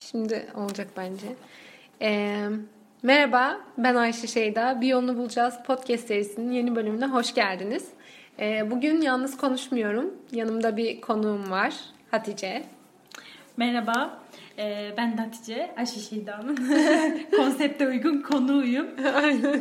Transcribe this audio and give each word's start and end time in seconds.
Şimdi 0.00 0.46
olacak 0.54 0.88
bence. 0.96 1.26
Ee, 2.02 2.48
merhaba, 3.02 3.60
ben 3.78 3.94
Ayşe 3.94 4.26
Şeyda. 4.26 4.80
Bir 4.80 4.86
Yolunu 4.86 5.16
Bulacağız 5.16 5.54
podcast 5.66 6.06
serisinin 6.06 6.52
yeni 6.52 6.76
bölümüne 6.76 7.06
hoş 7.06 7.34
geldiniz. 7.34 7.88
Ee, 8.40 8.70
bugün 8.70 9.00
yalnız 9.00 9.36
konuşmuyorum. 9.36 10.14
Yanımda 10.32 10.76
bir 10.76 11.00
konuğum 11.00 11.50
var, 11.50 11.74
Hatice. 12.10 12.62
Merhaba, 13.56 14.20
ee, 14.58 14.94
ben 14.96 15.18
de 15.18 15.22
Hatice, 15.22 15.74
Ayşe 15.76 16.00
Şeyda'nın 16.00 16.56
konsepte 17.36 17.88
uygun 17.88 18.22
konuğuyum. 18.22 18.86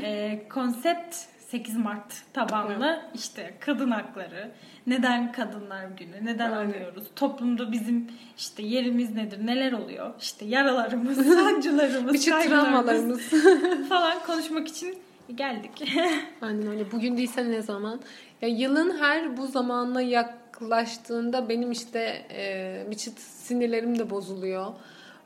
Ee, 0.03 0.41
konsept 0.49 1.15
8 1.51 1.77
Mart 1.77 2.33
tabanlı 2.33 3.01
işte 3.13 3.53
kadın 3.59 3.91
hakları, 3.91 4.51
neden 4.87 5.31
kadınlar 5.31 5.85
günü, 5.85 6.25
neden 6.25 6.51
anlıyoruz, 6.51 7.03
toplumda 7.15 7.71
bizim 7.71 8.07
işte 8.37 8.63
yerimiz 8.63 9.15
nedir, 9.15 9.45
neler 9.45 9.71
oluyor, 9.71 10.13
işte 10.19 10.45
yaralarımız, 10.45 11.17
sancılarımız, 11.35 12.25
kaygılarımız 12.25 12.49
travmalarımız. 12.49 13.21
falan 13.89 14.23
konuşmak 14.25 14.67
için 14.67 14.97
geldik. 15.35 15.93
Aynen 16.41 16.67
öyle. 16.67 16.91
Bugün 16.91 17.17
değilse 17.17 17.51
ne 17.51 17.61
zaman? 17.61 18.01
Ya 18.41 18.49
yılın 18.49 18.97
her 18.99 19.37
bu 19.37 19.47
zamanla 19.47 20.01
yaklaştığında 20.01 21.49
benim 21.49 21.71
işte 21.71 22.25
e, 22.31 22.85
bir 22.91 22.95
çıt 22.95 23.19
sinirlerim 23.51 23.99
de 23.99 24.09
bozuluyor. 24.09 24.65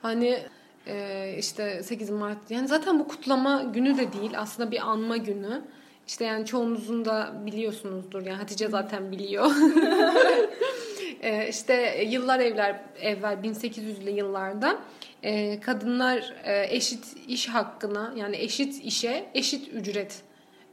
Hani 0.01 0.39
e, 0.87 1.35
işte 1.39 1.83
8 1.83 2.09
Mart 2.09 2.51
yani 2.51 2.67
zaten 2.67 2.99
bu 2.99 3.07
kutlama 3.07 3.63
günü 3.63 3.97
de 3.97 4.13
değil 4.13 4.31
aslında 4.37 4.71
bir 4.71 4.89
anma 4.89 5.17
günü. 5.17 5.61
İşte 6.07 6.25
yani 6.25 6.45
çoğunuzun 6.45 7.05
da 7.05 7.33
biliyorsunuzdur 7.45 8.25
yani 8.25 8.37
Hatice 8.37 8.67
zaten 8.67 9.11
biliyor. 9.11 9.51
e, 11.21 11.49
işte 11.49 12.03
yıllar 12.09 12.39
evler 12.39 12.79
evvel 13.01 13.37
1800'lü 13.43 14.09
yıllarda 14.09 14.77
e, 15.23 15.59
kadınlar 15.59 16.33
e, 16.43 16.75
eşit 16.75 17.05
iş 17.27 17.47
hakkına 17.47 18.13
yani 18.15 18.37
eşit 18.37 18.85
işe 18.85 19.25
eşit 19.33 19.73
ücret 19.73 20.21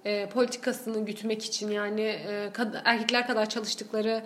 e, 0.05 0.29
politikasını 0.29 1.05
gütmek 1.07 1.45
için 1.45 1.71
yani 1.71 2.03
e, 2.03 2.49
kad- 2.53 2.83
erkekler 2.85 3.27
kadar 3.27 3.49
çalıştıkları 3.49 4.23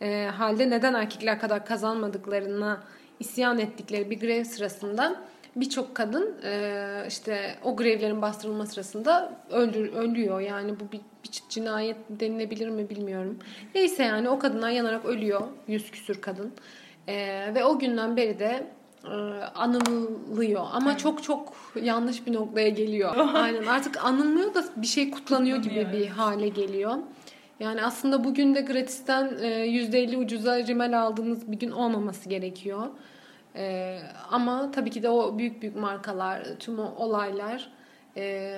e, 0.00 0.26
halde 0.26 0.70
neden 0.70 0.94
erkekler 0.94 1.40
kadar 1.40 1.66
kazanmadıklarına 1.66 2.82
isyan 3.20 3.58
ettikleri 3.58 4.10
bir 4.10 4.20
grev 4.20 4.44
sırasında 4.44 5.20
birçok 5.56 5.94
kadın 5.94 6.34
e, 6.44 7.04
işte 7.08 7.54
o 7.64 7.76
grevlerin 7.76 8.22
bastırılma 8.22 8.66
sırasında 8.66 9.32
öldür, 9.50 9.92
ölüyor. 9.92 10.40
Yani 10.40 10.80
bu 10.80 10.92
bir, 10.92 11.00
bir 11.24 11.30
cinayet 11.48 11.96
denilebilir 12.10 12.68
mi 12.68 12.90
bilmiyorum. 12.90 13.38
Neyse 13.74 14.02
yani 14.02 14.28
o 14.28 14.38
kadınlar 14.38 14.70
yanarak 14.70 15.04
ölüyor. 15.04 15.42
Yüz 15.68 15.90
küsür 15.90 16.20
kadın. 16.20 16.52
E, 17.08 17.14
ve 17.54 17.64
o 17.64 17.78
günden 17.78 18.16
beri 18.16 18.38
de 18.38 18.66
e, 19.04 19.08
anılıyor 19.54 20.66
ama 20.72 20.96
çok 20.96 21.22
çok 21.22 21.52
yanlış 21.82 22.26
bir 22.26 22.32
noktaya 22.32 22.68
geliyor. 22.68 23.14
Aynen 23.34 23.66
artık 23.66 24.04
anılmıyor 24.04 24.54
da 24.54 24.64
bir 24.76 24.86
şey 24.86 25.10
kutlanıyor 25.10 25.58
gibi 25.58 25.88
bir 25.92 26.06
hale 26.06 26.48
geliyor. 26.48 26.94
Yani 27.60 27.84
aslında 27.84 28.24
bugün 28.24 28.54
de 28.54 28.60
gratisten 28.60 29.24
e, 29.40 29.66
%50 29.66 30.16
ucuza 30.16 30.66
rimel 30.66 31.00
aldığımız 31.00 31.52
bir 31.52 31.58
gün 31.58 31.70
olmaması 31.70 32.28
gerekiyor. 32.28 32.86
E, 33.56 33.98
ama 34.30 34.70
tabii 34.70 34.90
ki 34.90 35.02
de 35.02 35.08
o 35.08 35.38
büyük 35.38 35.62
büyük 35.62 35.76
markalar, 35.76 36.44
tüm 36.58 36.78
o 36.78 36.94
olaylar 36.96 37.68
e, 38.16 38.56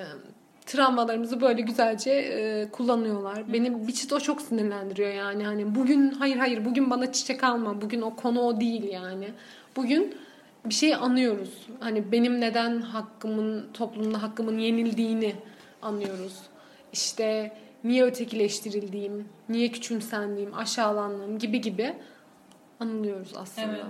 travmalarımızı 0.65 1.41
böyle 1.41 1.61
güzelce 1.61 2.11
e, 2.11 2.69
kullanıyorlar. 2.71 3.53
Beni 3.53 3.87
bir 3.87 3.93
çıt 3.93 4.13
o 4.13 4.19
çok 4.19 4.41
sinirlendiriyor 4.41 5.13
yani. 5.13 5.45
Hani 5.45 5.75
bugün 5.75 6.11
hayır 6.11 6.37
hayır 6.37 6.65
bugün 6.65 6.89
bana 6.89 7.11
çiçek 7.11 7.43
alma. 7.43 7.81
Bugün 7.81 8.01
o 8.01 8.15
konu 8.15 8.41
o 8.41 8.59
değil 8.59 8.83
yani. 8.83 9.27
Bugün 9.75 10.15
bir 10.65 10.73
şey 10.73 10.95
anıyoruz. 10.95 11.67
Hani 11.79 12.11
benim 12.11 12.41
neden 12.41 12.81
hakkımın 12.81 13.65
toplumda 13.73 14.21
hakkımın 14.21 14.57
yenildiğini 14.57 15.35
anlıyoruz. 15.81 16.39
İşte 16.93 17.51
niye 17.83 18.03
ötekileştirildiğim, 18.03 19.29
niye 19.49 19.71
küçümsendiğim, 19.71 20.53
aşağılandığım 20.53 21.39
gibi 21.39 21.61
gibi 21.61 21.93
anılıyoruz 22.79 23.33
aslında. 23.37 23.67
evet, 23.67 23.85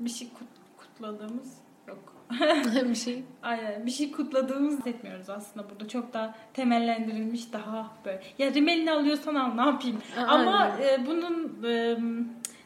bir 0.00 0.10
şey 0.10 0.28
kut- 0.28 0.76
kutladığımız 0.76 1.54
yok. 1.88 2.14
bir 2.88 2.94
şey. 2.94 3.22
Aynen 3.42 3.86
bir 3.86 3.90
şey 3.90 4.12
kutladığımız 4.12 4.86
etmiyoruz 4.86 5.30
aslında 5.30 5.70
burada 5.70 5.88
çok 5.88 6.12
daha 6.14 6.34
temellendirilmiş 6.54 7.52
daha 7.52 7.90
böyle 8.04 8.22
ya 8.38 8.54
rimelini 8.54 8.90
alıyorsan 8.92 9.34
al 9.34 9.54
ne 9.54 9.60
yapayım 9.70 9.98
A- 10.18 10.20
ama 10.22 10.56
aynen. 10.58 10.88
e, 11.02 11.06
bunun 11.06 11.62
e, 11.64 11.96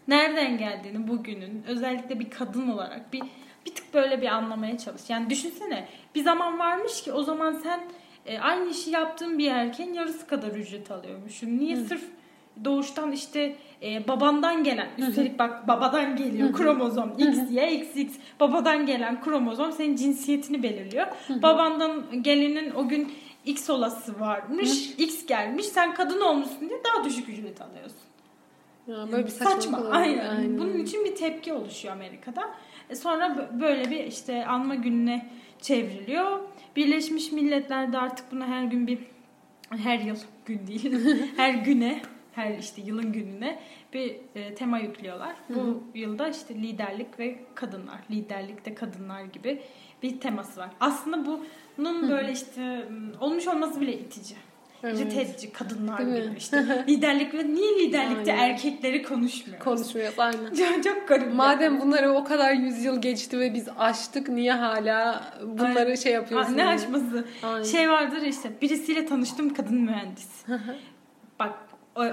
nereden 0.08 0.58
geldiğini 0.58 1.08
bugünün 1.08 1.64
özellikle 1.68 2.20
bir 2.20 2.30
kadın 2.30 2.68
olarak 2.68 3.12
bir 3.12 3.22
bir 3.66 3.74
tık 3.74 3.94
böyle 3.94 4.20
bir 4.22 4.26
anlamaya 4.26 4.78
çalış 4.78 5.10
yani 5.10 5.30
düşünsene 5.30 5.88
bir 6.14 6.22
zaman 6.22 6.58
varmış 6.58 7.02
ki 7.02 7.12
o 7.12 7.22
zaman 7.22 7.52
sen 7.52 7.80
e, 8.26 8.38
aynı 8.38 8.70
işi 8.70 8.90
yaptığın 8.90 9.38
bir 9.38 9.50
erken 9.50 9.92
yarısı 9.92 10.26
kadar 10.26 10.48
ücret 10.48 10.90
alıyormuşsun 10.90 11.58
niye 11.58 11.76
sırf 11.76 12.04
doğuştan 12.64 13.12
işte 13.12 13.56
e, 13.82 14.08
babandan 14.08 14.64
gelen 14.64 14.88
üstelik 14.98 15.38
bak 15.38 15.68
babadan 15.68 16.16
geliyor 16.16 16.52
kromozom 16.52 17.12
X 17.18 17.38
Y 17.50 17.72
X 17.72 17.96
X 17.96 18.14
babadan 18.40 18.86
gelen 18.86 19.20
kromozom 19.22 19.72
senin 19.72 19.96
cinsiyetini 19.96 20.62
belirliyor. 20.62 21.06
Babandan 21.28 22.22
gelenin 22.22 22.74
o 22.74 22.88
gün 22.88 23.12
X 23.44 23.70
olası 23.70 24.20
varmış. 24.20 24.90
X 24.98 25.26
gelmiş. 25.26 25.66
Sen 25.66 25.94
kadın 25.94 26.20
olmuşsun 26.20 26.68
diye 26.68 26.80
daha 26.84 27.04
düşük 27.04 27.28
ücret 27.28 27.60
alıyorsun. 27.60 27.98
Ya 28.86 29.12
böyle 29.12 29.24
bir 29.24 29.30
Saçma. 29.30 29.50
saçmalık 29.50 29.86
olur. 29.86 29.94
Aynen. 29.94 30.58
Bunun 30.58 30.78
için 30.78 31.04
bir 31.04 31.16
tepki 31.16 31.52
oluşuyor 31.52 31.94
Amerika'da. 31.94 32.50
E 32.90 32.94
sonra 32.96 33.26
bö- 33.26 33.60
böyle 33.60 33.90
bir 33.90 34.04
işte 34.04 34.46
anma 34.46 34.74
gününe 34.74 35.26
çevriliyor. 35.60 36.40
Birleşmiş 36.76 37.32
Milletler'de 37.32 37.98
artık 37.98 38.32
buna 38.32 38.46
her 38.46 38.64
gün 38.64 38.86
bir 38.86 38.98
her 39.70 39.98
yıl 39.98 40.16
gün 40.46 40.66
değil. 40.66 41.16
her 41.36 41.54
güne 41.54 42.02
her 42.32 42.58
işte 42.58 42.82
yılın 42.82 43.12
gününe 43.12 43.58
bir 43.92 44.16
e, 44.34 44.54
tema 44.54 44.78
yüklüyorlar. 44.78 45.36
Bu 45.48 45.82
yılda 45.94 46.28
işte 46.28 46.54
liderlik 46.54 47.18
ve 47.18 47.38
kadınlar, 47.54 48.00
liderlikte 48.10 48.74
kadınlar 48.74 49.22
gibi 49.22 49.62
bir 50.02 50.20
teması 50.20 50.60
var. 50.60 50.70
Aslında 50.80 51.26
bunun 51.78 52.10
böyle 52.10 52.32
işte 52.32 52.88
olmuş 53.20 53.48
olması 53.48 53.80
bile 53.80 53.98
itici. 53.98 54.36
Evet. 54.82 55.16
Edici 55.16 55.53
kadınlar 55.53 55.98
Değil 56.06 56.25
gibi 56.25 56.38
işte 56.38 56.84
liderlik 56.88 57.34
ve 57.34 57.54
niye 57.54 57.72
liderlikte 57.78 58.32
Aynen. 58.32 58.48
erkekleri 58.48 59.03
konuşmuyoruz? 59.03 59.65
Konuşmuyoruz 59.65 60.19
aynen. 60.19 60.54
çok, 60.54 60.84
çok 60.84 61.09
garip. 61.09 61.34
Madem 61.34 61.81
bunları 61.81 62.12
o 62.12 62.25
kadar 62.25 62.53
yüzyıl 62.53 63.03
geçti 63.03 63.38
ve 63.38 63.54
biz 63.54 63.69
açtık 63.78 64.28
niye 64.28 64.53
hala 64.53 65.25
bunları 65.43 65.78
Aynen. 65.78 65.94
şey 65.94 66.12
Aa, 66.12 66.20
yapıyorsunuz? 66.20 66.56
ne 66.56 66.66
açması? 66.66 67.25
Aynen. 67.43 67.62
Şey 67.65 67.91
vardır 67.91 68.22
işte 68.22 68.50
birisiyle 68.62 69.06
tanıştım 69.06 69.54
kadın 69.54 69.76
mühendis. 69.81 70.28
Bak 71.38 71.53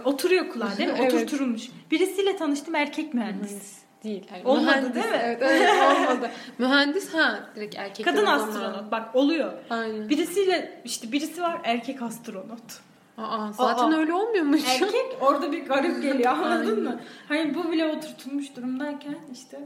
oturuyor 0.06 0.50
kulağa 0.50 0.78
değil 0.78 0.90
mi? 0.90 0.96
Evet. 1.02 1.14
Oturtulmuş. 1.14 1.70
Birisiyle 1.92 2.38
tanıştım 2.38 2.76
erkek 2.76 3.14
mühendis. 3.14 3.78
Değil. 4.04 4.28
Yani 4.32 4.48
Olmadı 4.48 4.66
mühendis, 4.66 4.96
değil 4.96 5.06
mi? 5.10 5.20
Evet, 5.24 5.38
evet 5.42 5.70
olmadı. 6.10 6.30
mühendis 6.58 7.14
ha 7.14 7.40
direkt 7.56 7.76
erkek. 7.76 8.06
Kadın 8.06 8.26
astronot. 8.26 8.92
Bak 8.92 9.16
oluyor. 9.16 9.54
Aynen. 9.70 10.10
Birisiyle 10.10 10.82
işte 10.86 11.12
birisi 11.12 11.42
var 11.42 11.62
erkek 11.64 12.02
astronot. 12.02 12.80
Aa, 13.18 13.52
zaten 13.52 13.92
Aa. 13.92 13.98
öyle 13.98 14.14
olmuyormuş. 14.14 14.62
Erkek 14.68 15.18
orada 15.22 15.52
bir 15.52 15.66
garip 15.66 16.02
geliyor 16.04 16.32
anladın 16.38 16.84
mı? 16.84 17.00
Hani 17.28 17.56
bu 17.56 17.72
bile 17.72 17.86
oturtulmuş 17.86 18.56
durumdayken 18.56 19.16
işte 19.34 19.60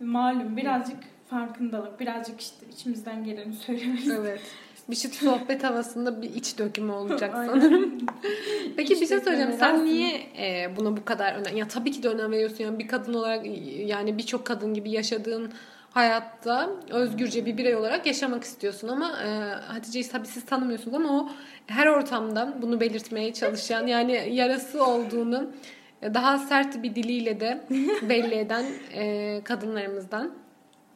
malum 0.00 0.56
birazcık 0.56 0.96
farkındalık, 1.30 2.00
birazcık 2.00 2.40
işte 2.40 2.66
içimizden 2.72 3.24
geleni 3.24 3.52
söylemeliyiz. 3.52 4.10
evet. 4.10 4.40
Bir 4.90 4.96
şey 4.96 5.10
sohbet 5.10 5.64
havasında 5.64 6.22
bir 6.22 6.34
iç 6.34 6.58
dökümü 6.58 6.92
olacak 6.92 7.30
sanırım. 7.46 7.98
Peki 8.76 8.94
İç 8.94 9.00
bir 9.00 9.06
şey 9.06 9.20
söyleyeceğim. 9.20 9.52
Sen 9.58 9.84
niye 9.84 10.20
e, 10.38 10.76
buna 10.76 10.96
bu 10.96 11.04
kadar 11.04 11.34
önem... 11.34 11.56
Ya 11.56 11.68
tabii 11.68 11.90
ki 11.90 12.02
de 12.02 12.08
önem 12.08 12.32
veriyorsun. 12.32 12.64
Yani 12.64 12.78
bir 12.78 12.88
kadın 12.88 13.14
olarak 13.14 13.46
yani 13.86 14.18
birçok 14.18 14.46
kadın 14.46 14.74
gibi 14.74 14.90
yaşadığın 14.90 15.52
hayatta 15.90 16.70
özgürce 16.90 17.46
bir 17.46 17.56
birey 17.56 17.76
olarak 17.76 18.06
yaşamak 18.06 18.44
istiyorsun 18.44 18.88
ama 18.88 19.22
e, 19.22 19.28
Hatice'yi 19.72 20.08
tabii 20.08 20.26
siz 20.26 20.44
tanımıyorsunuz 20.44 20.94
ama 20.94 21.20
o 21.20 21.28
her 21.66 21.86
ortamda 21.86 22.54
bunu 22.62 22.80
belirtmeye 22.80 23.32
çalışan 23.32 23.86
yani 23.86 24.28
yarası 24.32 24.84
olduğunu 24.84 25.50
daha 26.02 26.38
sert 26.38 26.82
bir 26.82 26.94
diliyle 26.94 27.40
de 27.40 27.60
belli 28.02 28.34
eden 28.34 28.64
e, 28.94 29.40
kadınlarımızdan. 29.44 30.32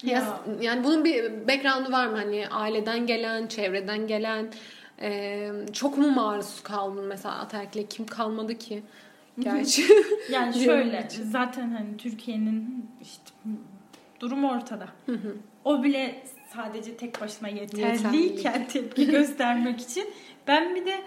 Ya. 0.03 0.19
Ya. 0.19 0.41
yani 0.61 0.85
bunun 0.85 1.05
bir 1.05 1.49
background'u 1.49 1.93
var 1.93 2.07
mı? 2.07 2.17
Hani 2.17 2.49
aileden 2.49 3.07
gelen, 3.07 3.47
çevreden 3.47 4.07
gelen 4.07 4.47
e, 5.01 5.51
çok 5.73 5.99
mu 5.99 6.11
maruz 6.11 6.63
kaldın 6.63 7.05
mesela 7.05 7.39
ataerkile 7.39 7.87
kim 7.87 8.07
kalmadı 8.07 8.59
ki? 8.59 8.83
Gerçi. 9.39 9.83
Yani 10.31 10.55
şöyle 10.65 11.09
zaten 11.31 11.71
hani 11.71 11.97
Türkiye'nin 11.97 12.87
işte 13.03 13.31
durum 14.21 14.45
ortada. 14.45 14.89
O 15.65 15.83
bile 15.83 16.23
sadece 16.55 16.97
tek 16.97 17.21
başına 17.21 17.49
yeterliyken 17.49 18.69
tepki 18.73 19.07
göstermek 19.11 19.81
için 19.81 20.05
ben 20.47 20.75
bir 20.75 20.87
de 20.87 21.03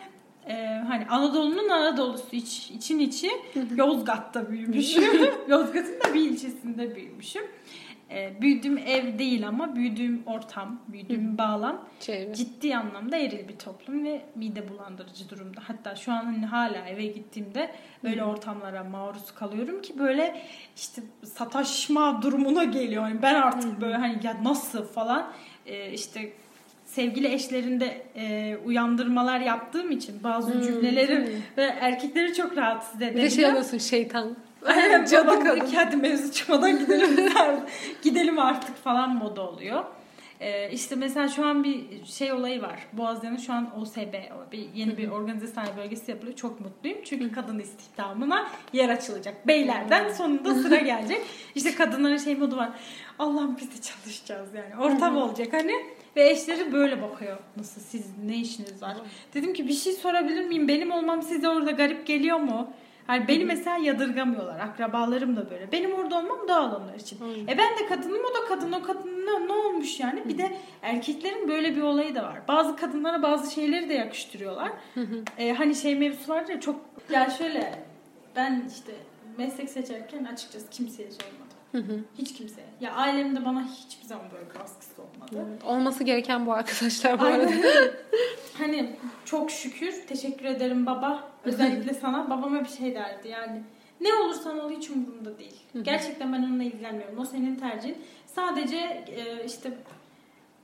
e, 0.47 0.83
hani 0.88 1.06
Anadolu'nun 1.06 1.69
Anadolu'su 1.69 2.35
iç, 2.35 2.71
için 2.71 3.00
içi 3.00 3.30
Yozgat'ta 3.75 4.50
büyümüşüm. 4.51 5.03
Yozgat'ın 5.47 6.00
da 6.00 6.13
bir 6.13 6.21
ilçesinde 6.21 6.95
büyümüşüm. 6.95 7.44
E, 8.11 8.41
büyüdüğüm 8.41 8.77
ev 8.77 9.19
değil 9.19 9.47
ama 9.47 9.75
büyüdüğüm 9.75 10.23
ortam, 10.25 10.79
büyüdüğüm 10.88 11.38
bağlam 11.38 11.85
Çevre. 12.00 12.33
ciddi 12.35 12.75
anlamda 12.77 13.17
eril 13.17 13.47
bir 13.47 13.56
toplum 13.57 14.06
ve 14.06 14.21
mide 14.35 14.69
bulandırıcı 14.69 15.29
durumda. 15.29 15.61
Hatta 15.67 15.95
şu 15.95 16.11
an 16.11 16.23
hani 16.25 16.45
hala 16.45 16.88
eve 16.88 17.06
gittiğimde 17.06 17.71
öyle 18.03 18.23
ortamlara 18.23 18.83
maruz 18.83 19.31
kalıyorum 19.35 19.81
ki 19.81 20.00
böyle 20.00 20.41
işte 20.75 21.01
sataşma 21.23 22.21
durumuna 22.21 22.63
geliyor. 22.63 23.03
Yani 23.07 23.21
ben 23.21 23.35
artık 23.35 23.81
böyle 23.81 23.95
hani 23.97 24.17
ya 24.23 24.38
nasıl 24.44 24.83
falan 24.88 25.31
e, 25.65 25.91
işte 25.91 26.33
sevgili 26.85 27.27
eşlerinde 27.33 28.01
e, 28.15 28.57
uyandırmalar 28.65 29.39
yaptığım 29.39 29.91
için 29.91 30.23
bazı 30.23 30.61
cümlelerim 30.63 31.44
ve 31.57 31.63
erkekleri 31.63 32.33
çok 32.33 32.57
rahatsız 32.57 33.00
Bir 33.00 33.06
edebiliyor. 33.06 33.31
de 33.31 33.35
şey 33.35 33.45
oluyorsun 33.45 33.77
şeytan. 33.77 34.35
Cadı 35.09 35.44
kadın. 35.44 35.65
hadi 35.75 35.95
mevzu 35.95 36.31
çıkmadan 36.31 36.79
gidelim. 36.79 37.29
gidelim 38.01 38.39
artık 38.39 38.75
falan 38.75 39.15
moda 39.15 39.41
oluyor. 39.50 39.83
Ee, 40.41 40.71
işte 40.71 40.95
mesela 40.95 41.27
şu 41.27 41.45
an 41.45 41.63
bir 41.63 42.06
şey 42.06 42.33
olayı 42.33 42.61
var. 42.61 42.79
Boğaziyan'ın 42.94 43.38
şu 43.38 43.53
an 43.53 43.79
OSB, 43.81 44.13
bir, 44.51 44.73
yeni 44.73 44.97
bir 44.97 45.09
organize 45.09 45.47
sanayi 45.47 45.77
bölgesi 45.77 46.11
yapılıyor. 46.11 46.38
Çok 46.38 46.59
mutluyum. 46.59 46.97
Çünkü 47.06 47.31
kadın 47.31 47.59
istihdamına 47.59 48.50
yer 48.73 48.89
açılacak. 48.89 49.47
Beylerden 49.47 50.13
sonunda 50.13 50.56
sıra 50.56 50.75
gelecek. 50.77 51.21
İşte 51.56 51.75
kadınların 51.75 52.17
şey 52.17 52.35
modu 52.35 52.57
var. 52.57 52.69
Allah'ım 53.19 53.57
biz 53.57 53.71
de 53.77 53.81
çalışacağız 53.81 54.50
yani. 54.53 54.83
Ortam 54.83 55.17
olacak 55.17 55.53
hani. 55.53 55.73
Ve 56.15 56.29
eşleri 56.29 56.73
böyle 56.73 57.01
bakıyor. 57.01 57.38
Nasıl 57.57 57.81
siz 57.81 58.06
ne 58.25 58.35
işiniz 58.35 58.81
var? 58.81 58.97
Dedim 59.33 59.53
ki 59.53 59.67
bir 59.67 59.73
şey 59.73 59.94
sorabilir 59.94 60.45
miyim? 60.45 60.67
Benim 60.67 60.91
olmam 60.91 61.21
size 61.21 61.50
orada 61.50 61.71
garip 61.71 62.07
geliyor 62.07 62.38
mu? 62.39 62.73
Hani 63.09 63.27
beni 63.27 63.45
mesela 63.45 63.77
yadırgamıyorlar. 63.77 64.59
Akrabalarım 64.59 65.35
da 65.35 65.50
böyle. 65.50 65.71
Benim 65.71 65.94
orada 65.94 66.17
olmam 66.17 66.47
doğal 66.47 66.81
onlar 66.81 66.95
için. 66.95 67.17
E 67.47 67.57
ben 67.57 67.77
de 67.77 67.88
kadınım 67.89 68.21
o 68.31 68.35
da 68.35 68.47
kadın. 68.47 68.71
O 68.71 68.83
kadın 68.83 69.25
ne, 69.25 69.53
olmuş 69.53 70.00
yani? 70.00 70.29
Bir 70.29 70.38
de 70.38 70.51
erkeklerin 70.81 71.47
böyle 71.47 71.75
bir 71.75 71.81
olayı 71.81 72.15
da 72.15 72.23
var. 72.23 72.41
Bazı 72.47 72.75
kadınlara 72.75 73.21
bazı 73.21 73.53
şeyleri 73.53 73.89
de 73.89 73.94
yakıştırıyorlar. 73.94 74.71
E, 75.38 75.53
hani 75.53 75.75
şey 75.75 75.95
mevzusu 75.95 76.31
var 76.31 76.45
ya 76.50 76.59
çok... 76.59 76.81
Ya 77.09 77.29
şöyle 77.38 77.83
ben 78.35 78.63
işte 78.77 78.91
meslek 79.38 79.69
seçerken 79.69 80.23
açıkçası 80.23 80.69
kimseye 80.69 81.09
sormadım. 81.11 82.06
Hiç 82.17 82.33
kimseye. 82.33 82.67
Ya 82.81 82.91
ailemde 82.94 83.45
bana 83.45 83.63
hiçbir 83.63 84.07
zaman 84.07 84.25
böyle 84.31 84.59
baskısı 84.63 85.01
olmadı. 85.01 85.47
Olması 85.65 86.03
gereken 86.03 86.45
bu 86.45 86.53
arkadaşlar 86.53 87.19
bu 87.19 87.23
arada. 87.23 87.45
Aynen. 87.45 87.63
hani 88.57 88.95
çok 89.25 89.51
şükür 89.51 89.94
teşekkür 90.07 90.45
ederim 90.45 90.85
baba. 90.85 91.29
Özellikle 91.44 91.94
sana 91.94 92.30
babama 92.30 92.59
bir 92.59 92.69
şey 92.69 92.95
derdi 92.95 93.27
yani. 93.27 93.63
Ne 94.01 94.13
olursan 94.13 94.59
ol 94.59 94.69
hiç 94.69 94.89
umurumda 94.89 95.39
değil. 95.39 95.62
Gerçekten 95.81 96.33
ben 96.33 96.44
onunla 96.44 96.63
ilgilenmiyorum. 96.63 97.19
O 97.19 97.25
senin 97.25 97.56
tercihin. 97.56 97.97
Sadece 98.25 98.77
e, 99.07 99.45
işte 99.45 99.74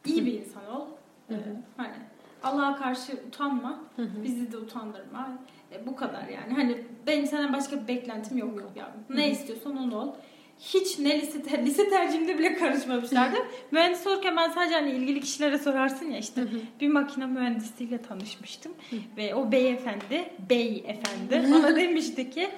iyi 0.06 0.25
bir 0.25 0.33
insan 0.33 0.75
ol. 0.75 0.88
E, 1.30 1.36
hani 1.77 1.95
Allah'a 2.44 2.75
karşı 2.75 3.13
utanma. 3.27 3.80
Bizi 3.98 4.51
de 4.51 4.57
utandırma. 4.57 5.30
E, 5.72 5.88
bu 5.88 5.95
kadar 5.95 6.27
yani. 6.27 6.54
Hani 6.54 6.83
benim 7.07 7.25
senden 7.28 7.54
başka 7.54 7.81
bir 7.81 7.88
beklentim 7.88 8.38
yok. 8.38 8.60
Yani. 8.75 8.94
Ne 9.10 9.31
istiyorsan 9.31 9.78
onu 9.78 9.98
ol. 9.98 10.13
Hiç 10.60 11.00
ne 11.00 11.22
lise, 11.22 11.42
ter- 11.44 11.66
lise 11.66 11.90
tercihimde 11.90 12.40
bile 12.40 12.54
karışmamışlardı. 12.56 13.36
Mühendis 13.72 14.07
olurken 14.07 14.38
ben 14.38 14.50
sadece 14.50 14.75
hani 14.75 14.92
ilgili 14.92 15.22
kişilere 15.22 15.57
sorarsın 15.57 16.12
ya 16.12 16.18
işte 16.19 16.44
bir 16.81 16.88
makine 16.88 17.25
mühendisiyle 17.25 18.02
tanışmıştım. 18.02 18.72
Ve 19.18 19.36
o 19.36 19.52
beyefendi, 19.52 20.30
bey 20.50 20.84
efendi 20.88 21.52
bana 21.52 21.75
demişti 21.75 22.30
ki 22.30 22.50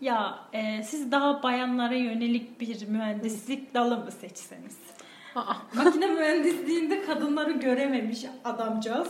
ya 0.00 0.38
e, 0.52 0.82
siz 0.82 1.12
daha 1.12 1.42
bayanlara 1.42 1.94
yönelik 1.94 2.60
bir 2.60 2.86
mühendislik 2.86 3.74
dalı 3.74 3.96
mı 3.96 4.10
seçseniz? 4.20 4.76
Aa, 5.34 5.54
Makine 5.74 6.06
mühendisliğinde 6.06 7.02
kadınları 7.02 7.52
görememiş 7.52 8.24
adamcağız. 8.44 9.08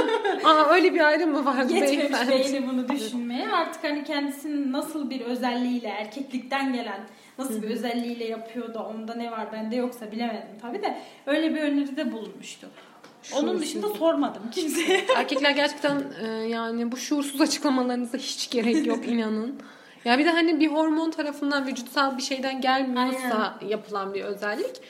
aa, 0.44 0.66
öyle 0.70 0.94
bir 0.94 1.00
ayrım 1.00 1.30
mı 1.30 1.44
vardı 1.44 1.72
Yetmemiş 1.72 2.28
beyni 2.28 2.68
bunu 2.68 2.88
düşünmeye. 2.88 3.48
Artık 3.48 3.84
hani 3.84 4.04
kendisinin 4.04 4.72
nasıl 4.72 5.10
bir 5.10 5.20
özelliğiyle, 5.20 5.88
erkeklikten 5.88 6.72
gelen 6.72 7.00
nasıl 7.38 7.62
bir 7.62 7.70
özelliğiyle 7.70 8.24
yapıyor 8.24 8.74
da 8.74 8.82
onda 8.86 9.14
ne 9.14 9.30
var 9.30 9.52
bende 9.52 9.76
yoksa 9.76 10.12
bilemedim 10.12 10.58
tabii 10.62 10.82
de 10.82 10.98
öyle 11.26 11.54
bir 11.54 11.60
öneride 11.60 12.12
bulunmuştu. 12.12 12.66
Onun 13.34 13.46
Şuursuz. 13.46 13.60
dışında 13.60 13.88
sormadım 13.88 14.42
kimseye. 14.52 15.04
Erkekler 15.16 15.50
gerçekten 15.50 16.02
e, 16.24 16.26
yani 16.26 16.92
bu 16.92 16.96
şuursuz 16.96 17.40
açıklamalarınıza 17.40 18.18
hiç 18.18 18.50
gerek 18.50 18.86
yok 18.86 19.08
inanın. 19.08 19.60
Ya 20.04 20.18
bir 20.18 20.24
de 20.24 20.30
hani 20.30 20.60
bir 20.60 20.68
hormon 20.68 21.10
tarafından 21.10 21.66
vücutsal 21.66 22.16
bir 22.18 22.22
şeyden 22.22 22.60
gelmiyorsa 22.60 23.58
yapılan 23.68 24.14
bir 24.14 24.24
özellik. 24.24 24.80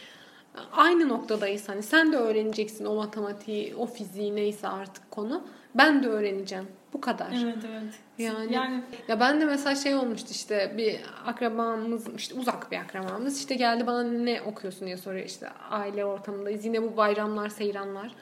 Aynı 0.73 1.09
noktadayız 1.09 1.69
hani 1.69 1.83
sen 1.83 2.13
de 2.13 2.17
öğreneceksin 2.17 2.85
o 2.85 2.95
matematiği, 2.95 3.75
o 3.77 3.87
fiziği 3.87 4.37
neyse 4.37 4.69
artık 4.69 5.11
konu. 5.11 5.43
Ben 5.75 6.03
de 6.03 6.09
öğreneceğim. 6.09 6.67
Bu 6.95 7.01
kadar. 7.01 7.27
evet 7.45 7.57
evet. 7.71 7.95
Yani, 8.19 8.55
Yani 8.55 8.83
ya 9.09 9.21
ben 9.21 9.41
de 9.41 9.45
mesela 9.45 9.75
şey 9.75 9.95
olmuştu 9.95 10.29
işte 10.31 10.75
bir 10.77 11.01
akrabamız 11.27 12.07
işte 12.17 12.35
uzak 12.35 12.73
bir 12.73 12.77
akrabamız 12.77 13.39
işte 13.39 13.55
geldi 13.55 13.87
bana 13.87 14.03
ne 14.03 14.43
okuyorsun 14.43 14.87
diye 14.87 14.97
soruyor 14.97 15.27
işte 15.27 15.49
aile 15.71 16.05
ortamındayız 16.05 16.65
yine 16.65 16.83
bu 16.83 16.97
bayramlar 16.97 17.49
seyranlar. 17.49 18.15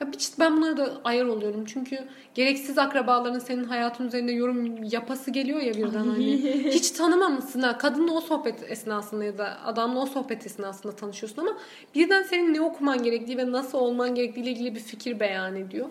Ya 0.00 0.06
bir 0.06 0.12
çeşit 0.12 0.38
ben 0.38 0.56
bunlara 0.56 0.76
da 0.76 1.00
ayar 1.04 1.24
oluyorum 1.24 1.64
çünkü 1.64 1.98
gereksiz 2.34 2.78
akrabaların 2.78 3.38
senin 3.38 3.64
hayatın 3.64 4.06
üzerinde 4.06 4.32
yorum 4.32 4.82
yapası 4.82 5.30
geliyor 5.30 5.60
ya 5.60 5.74
birden 5.74 6.06
hani 6.08 6.54
hiç 6.70 6.90
tanımamışsın 6.90 7.60
ha 7.60 7.78
kadınla 7.78 8.12
o 8.12 8.20
sohbet 8.20 8.70
esnasında 8.70 9.24
ya 9.24 9.38
da 9.38 9.58
adamla 9.64 10.00
o 10.00 10.06
sohbet 10.06 10.46
esnasında 10.46 10.96
tanışıyorsun 10.96 11.42
ama 11.42 11.58
birden 11.94 12.22
senin 12.22 12.54
ne 12.54 12.60
okuman 12.60 13.02
gerektiği 13.02 13.38
ve 13.38 13.52
nasıl 13.52 13.78
olman 13.78 14.14
gerektiği 14.14 14.40
ile 14.40 14.50
ilgili 14.50 14.74
bir 14.74 14.80
fikir 14.80 15.20
beyan 15.20 15.56
ediyor. 15.56 15.88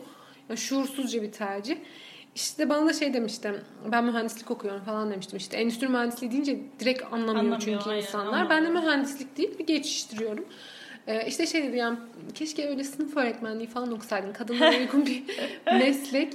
Ya 0.50 0.56
şuursuzca 0.56 1.22
bir 1.22 1.32
tercih. 1.32 1.78
İşte 2.38 2.70
bana 2.70 2.86
da 2.88 2.94
şey 2.94 3.14
demiştim. 3.14 3.62
Ben 3.92 4.06
mühendislik 4.06 4.52
okuyorum 4.52 4.82
falan 4.84 5.12
demiştim. 5.12 5.38
İşte 5.38 5.58
endüstri 5.58 5.88
mühendisliği 5.88 6.32
deyince 6.32 6.60
direkt 6.80 7.04
anlamıyor, 7.04 7.30
Anlamıyor, 7.36 7.60
çünkü 7.60 7.90
aynen, 7.90 8.02
insanlar. 8.02 8.50
Ben 8.50 8.64
de 8.64 8.68
anlamıyor. 8.68 8.84
mühendislik 8.84 9.38
değil 9.38 9.60
bir 9.60 9.66
geçiştiriyorum. 9.66 10.46
Ee, 11.08 11.28
işte 11.28 11.48
şey 11.48 11.64
dedi 11.64 11.78
yani 11.78 11.98
keşke 12.34 12.70
öyle 12.70 12.84
sınıf 12.84 13.18
öğretmenliği 13.18 13.68
falan 13.68 13.92
okusaydın. 13.92 14.34
Kadınlara 14.34 14.78
uygun 14.80 15.06
bir 15.06 15.24
meslek. 15.66 16.34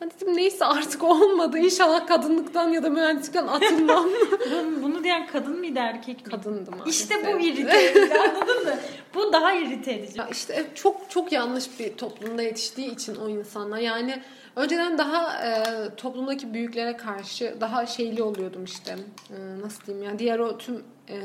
Ben 0.00 0.10
dedim 0.10 0.36
neyse 0.36 0.64
artık 0.64 1.04
olmadı. 1.04 1.58
İnşallah 1.58 2.06
kadınlıktan 2.06 2.68
ya 2.68 2.82
da 2.82 2.90
mühendislikten 2.90 3.46
atılmam. 3.46 4.06
bunu, 4.82 5.04
diyen 5.04 5.26
kadın 5.26 5.58
mıydı 5.58 5.78
erkek 5.78 6.26
mi? 6.26 6.30
Kadındım 6.32 6.78
maalesef. 6.78 7.02
İşte 7.02 7.14
bu 7.34 7.40
irite 7.40 7.94
anladın 8.18 8.64
mı? 8.64 8.74
Bu 9.16 9.32
daha 9.32 9.54
irite 9.54 9.92
edici. 9.92 10.18
Ya 10.18 10.28
işte 10.28 10.66
çok 10.74 11.10
çok 11.10 11.32
yanlış 11.32 11.80
bir 11.80 11.96
toplumda 11.96 12.42
yetiştiği 12.42 12.92
için 12.92 13.16
o 13.16 13.28
insanlar. 13.28 13.78
Yani 13.78 14.22
önceden 14.56 14.98
daha 14.98 15.46
e, 15.46 15.64
toplumdaki 15.96 16.54
büyüklere 16.54 16.96
karşı 16.96 17.56
daha 17.60 17.86
şeyli 17.86 18.22
oluyordum 18.22 18.64
işte. 18.64 18.96
E, 19.30 19.60
nasıl 19.60 19.86
diyeyim 19.86 20.06
yani 20.06 20.18
diğer 20.18 20.38
o 20.38 20.58
tüm 20.58 20.84
e, 21.08 21.16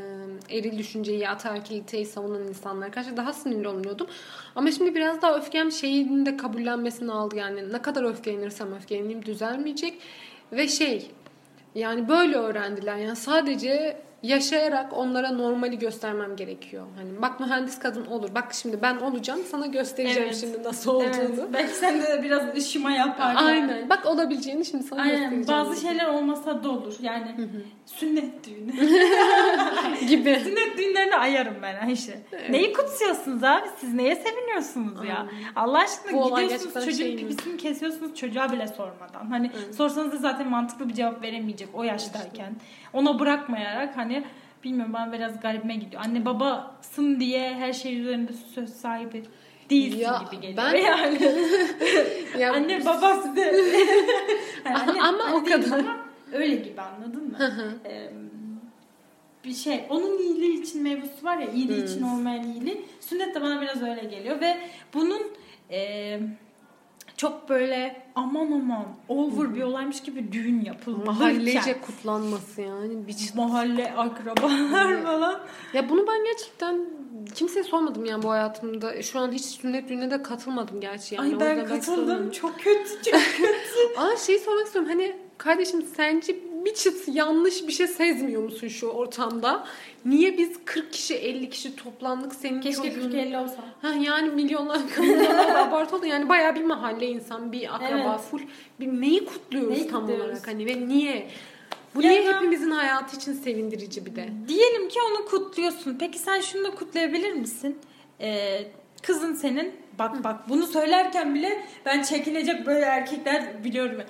eril 0.50 0.78
düşünceyi 0.78 1.30
ataerkiliteyi 1.30 2.06
savunan 2.06 2.48
insanlara 2.48 2.92
karşı 2.92 3.18
daha 3.18 3.34
sinirli 3.34 3.68
oluyordum. 3.68 4.08
Ama 4.56 4.72
şimdi 4.72 4.96
biraz 4.96 5.22
daha 5.22 5.38
öfkem 5.38 5.72
şeyin 5.72 6.26
de 6.26 6.38
kabullenmesini 6.38 7.12
aldı. 7.12 7.36
Yani 7.36 7.74
ne 7.74 7.82
kadar 7.82 8.04
öfkelenirsem 8.04 8.74
öfkeleneyim 8.74 9.26
düzelmeyecek. 9.26 9.94
Ve 10.52 10.68
şey 10.68 11.12
yani 11.76 12.10
böyle 12.10 12.36
öğrendiler. 12.36 12.98
Yani 12.98 13.16
sadece 13.16 14.02
yaşayarak 14.24 14.98
onlara 14.98 15.32
normali 15.32 15.80
göstermem 15.80 16.36
gerekiyor. 16.36 16.86
Hani 16.98 17.22
bak 17.22 17.40
mühendis 17.40 17.80
kadın 17.80 18.06
olur. 18.06 18.30
Bak 18.36 18.54
şimdi 18.54 18.82
ben 18.82 18.98
olacağım 18.98 19.40
sana 19.52 19.66
göstereceğim 19.66 20.28
Evet. 20.28 20.38
şimdi 20.42 20.64
nasıl 20.64 20.92
olduğunu. 20.92 21.10
Evet, 21.20 21.40
belki 21.54 21.74
sen 21.74 22.02
de 22.02 22.22
biraz 22.24 22.56
ışıma 22.58 22.92
yapar. 22.92 23.36
yani. 23.36 23.46
Aynen. 23.48 23.90
Bak 23.90 24.06
olabileceğini 24.06 24.66
şimdi 24.66 24.84
sana 24.84 25.02
Aynen. 25.02 25.20
göstereceğim. 25.20 25.48
Bazı 25.48 25.82
şeyler 25.82 26.08
olmasa 26.08 26.64
da 26.64 26.70
olur. 26.70 26.96
Yani 27.02 27.36
sünnet 27.86 28.48
düğünü. 28.48 28.72
gibi. 30.08 30.40
sünnet 30.44 30.78
düğünlerini 30.78 31.16
ayarım 31.16 31.56
ben 31.62 31.88
Ayşe. 31.88 32.20
Neyi 32.50 32.74
kutsuyorsunuz 32.74 33.44
abi? 33.44 33.68
Siz 33.78 33.94
neye 33.94 34.16
seviniyorsunuz 34.16 35.08
ya? 35.10 35.28
Allah 35.56 35.78
aşkına 35.80 36.14
Bu 36.14 36.36
gidiyorsunuz 36.42 36.74
çocuğun 36.74 36.92
şey 36.92 37.16
pipisini 37.16 37.58
kesiyorsunuz 37.58 38.16
çocuğa 38.16 38.52
bile 38.52 38.68
sormadan. 38.68 39.26
Hani 39.30 39.52
sorsanız 39.78 40.12
da 40.12 40.18
zaten 40.18 40.50
mantıklı 40.50 40.90
bir 40.90 40.94
cevap 40.94 41.24
veremeyecek 41.24 41.70
o 41.74 41.84
yaştayken. 41.84 42.56
Ona 42.94 43.20
bırakmayarak 43.20 43.98
hani 43.98 44.11
bilmiyorum 44.64 44.94
bana 44.94 45.14
biraz 45.14 45.40
garibime 45.42 45.76
gidiyor. 45.76 46.02
Anne 46.06 46.26
babasın 46.26 47.20
diye 47.20 47.54
her 47.54 47.74
şey 47.74 48.00
üzerinde 48.00 48.32
söz 48.56 48.70
sahibi 48.74 49.24
değilsin 49.70 50.00
Ya, 50.00 50.24
gibi 50.32 50.42
geliyor. 50.42 50.58
ben- 50.74 50.78
yani 50.78 51.20
Ya, 52.40 52.54
anne 52.54 52.86
babası 52.86 53.36
de. 53.36 53.42
Yani 54.66 55.02
Ama 55.02 55.24
o 55.34 55.46
değilim 55.46 55.62
kadar. 55.64 55.80
ama 55.80 55.98
öyle 56.34 56.56
gibi 56.56 56.82
anladın 56.82 57.28
mı? 57.32 57.38
Ee, 57.86 58.10
bir 59.46 59.54
şey. 59.54 59.86
Onun 59.90 60.18
iyiliği 60.18 60.62
için 60.62 60.84
mevzusu 60.84 61.26
var 61.26 61.38
ya 61.38 61.52
iyiliği 61.52 61.84
için 61.86 62.02
olmayan 62.02 62.44
iyiliği. 62.44 62.86
Sünnet 63.00 63.36
de 63.36 63.42
bana 63.42 63.62
biraz 63.62 63.82
öyle 63.84 64.04
geliyor 64.04 64.42
ve 64.42 64.58
bunun 64.94 65.22
e, 65.72 66.20
çok 67.22 67.50
böyle 67.50 68.04
aman 68.16 68.52
aman 68.52 68.86
over 69.10 69.56
bir 69.56 69.62
olaymış 69.62 70.02
gibi 70.02 70.32
düğün 70.32 70.66
yapılırken 70.66 71.06
Mahallece 71.06 71.82
kutlanması 71.82 72.62
yani. 72.62 73.08
Bir 73.08 73.16
mahalle 73.36 73.94
akrabalar 73.98 75.04
falan. 75.04 75.40
Ya 75.74 75.90
bunu 75.90 76.08
ben 76.08 76.26
gerçekten 76.26 76.86
kimseye 77.36 77.64
sormadım 77.64 78.06
yani 78.06 78.24
bu 78.24 78.32
hayatımda. 78.32 79.02
Şu 79.02 79.20
an 79.20 79.32
hiç 79.32 79.46
sünnet 79.46 79.90
düğününe 79.90 80.12
de 80.12 80.24
katılmadım 80.24 80.82
gerçi 80.82 81.16
yani. 81.16 81.34
Ay 81.34 81.40
ben 81.40 81.68
katıldım. 81.68 82.32
Çok 82.32 82.60
kötü 82.60 82.90
çok 82.90 83.14
kötü. 83.38 84.00
Aa 84.00 84.18
şeyi 84.18 84.40
sormak 84.40 84.66
istiyorum. 84.66 84.92
Hani 84.92 85.16
kardeşim 85.38 85.82
sence 85.82 86.36
bir 86.66 86.74
çıt 86.74 87.08
yanlış 87.08 87.68
bir 87.68 87.72
şey 87.74 87.88
sezmiyor 87.88 88.44
musun 88.44 88.68
şu 88.68 88.88
ortamda? 88.88 89.68
Niye 90.06 90.38
biz 90.38 90.52
40 90.66 90.94
kişi 90.94 91.16
50 91.16 91.50
kişi 91.50 91.76
toplandık 91.76 92.36
senin 92.36 92.62
Keşke 92.62 92.82
çocuğun- 92.88 93.12
40-50 93.12 93.38
olsa. 93.38 93.58
Ha 93.82 93.90
yani 94.02 94.30
milyonlar 94.30 94.80
da 94.80 95.68
abartı 95.68 95.96
oldu. 95.96 96.06
Yani 96.06 96.30
bayağı 96.30 96.56
bir 96.56 96.64
mahalle 96.64 97.08
insan, 97.08 97.52
bir 97.52 97.76
akraba 97.76 98.12
Evet. 98.12 98.20
full. 98.32 98.42
Bir 98.80 98.88
neyi 98.88 99.26
kutluyoruz 99.26 99.70
Neyi 99.78 99.88
tam 99.88 100.00
kutluyoruz? 100.02 100.26
olarak 100.32 100.48
hani 100.48 100.66
ve 100.66 100.88
niye? 100.88 101.28
Bu 101.96 102.02
Ya 102.02 102.10
niye 102.10 102.34
hepimizin 102.34 102.72
hayatı 102.72 103.16
için 103.18 103.34
sevindirici 103.34 104.06
bir 104.06 104.16
de? 104.16 104.30
Diyelim 104.48 104.90
ki 104.90 105.00
onu 105.12 105.26
kutluyorsun. 105.26 105.98
Peki 106.00 106.20
sen 106.20 106.42
şunu 106.42 106.64
da 106.64 106.76
kutlayabilir 106.76 107.32
misin? 107.32 107.78
Ee, 108.22 108.62
kızın 109.02 109.34
senin 109.34 109.74
bak 110.00 110.24
bak 110.24 110.50
bunu 110.50 110.68
söylerken 110.68 111.36
bile 111.36 111.62
ben 111.86 112.04
çekinecek 112.04 112.66
böyle 112.66 112.86
erkekler 112.86 113.64
biliyorum. 113.64 114.02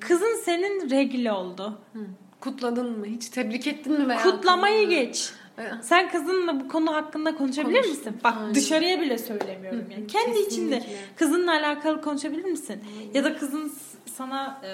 Kızın 0.00 0.36
senin 0.44 0.90
regl 0.90 1.28
oldu. 1.30 1.78
Hı. 1.92 1.98
Kutladın 2.40 2.98
mı? 2.98 3.06
Hiç 3.06 3.28
tebrik 3.28 3.66
ettin 3.66 3.92
mi 3.92 4.08
veya? 4.08 4.22
Kutlamayı 4.22 4.88
geç. 4.88 5.32
Evet. 5.58 5.72
Sen 5.82 6.10
kızınla 6.10 6.60
bu 6.60 6.68
konu 6.68 6.94
hakkında 6.94 7.36
konuşabilir 7.36 7.82
Konuştum. 7.82 7.98
misin? 7.98 8.16
Bak 8.24 8.34
Aynen. 8.40 8.54
dışarıya 8.54 9.00
bile 9.00 9.18
söylemiyorum 9.18 9.84
yani. 9.90 10.06
Kendi 10.06 10.38
içinde 10.38 10.78
kesinlikle. 10.78 11.04
kızınla 11.16 11.52
alakalı 11.52 12.00
konuşabilir 12.02 12.44
misin? 12.44 12.80
Ya 13.14 13.24
da 13.24 13.36
kızın 13.36 13.72
sana 14.06 14.60
e, 14.64 14.68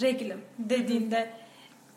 reglim 0.00 0.40
dediğinde 0.58 1.30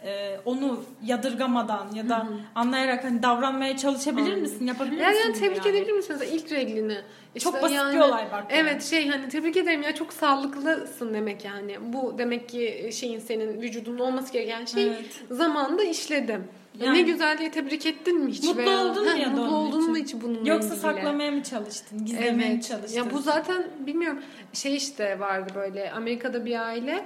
e, 0.06 0.40
onu 0.46 0.84
yadırgamadan 1.06 1.92
ya 1.96 2.10
da 2.10 2.28
anlayarak 2.56 3.04
hani 3.04 3.24
davranmaya 3.24 3.78
çalışabilir 3.78 4.26
Aynen. 4.30 4.40
misin? 4.40 4.68
Yapabilir 4.68 4.98
Ya 5.02 5.10
misin? 5.10 5.22
yani 5.26 5.34
tebrik 5.40 5.66
edebilir 5.66 5.94
misin 5.94 6.16
mesela 6.20 6.36
ilk 6.36 6.52
reglini? 6.52 6.98
İşte 7.36 7.50
Çok 7.52 7.62
basit 7.62 7.76
yani- 7.76 7.96
bir 7.96 8.00
olay 8.00 8.26
bak. 8.32 8.46
yani. 8.52 8.60
Evet 8.70 8.84
şey 8.84 9.10
hani 9.10 9.30
tebrik 9.30 9.58
ederim 9.58 9.82
ya 9.84 9.96
çok 9.96 10.14
sağlıklısın 10.14 11.14
demek 11.14 11.46
yani. 11.46 11.78
Bu 11.94 12.16
demek 12.18 12.50
ki 12.50 12.90
şeyin 12.94 13.20
senin 13.20 13.62
vücudunda 13.62 14.04
olması 14.04 14.34
gereken 14.34 14.66
şey 14.66 14.88
Evet. 14.88 15.22
zamanında 15.32 15.84
işledim. 15.84 16.44
Yani- 16.82 16.98
ne 16.98 17.02
güzel 17.02 17.38
diye 17.38 17.52
tebrik 17.52 17.86
ettin 17.86 18.20
mi 18.20 18.32
hiç? 18.32 18.44
Mutlu 18.44 18.58
veya- 18.58 18.86
oldun 18.86 19.04
mu 19.14 19.18
ya 19.18 19.30
Mutlu 19.30 19.56
oldun 19.56 19.80
için? 19.80 19.92
mu 19.92 19.98
hiç 19.98 20.14
bununla 20.14 20.50
Yoksa 20.50 20.68
ilgili? 20.68 20.80
saklamaya 20.82 21.32
mı 21.32 21.44
çalıştın? 21.44 22.06
Gizlemeye 22.06 22.32
mi 22.32 22.44
Evet. 22.54 22.64
çalıştın? 22.64 22.98
Ya 22.98 23.12
bu 23.12 23.20
zaten 23.20 23.64
bilmiyorum 23.80 24.20
şey 24.54 24.76
işte 24.76 25.20
vardı 25.20 25.52
böyle 25.56 25.92
Amerika'da 25.92 26.46
bir 26.46 26.60
aile 26.68 27.06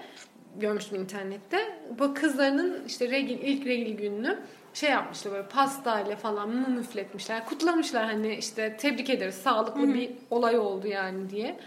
görmüştüm 0.59 1.01
internette. 1.01 1.57
Bu 1.99 2.13
kızlarının 2.13 2.85
işte 2.87 3.09
regil, 3.09 3.39
ilk 3.41 3.65
regil 3.65 3.97
gününü 3.97 4.37
şey 4.73 4.89
yapmışlar 4.89 5.33
böyle 5.33 5.47
pastayla 5.47 6.15
falan 6.15 6.49
mum 6.49 6.79
üfletmişler. 6.79 7.45
Kutlamışlar 7.45 8.05
hani 8.05 8.35
işte 8.35 8.77
tebrik 8.79 9.09
ederiz 9.09 9.35
sağlıklı 9.35 9.93
bir 9.93 10.11
olay 10.29 10.57
oldu 10.57 10.87
yani 10.87 11.29
diye. 11.29 11.59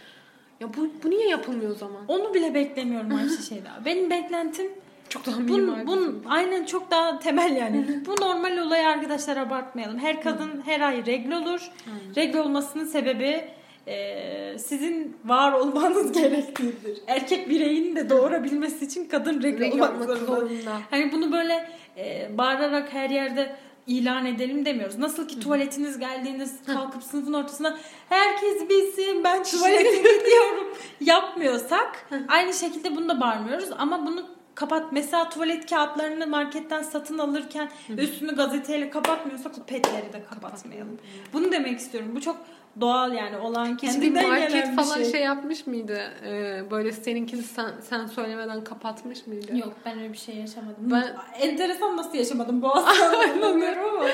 Ya 0.61 0.69
bu, 0.77 0.89
bu 1.05 1.11
niye 1.11 1.29
yapılmıyor 1.29 1.71
o 1.71 1.75
zaman? 1.75 2.03
Onu 2.09 2.35
bile 2.35 2.55
beklemiyorum 2.55 3.15
Ayşe 3.15 3.43
Şeyda. 3.43 3.71
Benim 3.85 4.11
beklentim 4.11 4.67
Çok 5.09 5.27
daha 5.27 5.37
Bun, 5.37 5.61
minimal. 5.61 5.87
bun, 5.87 6.23
aynen 6.29 6.65
çok 6.65 6.91
daha 6.91 7.19
temel 7.19 7.57
yani. 7.57 8.01
Bu 8.07 8.15
normal 8.21 8.59
olay 8.59 8.87
arkadaşlar 8.87 9.37
abartmayalım. 9.37 9.99
Her 9.99 10.23
kadın 10.23 10.63
her 10.65 10.81
ay 10.81 11.07
regl 11.07 11.33
olur. 11.33 11.71
Regl 12.17 12.37
olmasının 12.39 12.85
sebebi 12.85 13.45
e, 13.87 14.59
sizin 14.59 15.17
var 15.25 15.53
olmanız 15.53 16.13
gerektiğidir. 16.21 16.99
Erkek 17.07 17.49
bireyin 17.49 17.97
de 17.97 18.11
doğurabilmesi 18.11 18.85
için 18.85 19.09
kadın 19.09 19.43
regl, 19.43 19.73
olmak 19.73 20.19
zorunda. 20.19 20.81
Hani 20.91 21.13
bunu 21.13 21.33
böyle 21.33 21.71
e, 21.97 22.31
bağırarak 22.39 22.93
her 22.93 23.11
yerde 23.11 23.57
ilan 23.87 24.27
edelim 24.27 24.65
demiyoruz. 24.65 24.99
Nasıl 24.99 25.29
ki 25.29 25.41
tuvaletiniz 25.41 25.99
geldiğiniz 25.99 26.55
kalkıp 26.67 27.03
sınıfın 27.03 27.33
ortasına 27.33 27.79
herkes 28.09 28.69
bilsin 28.69 29.25
ben 29.25 29.43
tuvalete 29.43 29.97
gidiyorum 29.97 30.75
yapmıyorsak 31.01 32.09
aynı 32.29 32.55
şekilde 32.55 32.97
bunu 32.97 33.09
da 33.09 33.21
bağırmıyoruz 33.21 33.69
ama 33.79 34.07
bunu 34.07 34.27
kapat. 34.55 34.93
Mesela 34.93 35.29
tuvalet 35.29 35.71
kağıtlarını 35.71 36.27
marketten 36.27 36.83
satın 36.83 37.19
alırken 37.19 37.71
üstünü 37.99 38.37
gazeteyle 38.37 38.91
kapatmıyorsak 38.91 39.59
o 39.59 39.63
petleri 39.63 40.13
de 40.13 40.25
kapatmayalım. 40.31 40.99
Bunu 41.33 41.53
demek 41.53 41.79
istiyorum. 41.79 42.11
Bu 42.15 42.21
çok 42.21 42.37
doğal 42.81 43.13
yani 43.13 43.37
olan 43.37 43.77
kendinden 43.77 44.29
market 44.29 44.53
gelen 44.53 44.77
bir 44.77 44.83
falan 44.83 44.95
şey. 44.95 45.13
şey. 45.13 45.21
yapmış 45.21 45.67
mıydı? 45.67 46.01
Ee, 46.25 46.63
böyle 46.71 46.93
seninkini 46.93 47.43
sen, 47.43 47.71
sen 47.81 48.07
söylemeden 48.07 48.65
kapatmış 48.65 49.27
mıydı? 49.27 49.57
Yok 49.57 49.73
ben 49.85 49.99
öyle 49.99 50.13
bir 50.13 50.19
şey 50.19 50.37
yaşamadım. 50.37 50.77
Ben- 50.91 51.17
enteresan 51.41 51.97
nasıl 51.97 52.15
yaşamadım 52.19 52.63
bu 52.63 52.73
anlamıyorum 52.75 53.85
ama. 53.95 54.09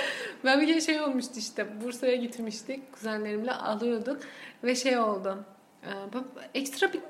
Ben 0.44 0.60
bir 0.60 0.66
kere 0.66 0.80
şey 0.80 1.00
olmuştu 1.00 1.32
işte 1.36 1.66
Bursa'ya 1.84 2.16
gitmiştik 2.16 2.92
kuzenlerimle 2.92 3.52
alıyorduk 3.52 4.20
ve 4.64 4.74
şey 4.74 4.98
oldu. 4.98 5.44
Böyle 6.12 6.24
ekstra 6.54 6.92
bir 6.92 7.00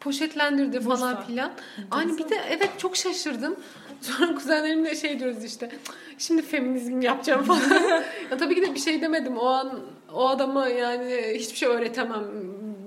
poşetlendirdi 0.00 0.80
falan 0.80 1.16
Bursa. 1.16 1.26
filan. 1.26 1.50
Hani 1.90 2.18
bir 2.18 2.28
de 2.28 2.36
evet 2.50 2.70
çok 2.78 2.96
şaşırdım. 2.96 3.56
Sonra 4.00 4.34
kuzenlerimle 4.34 4.94
şey 4.94 5.20
diyoruz 5.20 5.44
işte. 5.44 5.70
Şimdi 6.18 6.42
feminizm 6.42 7.00
yapacağım 7.00 7.44
falan. 7.44 7.60
ya 8.30 8.36
tabii 8.38 8.54
ki 8.54 8.62
de 8.62 8.74
bir 8.74 8.80
şey 8.80 9.02
demedim. 9.02 9.38
O 9.38 9.46
an 9.46 9.80
o 10.12 10.28
adama 10.28 10.68
yani 10.68 11.22
hiçbir 11.34 11.56
şey 11.56 11.68
öğretemem 11.68 12.24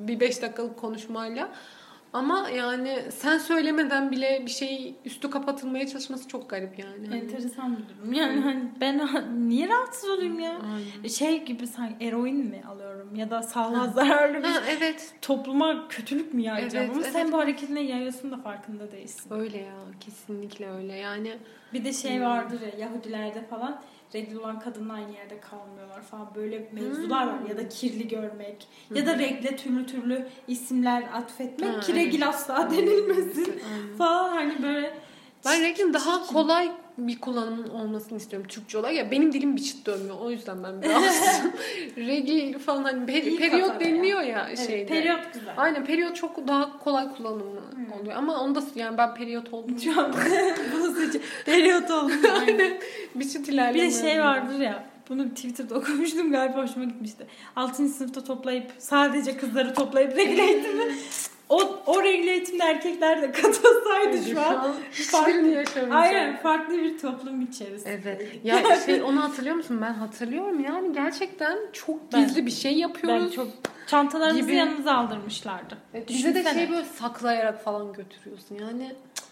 bir 0.08 0.20
beş 0.20 0.42
dakikalık 0.42 0.78
konuşmayla. 0.78 1.50
Ama 2.13 2.50
yani 2.50 2.98
sen 3.12 3.38
söylemeden 3.38 4.12
bile 4.12 4.42
bir 4.46 4.51
şey 4.51 4.96
üstü 5.06 5.30
kapatılmaya 5.30 5.88
çalışması 5.88 6.28
çok 6.28 6.50
garip 6.50 6.80
yani. 6.80 7.16
Enteresan 7.16 7.78
bir 7.78 7.84
durum. 7.90 8.13
Yani 8.13 8.42
hani 8.42 8.63
ben 8.82 9.00
niye 9.50 9.68
rahatsız 9.68 10.10
olayım 10.10 10.40
ya? 10.40 10.51
Aynen. 10.75 11.08
Şey 11.08 11.44
gibi 11.46 11.68
sanki 11.68 12.06
eroin 12.06 12.36
mi 12.46 12.62
alıyorum 12.72 13.16
ya 13.16 13.30
da 13.30 13.42
sağlığa 13.44 13.88
zararlı 13.88 14.38
bir 14.38 14.44
Ha, 14.44 14.62
evet. 14.78 15.13
topluma 15.22 15.88
kötülük 15.88 16.34
mü 16.34 16.42
yayacağım? 16.42 16.86
Evet, 16.86 16.96
Ama 16.96 17.04
evet. 17.04 17.13
sen 17.13 17.32
bu 17.32 17.38
hareketine 17.38 17.82
yayıyorsun 17.82 18.32
da 18.32 18.38
farkında 18.38 18.92
değilsin. 18.92 19.34
Öyle 19.34 19.58
ya 19.58 19.74
kesinlikle 20.00 20.70
öyle 20.72 20.94
yani 20.96 21.38
Bir 21.74 21.86
de 21.86 21.94
şey 21.94 22.22
vardır 22.22 22.62
ya 22.62 22.80
Yahudilerde 22.80 23.46
falan 23.50 23.82
regl 24.13 24.36
olan 24.36 24.60
kadınla 24.60 24.94
aynı 24.94 25.12
yerde 25.12 25.39
kalmıyorlar 25.39 26.01
falan. 26.01 26.36
Böyle 26.36 26.70
mevzular 26.72 27.27
var. 27.27 27.36
Ya 27.50 27.58
da 27.58 27.70
kirli 27.70 28.08
görmek 28.08 28.68
ya 28.96 29.06
da 29.06 29.18
regle 29.20 29.56
türlü 29.56 29.86
türlü 29.86 30.27
isimler 30.48 31.03
atfetmek 31.13 31.75
Ha, 31.75 31.80
ki 31.80 31.96
regl 31.96 32.27
asla 32.27 32.72
denilmesin 32.72 33.44
Aynen. 33.74 33.98
falan. 33.98 34.30
Hani 34.30 34.63
böyle 34.63 34.98
ben 35.46 35.62
reglin 35.62 35.94
daha 35.94 36.25
kolay 36.27 36.72
bir 36.98 37.19
kullanımın 37.19 37.69
olmasını 37.69 38.17
istiyorum 38.17 38.48
Türkçe 38.48 38.77
olarak 38.77 38.95
ya 38.95 39.12
benim 39.12 39.33
dilim 39.33 39.55
bir 39.55 39.62
çıt 39.62 39.86
dönmüyor 39.86 40.15
o 40.19 40.31
yüzden 40.31 40.63
ben 40.63 40.81
biraz 40.81 41.03
regl 41.98 42.57
falan 42.60 42.83
hani 42.83 43.12
İyi 43.12 43.38
periyot 43.38 43.79
deniliyor 43.79 44.21
ya 44.21 44.45
evet, 44.48 44.67
şeyde. 44.67 44.86
periyot 44.86 45.33
güzel. 45.33 45.53
Aynen 45.57 45.86
periyot 45.86 46.15
çok 46.15 46.48
daha 46.48 46.79
kolay 46.79 47.15
kullanımı 47.15 47.62
oluyor 48.01 48.15
ama 48.15 48.39
onda 48.41 48.63
yani 48.75 48.98
ben 48.98 49.15
periyot 49.15 49.53
oldum. 49.53 49.79
Şu 49.79 50.01
an 50.01 50.12
periyot 51.45 51.91
oldu. 51.91 52.12
Aynen. 52.39 52.77
bir 53.15 53.29
çıt 53.29 53.48
Bir 53.48 53.53
ilerleme. 53.53 53.88
de 53.88 54.01
şey 54.01 54.21
vardır 54.21 54.60
ya 54.60 54.83
bunu 55.10 55.29
Twitter'da 55.29 55.75
okumuştum 55.75 56.31
galiba 56.31 56.63
hoşuma 56.63 56.86
gitmişti. 56.86 57.27
6. 57.55 57.88
sınıfta 57.89 58.24
toplayıp 58.24 58.71
sadece 58.77 59.38
kızları 59.38 59.74
toplayıp 59.74 60.17
regle 60.17 60.43
eğitimi 60.43 60.83
o, 61.51 61.81
o 61.86 62.03
regle 62.03 62.31
eğitimde 62.31 62.63
erkekler 62.63 63.22
de 63.22 63.31
katılsaydı 63.31 64.17
şu 64.31 64.41
an. 64.41 64.74
hiçbirini 64.91 65.51
yaşamayacağım. 65.53 65.91
Aynen 66.01 66.38
farklı 66.38 66.74
bir 66.77 66.98
toplum 66.98 67.41
içerisinde. 67.41 68.01
Evet. 68.03 68.39
Ya 68.43 68.79
şey 68.86 69.01
onu 69.03 69.24
hatırlıyor 69.24 69.55
musun? 69.55 69.79
Ben 69.81 69.93
hatırlıyorum 69.93 70.63
yani 70.63 70.93
gerçekten 70.93 71.58
çok 71.74 72.13
Ben- 72.13 72.22
gizli 72.24 72.46
bir 72.46 72.51
şey 72.51 72.74
yapıyoruz. 72.74 73.24
Ben 73.24 73.36
çok 73.36 73.48
çantalarınızı 73.88 74.41
Gibi. 74.41 74.55
yanınıza 74.55 74.93
aldırmışlardı. 74.93 75.77
Evet, 75.93 76.10
bize 76.10 76.36
de 76.36 76.43
şey 76.53 76.70
böyle 76.70 76.86
saklayarak 76.86 77.63
falan 77.63 77.93
götürüyorsun. 77.93 78.55
Yani 78.55 78.91
cık, 79.15 79.25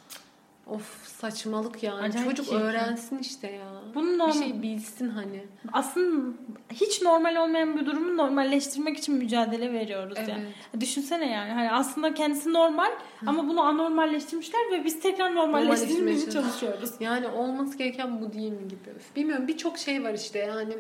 of 0.72 1.08
saçmalık 1.08 1.84
yani. 1.84 2.02
Acayip 2.02 2.30
Çocuk 2.30 2.46
çirkin. 2.46 2.60
öğrensin 2.62 3.18
işte 3.20 3.52
ya. 3.52 3.66
Bunun 3.96 4.14
bir 4.14 4.20
normal, 4.20 4.34
şey 4.34 4.62
bilsin 4.62 5.10
hani. 5.10 5.44
aslında 5.74 6.38
hiç 6.74 7.02
normal 7.02 7.36
olmayan 7.36 7.80
bir 7.80 7.86
durumu 7.86 8.18
normalleştirmek 8.18 8.98
için 8.98 9.16
mücadele 9.16 9.74
veriyoruz 9.74 10.18
Evet. 10.18 10.30
yani. 10.30 10.82
Düşünsene 10.82 11.32
yani 11.32 11.52
hani 11.52 11.72
aslında 11.72 12.14
kendisi 12.14 12.54
normal 12.54 12.92
ama 13.26 13.48
bunu 13.48 13.62
anormalleştirmişler 13.62 14.60
ve 14.72 14.86
biz 14.86 15.00
tekrar 15.00 15.36
normalleştirmeye 15.36 16.30
çalışıyoruz. 16.30 16.92
Yani 17.00 17.28
olması 17.28 17.78
gereken 17.78 18.22
bu 18.22 18.34
değil 18.34 18.52
mi 18.52 18.68
gibi. 18.68 18.90
Bilmiyorum 19.16 19.48
birçok 19.48 19.78
şey 19.78 20.04
var 20.04 20.14
işte 20.14 20.40
yani. 20.40 20.74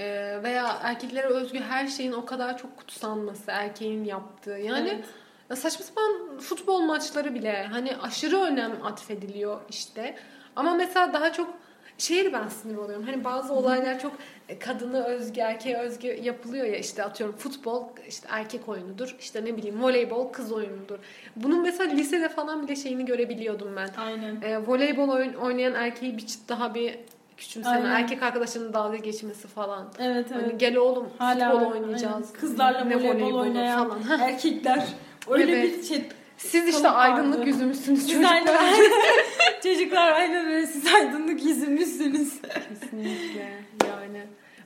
Ee, 0.00 0.40
veya 0.42 0.78
erkeklere 0.82 1.26
özgü 1.26 1.60
her 1.60 1.86
şeyin 1.86 2.12
o 2.12 2.24
kadar 2.24 2.58
çok 2.58 2.76
kutsanması, 2.76 3.42
erkeğin 3.50 4.04
yaptığı. 4.04 4.50
Yani 4.50 4.88
Evet. 4.88 5.04
Ya 5.50 5.56
saçma 5.56 5.84
sapan 5.84 6.38
futbol 6.38 6.80
maçları 6.80 7.34
bile 7.34 7.66
hani 7.72 7.96
aşırı 7.96 8.36
önem 8.36 8.72
atfediliyor 8.84 9.60
işte. 9.70 10.16
Ama 10.56 10.74
mesela 10.74 11.12
daha 11.12 11.32
çok 11.32 11.54
şeye 11.98 12.32
ben 12.32 12.48
sinir 12.48 12.76
oluyorum. 12.76 13.06
Hani 13.06 13.24
bazı 13.24 13.54
olaylar 13.54 14.00
çok 14.00 14.12
kadını 14.60 15.04
özgü, 15.04 15.40
erkeğe 15.40 15.76
özgü 15.78 16.08
yapılıyor 16.22 16.66
ya 16.66 16.76
işte 16.76 17.04
atıyorum 17.04 17.36
futbol 17.36 17.82
işte 18.08 18.28
erkek 18.30 18.68
oyunudur. 18.68 19.16
işte 19.20 19.44
ne 19.44 19.56
bileyim 19.56 19.82
voleybol 19.82 20.32
kız 20.32 20.52
oyunudur. 20.52 20.98
Bunun 21.36 21.62
mesela 21.62 21.90
lisede 21.92 22.28
falan 22.28 22.62
bile 22.62 22.76
şeyini 22.76 23.04
görebiliyordum 23.04 23.76
ben. 23.76 23.88
Aynen. 23.96 24.40
E, 24.40 24.66
voleybol 24.66 25.08
oyun, 25.08 25.34
oynayan 25.34 25.74
erkeği 25.74 26.16
bir 26.16 26.26
çıt 26.26 26.48
daha 26.48 26.74
bir 26.74 26.98
küçümseme, 27.36 27.76
Aynen. 27.76 27.90
erkek 27.90 28.22
arkadaşının 28.22 28.72
dalga 28.72 28.96
geçmesi 28.96 29.48
falan. 29.48 29.88
Evet 29.98 30.26
evet. 30.32 30.42
Hani 30.42 30.58
gel 30.58 30.76
oğlum 30.76 31.08
Hala 31.18 31.50
futbol 31.50 31.70
oynayacağız. 31.70 32.14
Aynen. 32.14 32.40
Kızlarla 32.40 32.84
Ne 32.84 32.96
voleybol 32.96 33.14
voleybolu 33.14 33.40
oynayan 33.40 33.88
falan. 33.88 34.20
erkekler. 34.20 34.88
Öyle 35.30 35.52
Evet. 35.52 35.78
bir 35.78 35.82
şey. 35.84 36.02
Siz 36.36 36.68
işte 36.68 36.88
aydınlık 36.88 37.38
vardı. 37.38 37.48
yüzümüzsünüz 37.48 38.00
Siz 38.00 38.10
çocuklar. 38.10 38.32
aynen. 38.34 38.54
Çocuklar 39.62 40.12
aynen 40.12 40.46
öyle. 40.46 40.66
Siz 40.66 40.94
aydınlık 40.94 41.44
yüzümüzsünüz. 41.44 42.32
Kesinlikle 42.68 43.48
yani. 43.88 44.22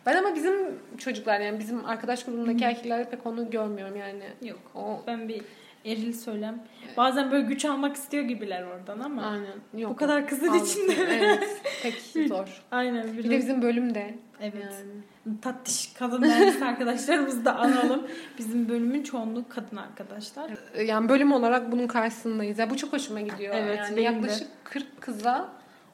Ben 0.07 0.17
ama 0.17 0.35
bizim 0.35 0.55
çocuklar 0.99 1.41
yani 1.41 1.59
bizim 1.59 1.85
arkadaş 1.87 2.25
grubundaki 2.25 2.65
erkeklerde 2.65 3.11
pek 3.11 3.27
onu 3.27 3.51
görmüyorum 3.51 3.97
yani. 3.97 4.23
Yok. 4.43 4.59
O 4.75 5.03
Ben 5.07 5.29
bir 5.29 5.43
eril 5.85 6.13
söylem. 6.13 6.63
Bazen 6.97 7.31
böyle 7.31 7.47
güç 7.47 7.65
almak 7.65 7.97
istiyor 7.97 8.25
gibiler 8.25 8.63
oradan 8.63 9.01
ama. 9.01 9.23
aynen. 9.23 9.81
Yok. 9.83 9.91
Bu 9.93 9.97
kadar 9.97 10.29
kızın 10.29 10.49
Aldık. 10.49 10.67
içinde. 10.69 10.95
Evet. 11.11 11.63
Pek 11.83 12.29
zor. 12.29 12.63
Aynen. 12.71 13.13
Bir 13.13 13.19
Biraz. 13.19 13.31
de 13.31 13.39
bizim 13.39 13.63
bölümde. 13.63 14.15
Evet. 14.41 14.55
Yani. 14.65 15.39
Tatlış 15.43 15.93
kadın 15.99 16.21
mühendis 16.21 16.63
arkadaşlarımızı 16.63 17.45
da 17.45 17.57
analım. 17.57 18.07
Bizim 18.39 18.69
bölümün 18.69 19.03
çoğunluğu 19.03 19.45
kadın 19.49 19.77
arkadaşlar. 19.77 20.51
Yani 20.87 21.09
bölüm 21.09 21.33
olarak 21.33 21.73
bunun 21.73 21.87
karşısındayız. 21.87 22.59
Ya 22.59 22.71
bu 22.71 22.77
çok 22.77 22.93
hoşuma 22.93 23.21
gidiyor. 23.21 23.55
Evet, 23.57 23.79
yani 23.79 23.97
benim 23.97 23.97
de. 23.97 24.17
yaklaşık 24.17 24.49
40 24.65 25.01
kıza 25.01 25.49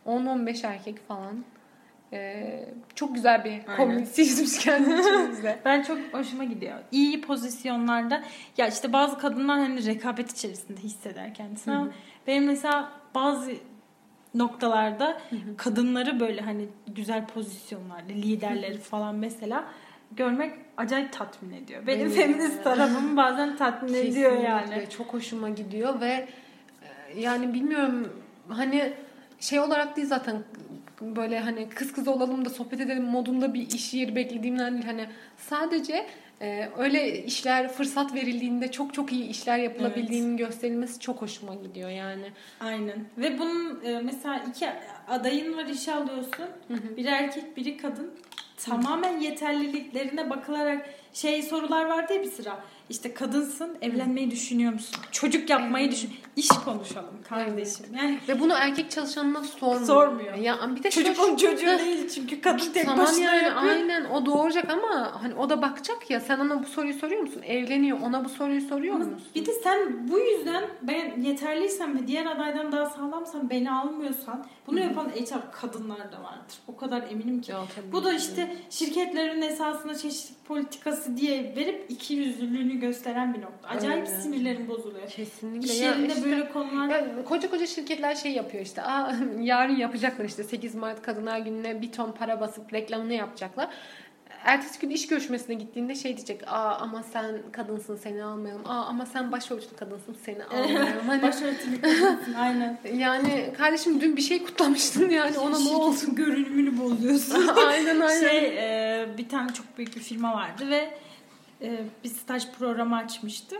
10-15 0.06 0.66
erkek 0.66 1.08
falan. 1.08 1.44
Ee, 2.12 2.68
çok 2.94 3.14
güzel 3.14 3.44
bir 3.44 3.76
komünite 3.76 4.12
çizmiş 4.24 4.64
kendi 4.64 5.00
içimizde. 5.00 5.58
Ben 5.64 5.82
çok 5.82 5.98
hoşuma 6.12 6.44
gidiyor. 6.44 6.78
İyi 6.92 7.20
pozisyonlarda 7.20 8.22
ya 8.56 8.68
işte 8.68 8.92
bazı 8.92 9.18
kadınlar 9.18 9.58
hani 9.58 9.86
rekabet 9.86 10.32
içerisinde 10.32 10.80
hisseder 10.80 11.34
kendisini 11.34 11.74
ama 11.74 11.88
benim 12.26 12.44
mesela 12.44 12.92
bazı 13.14 13.52
noktalarda 14.34 15.20
kadınları 15.56 16.20
böyle 16.20 16.40
hani 16.40 16.68
güzel 16.86 17.26
pozisyonlarda 17.26 18.12
liderleri 18.12 18.78
falan 18.78 19.14
mesela 19.14 19.64
görmek 20.12 20.52
acayip 20.76 21.12
tatmin 21.12 21.52
ediyor. 21.52 21.86
Benim 21.86 22.00
Benim 22.00 22.10
feminist 22.10 22.64
tarafımı 22.64 23.16
bazen 23.16 23.56
tatmin 23.56 23.94
ediyor 23.94 24.32
yani. 24.42 24.60
Kesinlikle. 24.60 24.90
Çok 24.90 25.06
hoşuma 25.14 25.48
gidiyor 25.48 26.00
ve 26.00 26.28
e, 26.82 27.20
yani 27.20 27.54
bilmiyorum 27.54 28.12
hani 28.48 28.92
şey 29.40 29.60
olarak 29.60 29.96
değil 29.96 30.08
zaten 30.08 30.36
böyle 31.00 31.40
hani 31.40 31.68
kız 31.68 31.92
kız 31.92 32.08
olalım 32.08 32.44
da 32.44 32.50
sohbet 32.50 32.80
edelim 32.80 33.04
modunda 33.04 33.54
bir 33.54 33.70
iş 33.70 33.94
yeri 33.94 34.16
beklediğimden 34.16 34.74
değil 34.74 34.86
hani 34.86 35.06
sadece 35.36 36.06
e, 36.40 36.68
öyle 36.78 37.24
işler 37.24 37.68
fırsat 37.68 38.14
verildiğinde 38.14 38.70
çok 38.70 38.94
çok 38.94 39.12
iyi 39.12 39.28
işler 39.28 39.58
yapılabildiğinin 39.58 40.36
gösterilmesi 40.36 41.00
çok 41.00 41.22
hoşuma 41.22 41.54
gidiyor 41.54 41.90
yani. 41.90 42.32
Aynen. 42.60 43.04
Ve 43.18 43.38
bunun 43.38 43.84
e, 43.84 44.00
mesela 44.00 44.44
iki 44.48 44.68
adayın 45.08 45.56
var 45.56 45.66
işe 45.66 45.94
alıyorsun. 45.94 46.46
Biri 46.96 47.08
erkek, 47.08 47.56
biri 47.56 47.76
kadın. 47.76 48.10
Tamamen 48.56 49.20
yeterliliklerine 49.20 50.30
bakılarak 50.30 50.88
şey 51.12 51.42
sorular 51.42 51.84
vardı 51.84 52.12
ya 52.14 52.22
bir 52.22 52.30
sıra. 52.30 52.60
İşte 52.90 53.14
kadınsın, 53.14 53.76
evlenmeyi 53.82 54.30
düşünüyor 54.30 54.72
musun? 54.72 55.00
Çocuk 55.12 55.50
yapmayı 55.50 55.84
Evet. 55.86 55.96
düşün. 55.96 56.10
İş 56.36 56.48
konuşalım 56.48 57.14
kardeşim. 57.28 57.86
Yani 57.96 58.18
Ve 58.28 58.40
bunu 58.40 58.52
erkek 58.52 58.90
çalışanına 58.90 59.42
sormuyor. 59.44 59.86
Sormuyor. 59.86 60.34
Ya 60.34 60.58
bir 60.76 60.82
de 60.82 60.90
çocuk 60.90 61.18
onun 61.20 61.36
çocuğu 61.36 61.66
değil 61.66 62.08
çünkü 62.08 62.40
kadın 62.40 62.72
tek 62.72 62.84
tamam 62.86 63.06
başına 63.06 63.24
yani 63.34 63.44
yapıyor. 63.44 63.72
aynen 63.72 64.04
o 64.04 64.26
doğuracak 64.26 64.70
ama 64.70 65.22
hani 65.22 65.34
o 65.34 65.50
da 65.50 65.62
bakacak 65.62 66.10
ya 66.10 66.20
sen 66.20 66.38
ona 66.38 66.62
bu 66.62 66.66
soruyu 66.66 66.94
soruyor 66.94 67.20
musun? 67.20 67.42
Evleniyor 67.42 67.98
ona 68.00 68.24
bu 68.24 68.28
soruyu 68.28 68.60
soruyor 68.60 68.94
Ama 68.94 69.04
musun? 69.04 69.20
Bir 69.34 69.46
de 69.46 69.52
sen 69.52 70.08
bu 70.08 70.18
yüzden 70.18 70.64
ben 70.82 71.20
yeterliysem 71.22 71.98
ve 71.98 72.06
diğer 72.06 72.26
adaydan 72.26 72.72
daha 72.72 72.86
sağlamsam 72.86 73.50
beni 73.50 73.70
almıyorsan 73.70 74.46
bunu 74.66 74.80
yapan 74.80 75.04
HR 75.08 75.52
kadınlar 75.52 75.98
da 76.12 76.22
vardır. 76.22 76.56
O 76.68 76.76
kadar 76.76 77.02
eminim 77.10 77.40
ki. 77.40 77.50
Ya 77.52 77.60
Bu 77.92 78.04
da 78.04 78.12
işte 78.12 78.56
şirketlerin 78.70 79.42
esasında 79.42 79.94
çeşitlilik 79.94 80.38
politikası 80.48 81.16
diye 81.16 81.52
verip 81.56 81.86
iki 81.88 82.14
yüzlülüğünü 82.14 82.77
gösteren 82.80 83.34
bir 83.34 83.42
nokta. 83.42 83.68
Acayip 83.68 84.08
Öyle. 84.08 84.20
sinirlerim 84.20 84.68
bozuluyor. 84.68 85.08
kesinlikle 85.08 85.72
İş 85.74 85.80
ya 85.80 85.90
yerinde 85.90 86.06
işte- 86.14 86.24
böyle 86.30 86.48
konular 86.52 86.88
Ya 86.88 87.24
koca 87.24 87.50
koca 87.50 87.66
şirketler 87.66 88.14
şey 88.14 88.32
yapıyor 88.32 88.64
işte. 88.64 88.82
Aa, 88.82 89.12
yarın 89.40 89.76
yapacaklar 89.76 90.24
işte 90.24 90.44
8 90.44 90.74
Mart 90.74 91.02
Kadınlar 91.02 91.38
Günü'ne 91.38 91.82
bir 91.82 91.92
ton 91.92 92.12
para 92.12 92.40
basıp 92.40 92.72
reklamını 92.72 93.14
yapacaklar. 93.14 93.68
Ertesi 94.44 94.80
gün 94.80 94.90
iş 94.90 95.06
görüşmesine 95.06 95.54
gittiğinde 95.54 95.94
şey 95.94 96.16
diyecek. 96.16 96.42
Aa 96.48 96.74
ama 96.80 97.02
sen 97.02 97.24
kadınsın 97.52 97.96
seni 97.96 98.24
almayalım. 98.24 98.62
Aa 98.66 98.84
ama 98.84 99.06
sen 99.06 99.32
başörtülü 99.32 99.76
kadınsın 99.76 100.16
seni 100.24 100.44
almayalım. 100.50 101.06
Hani 101.06 101.22
başörtülü 101.22 101.80
kadınsın 101.80 102.34
aynen. 102.34 102.78
yani 102.94 103.52
kardeşim 103.58 104.00
dün 104.00 104.16
bir 104.16 104.22
şey 104.22 104.44
kutlamıştın 104.44 105.08
yani 105.10 105.38
ona 105.38 105.58
ne? 105.58 105.64
Şirketin 105.64 106.14
görünümünü 106.14 106.78
bozuyorsun. 106.80 107.48
aynen 107.68 108.00
aynen. 108.00 108.20
Şey 108.28 108.38
e, 109.02 109.08
bir 109.18 109.28
tane 109.28 109.52
çok 109.52 109.78
büyük 109.78 109.96
bir 109.96 110.00
firma 110.00 110.34
vardı 110.34 110.70
ve 110.70 110.90
e, 111.62 111.80
bir 112.04 112.08
staj 112.08 112.46
programı 112.58 112.96
açmıştı. 112.96 113.56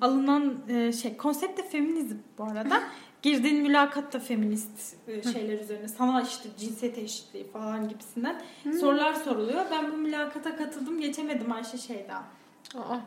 Alınan 0.00 0.54
e, 0.68 0.92
şey 0.92 1.16
konsept 1.16 1.58
de 1.58 1.68
feminizm 1.68 2.16
bu 2.38 2.44
arada. 2.44 2.82
Girdiğin 3.22 3.62
mülakat 3.62 4.12
da 4.12 4.20
feminist 4.20 4.96
e, 5.08 5.22
şeyler 5.32 5.60
üzerine. 5.60 5.88
Sana 5.88 6.22
işte 6.22 6.48
cinsiyet 6.58 6.98
eşitliği 6.98 7.46
falan 7.50 7.88
gibisinden 7.88 8.42
sorular 8.80 9.14
soruluyor. 9.14 9.64
Ben 9.70 9.92
bu 9.92 9.96
mülakata 9.96 10.56
katıldım. 10.56 11.00
Geçemedim 11.00 11.52
Ayşe 11.52 11.78
Şeyda. 11.78 12.22
Aa, 12.74 12.98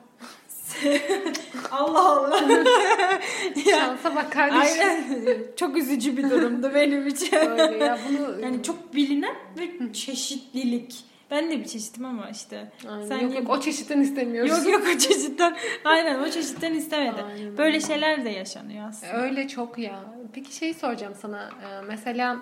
Allah 1.71 2.09
Allah. 2.09 2.41
ya, 3.65 3.79
şansa 3.79 4.15
bak 4.15 4.31
kardeşim. 4.31 4.81
aynen. 4.81 5.43
Çok 5.55 5.77
üzücü 5.77 6.17
bir 6.17 6.29
durumdu 6.29 6.71
benim 6.73 7.07
için. 7.07 7.35
Öyle 7.35 7.77
ya 7.77 7.99
bunu 8.09 8.41
Yani 8.41 8.63
çok 8.63 8.95
bilinen 8.95 9.35
ve 9.59 9.93
çeşitlilik. 9.93 11.08
Ben 11.31 11.51
de 11.51 11.59
bir 11.59 11.65
çeşitim 11.65 12.05
ama 12.05 12.29
işte. 12.29 12.71
Aynen. 12.89 13.05
Sen 13.05 13.19
yok 13.19 13.35
yok 13.35 13.49
o 13.49 13.59
çeşitten 13.59 13.99
istemiyoruz. 14.01 14.51
Yok 14.51 14.73
yok 14.73 14.83
o 14.95 14.97
çeşitten. 14.97 15.57
Aynen 15.83 16.19
o 16.19 16.29
çeşitten 16.29 16.73
istemedi. 16.73 17.21
Aynen 17.23 17.57
Böyle 17.57 17.77
öyle. 17.77 17.87
şeyler 17.87 18.25
de 18.25 18.29
yaşanıyor 18.29 18.87
aslında. 18.89 19.13
Öyle 19.13 19.47
çok 19.47 19.77
ya. 19.77 19.99
Peki 20.33 20.55
şey 20.55 20.73
soracağım 20.73 21.13
sana. 21.21 21.49
Ee, 21.63 21.81
Mesela 21.87 22.37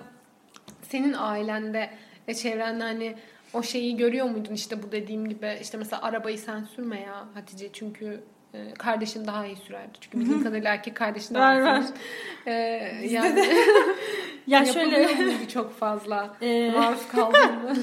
senin 0.82 1.14
ailende 1.14 1.90
ve 2.28 2.34
çevrende 2.36 2.84
hani 2.84 3.16
o 3.54 3.64
şeyi 3.64 3.98
görüyor 3.98 4.26
muydun 4.30 4.54
işte 4.54 4.84
bu 4.84 4.92
dediğim 4.92 5.30
gibi 5.30 5.58
işte 5.62 5.78
mesela 5.78 6.02
arabayı 6.02 6.38
sen 6.38 6.64
sürme 6.64 7.00
ya 7.02 7.26
Hatice 7.34 7.70
çünkü 7.74 8.24
e, 8.54 8.74
kardeşin 8.74 9.28
daha 9.28 9.46
iyi 9.46 9.56
sürerdi. 9.56 9.98
Çünkü 10.02 10.20
bildiğim 10.20 10.44
kadarıyla 10.44 10.74
erkek 10.74 10.96
kardeşin 10.96 11.36
daha 11.36 11.44
Var, 11.62 11.80
iyi 11.80 11.84
sürer. 11.84 11.98
Ee, 12.46 13.08
yani 13.10 13.46
Ya 14.48 14.66
şöyle 14.66 15.08
çok 15.48 15.74
fazla? 15.80 16.36
e, 16.42 16.72
Maruz 16.72 17.08
kaldın 17.08 17.42
mı? 17.64 17.74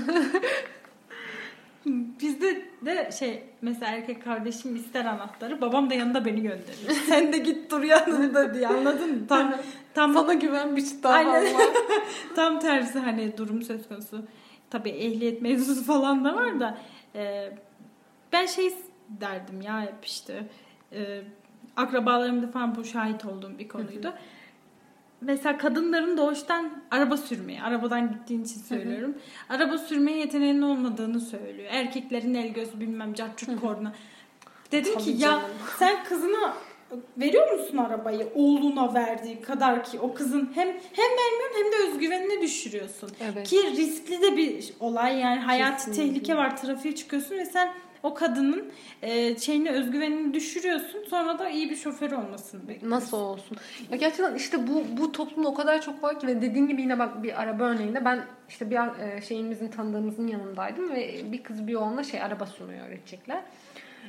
Bizde 1.87 2.65
de 2.83 3.11
şey 3.19 3.43
mesela 3.63 3.93
erkek 3.93 4.25
kardeşim 4.25 4.77
ister 4.77 5.05
anahtarı 5.05 5.61
babam 5.61 5.91
da 5.91 5.95
yanında 5.95 6.25
beni 6.25 6.43
gönderir. 6.43 6.91
Sen 7.07 7.33
de 7.33 7.39
git 7.39 7.71
dur 7.71 7.83
yanında 7.83 8.55
diye 8.55 8.69
anladın 8.69 9.11
mı? 9.11 9.27
Tam 9.27 9.55
tam 9.95 10.15
Sana 10.15 10.35
güven 10.35 10.77
bir 10.77 10.85
çıt 10.85 11.03
daha 11.03 11.43
tam 12.37 12.61
tersi 12.61 12.99
hani 12.99 13.37
durum 13.39 13.63
söz 13.63 13.89
konusu. 13.89 14.25
Tabii 14.71 14.91
ehliyet 14.91 15.43
mevzusu 15.43 15.85
falan 15.87 16.25
da 16.25 16.35
var 16.35 16.61
da 16.61 16.79
e, 17.15 17.53
ben 18.33 18.47
şey 18.47 18.75
derdim 19.09 19.61
ya 19.61 19.83
hep 19.83 20.05
işte 20.05 20.47
e, 20.93 21.23
akrabalarımda 21.77 22.47
falan 22.47 22.75
bu 22.75 22.85
şahit 22.85 23.25
olduğum 23.25 23.59
bir 23.59 23.69
konuydu. 23.69 24.15
Mesela 25.25 25.59
kadınların 25.59 26.17
doğuştan 26.17 26.83
araba 26.91 27.17
sürmeye, 27.17 27.63
arabadan 27.63 28.13
gittiğin 28.13 28.45
için 28.45 28.61
söylüyorum. 28.61 29.15
Araba 29.49 29.79
sürmeye 29.79 30.19
yeteneğinin 30.19 30.63
olmadığını 30.63 31.21
söylüyor. 31.21 31.69
Erkeklerin 31.71 32.35
el 32.35 32.49
göz 32.49 32.81
bilmem 32.81 33.15
carçurt 33.15 33.61
korna. 33.61 33.93
Dedim 34.73 34.95
Tabii 34.95 35.05
ki 35.05 35.11
ya 35.11 35.19
canım. 35.19 35.43
sen 35.79 36.05
kızına 36.05 36.55
veriyor 37.17 37.53
musun 37.53 37.77
arabayı 37.77 38.29
oğluna 38.35 38.95
verdiği 38.95 39.43
kadar 39.43 39.85
ki 39.85 40.01
o 40.01 40.15
kızın 40.15 40.51
hem 40.55 40.69
hem 40.69 41.11
vermiyorsun 41.11 41.59
hem 41.59 41.73
de 41.73 41.91
özgüvenini 41.93 42.43
düşürüyorsun. 42.43 43.11
Evet. 43.21 43.49
Ki 43.49 43.63
riskli 43.77 44.23
de 44.23 44.37
bir 44.37 44.73
olay 44.81 45.19
yani 45.19 45.41
hayati 45.41 45.77
Kesinlikle. 45.87 46.13
tehlike 46.13 46.37
var 46.37 46.57
trafiğe 46.57 46.95
çıkıyorsun 46.95 47.37
ve 47.37 47.45
sen 47.45 47.73
o 48.05 48.15
kadının 48.15 48.73
e, 49.03 49.39
şeyini 49.39 49.71
özgüvenini 49.71 50.35
düşürüyorsun 50.35 51.05
sonra 51.11 51.39
da 51.39 51.49
iyi 51.49 51.71
bir 51.71 51.77
şoför 51.77 52.13
olmasını 52.13 52.61
bekliyorsun. 52.61 52.91
Nasıl 52.91 53.17
olsun? 53.17 53.57
Ya 53.91 53.97
gerçekten 53.97 54.35
işte 54.35 54.67
bu 54.67 54.85
bu 54.99 55.13
toplumda 55.13 55.49
o 55.49 55.55
kadar 55.55 55.81
çok 55.81 56.03
var 56.03 56.21
ki 56.21 56.27
ve 56.27 56.43
dediğin 56.43 56.67
gibi 56.67 56.83
yine 56.83 56.99
bak 56.99 57.23
bir 57.23 57.43
araba 57.43 57.65
örneğinde 57.65 58.05
ben 58.05 58.27
işte 58.49 58.71
bir 58.71 58.77
e, 58.77 59.23
şeyimizin 59.23 59.69
tanıdığımızın 59.69 60.27
yanındaydım 60.27 60.91
ve 60.91 61.33
bir 61.33 61.43
kız 61.43 61.67
bir 61.67 61.75
oğluna 61.75 62.05
şey 62.05 62.23
araba 62.23 62.47
sürmeyi 62.47 62.81
öğretecekler. 62.81 63.43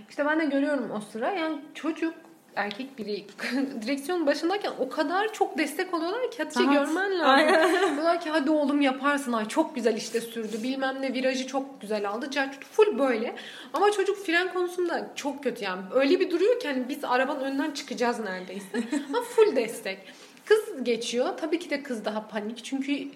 İşte 0.10 0.25
ben 0.25 0.39
de 0.39 0.45
görüyorum 0.45 0.91
o 0.91 0.99
sıra 0.99 1.31
yani 1.31 1.62
çocuk 1.73 2.13
erkek 2.55 2.97
biri 2.97 3.25
direksiyon 3.81 4.27
başındayken 4.27 4.71
o 4.79 4.89
kadar 4.89 5.33
çok 5.33 5.57
destek 5.57 5.93
oluyorlar 5.93 6.31
ki 6.31 6.37
Hatice 6.43 6.63
Rahat. 6.63 6.87
görmen 6.87 7.19
lazım. 7.19 7.71
Diyorlar 7.95 8.21
ki 8.21 8.29
hadi 8.29 8.51
oğlum 8.51 8.81
yaparsın 8.81 9.33
ay 9.33 9.47
çok 9.47 9.75
güzel 9.75 9.97
işte 9.97 10.21
sürdü 10.21 10.63
bilmem 10.63 10.97
ne 11.01 11.13
virajı 11.13 11.47
çok 11.47 11.81
güzel 11.81 12.09
aldı. 12.09 12.31
Cartut 12.31 12.65
full 12.65 12.99
böyle. 12.99 13.35
Ama 13.73 13.91
çocuk 13.91 14.25
fren 14.25 14.53
konusunda 14.53 15.11
çok 15.15 15.43
kötü 15.43 15.63
yani. 15.63 15.81
Öyle 15.93 16.19
bir 16.19 16.31
duruyor 16.31 16.59
ki 16.59 16.67
hani 16.67 16.89
biz 16.89 17.03
arabanın 17.03 17.39
önünden 17.41 17.71
çıkacağız 17.71 18.19
neredeyse. 18.19 18.65
Ama 19.09 19.21
full 19.21 19.55
destek. 19.55 19.97
Kız 20.45 20.83
geçiyor. 20.83 21.37
Tabii 21.37 21.59
ki 21.59 21.69
de 21.69 21.83
kız 21.83 22.05
daha 22.05 22.27
panik. 22.27 22.63
Çünkü 22.65 23.07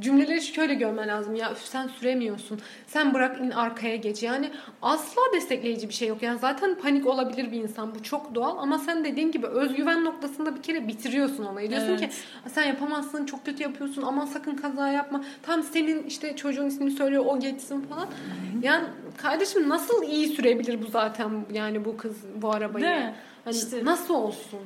cümleleri 0.00 0.42
şöyle 0.42 0.74
görmen 0.74 1.08
lazım. 1.08 1.34
Ya 1.34 1.54
sen 1.54 1.88
süremiyorsun. 1.88 2.60
Sen 2.86 3.14
bırak 3.14 3.40
in 3.40 3.50
arkaya 3.50 3.96
geç. 3.96 4.22
Yani 4.22 4.50
asla 4.82 5.22
destekleyici 5.34 5.88
bir 5.88 5.94
şey 5.94 6.08
yok. 6.08 6.22
Yani 6.22 6.38
zaten 6.38 6.74
panik 6.78 7.06
olabilir 7.06 7.52
bir 7.52 7.62
insan. 7.62 7.94
Bu 7.94 8.02
çok 8.02 8.34
doğal. 8.34 8.58
Ama 8.58 8.78
sen 8.78 9.04
dediğin 9.04 9.30
gibi 9.32 9.46
özgüven 9.46 10.04
noktasında 10.04 10.56
bir 10.56 10.62
kere 10.62 10.88
bitiriyorsun 10.88 11.44
olayı. 11.44 11.70
Diyorsun 11.70 11.88
Evet. 11.88 12.00
ki 12.00 12.08
sen 12.54 12.62
yapamazsın. 12.64 13.26
Çok 13.26 13.44
kötü 13.46 13.62
yapıyorsun. 13.62 14.02
Aman 14.02 14.26
sakın 14.26 14.54
kaza 14.56 14.88
yapma. 14.88 15.24
Tam 15.42 15.62
senin 15.62 16.02
işte 16.02 16.36
çocuğun 16.36 16.66
ismini 16.66 16.90
söylüyor. 16.90 17.24
O 17.26 17.38
geçsin 17.40 17.80
falan. 17.80 18.08
Yani 18.62 18.84
kardeşim 19.16 19.68
nasıl 19.68 20.02
iyi 20.02 20.28
sürebilir 20.28 20.82
bu 20.82 20.86
zaten 20.86 21.30
yani 21.52 21.84
bu 21.84 21.96
kız 21.96 22.16
bu 22.42 22.50
arabayı? 22.50 23.12
Hani 23.44 23.56
İşte- 23.56 23.84
nasıl 23.84 24.14
olsun? 24.14 24.60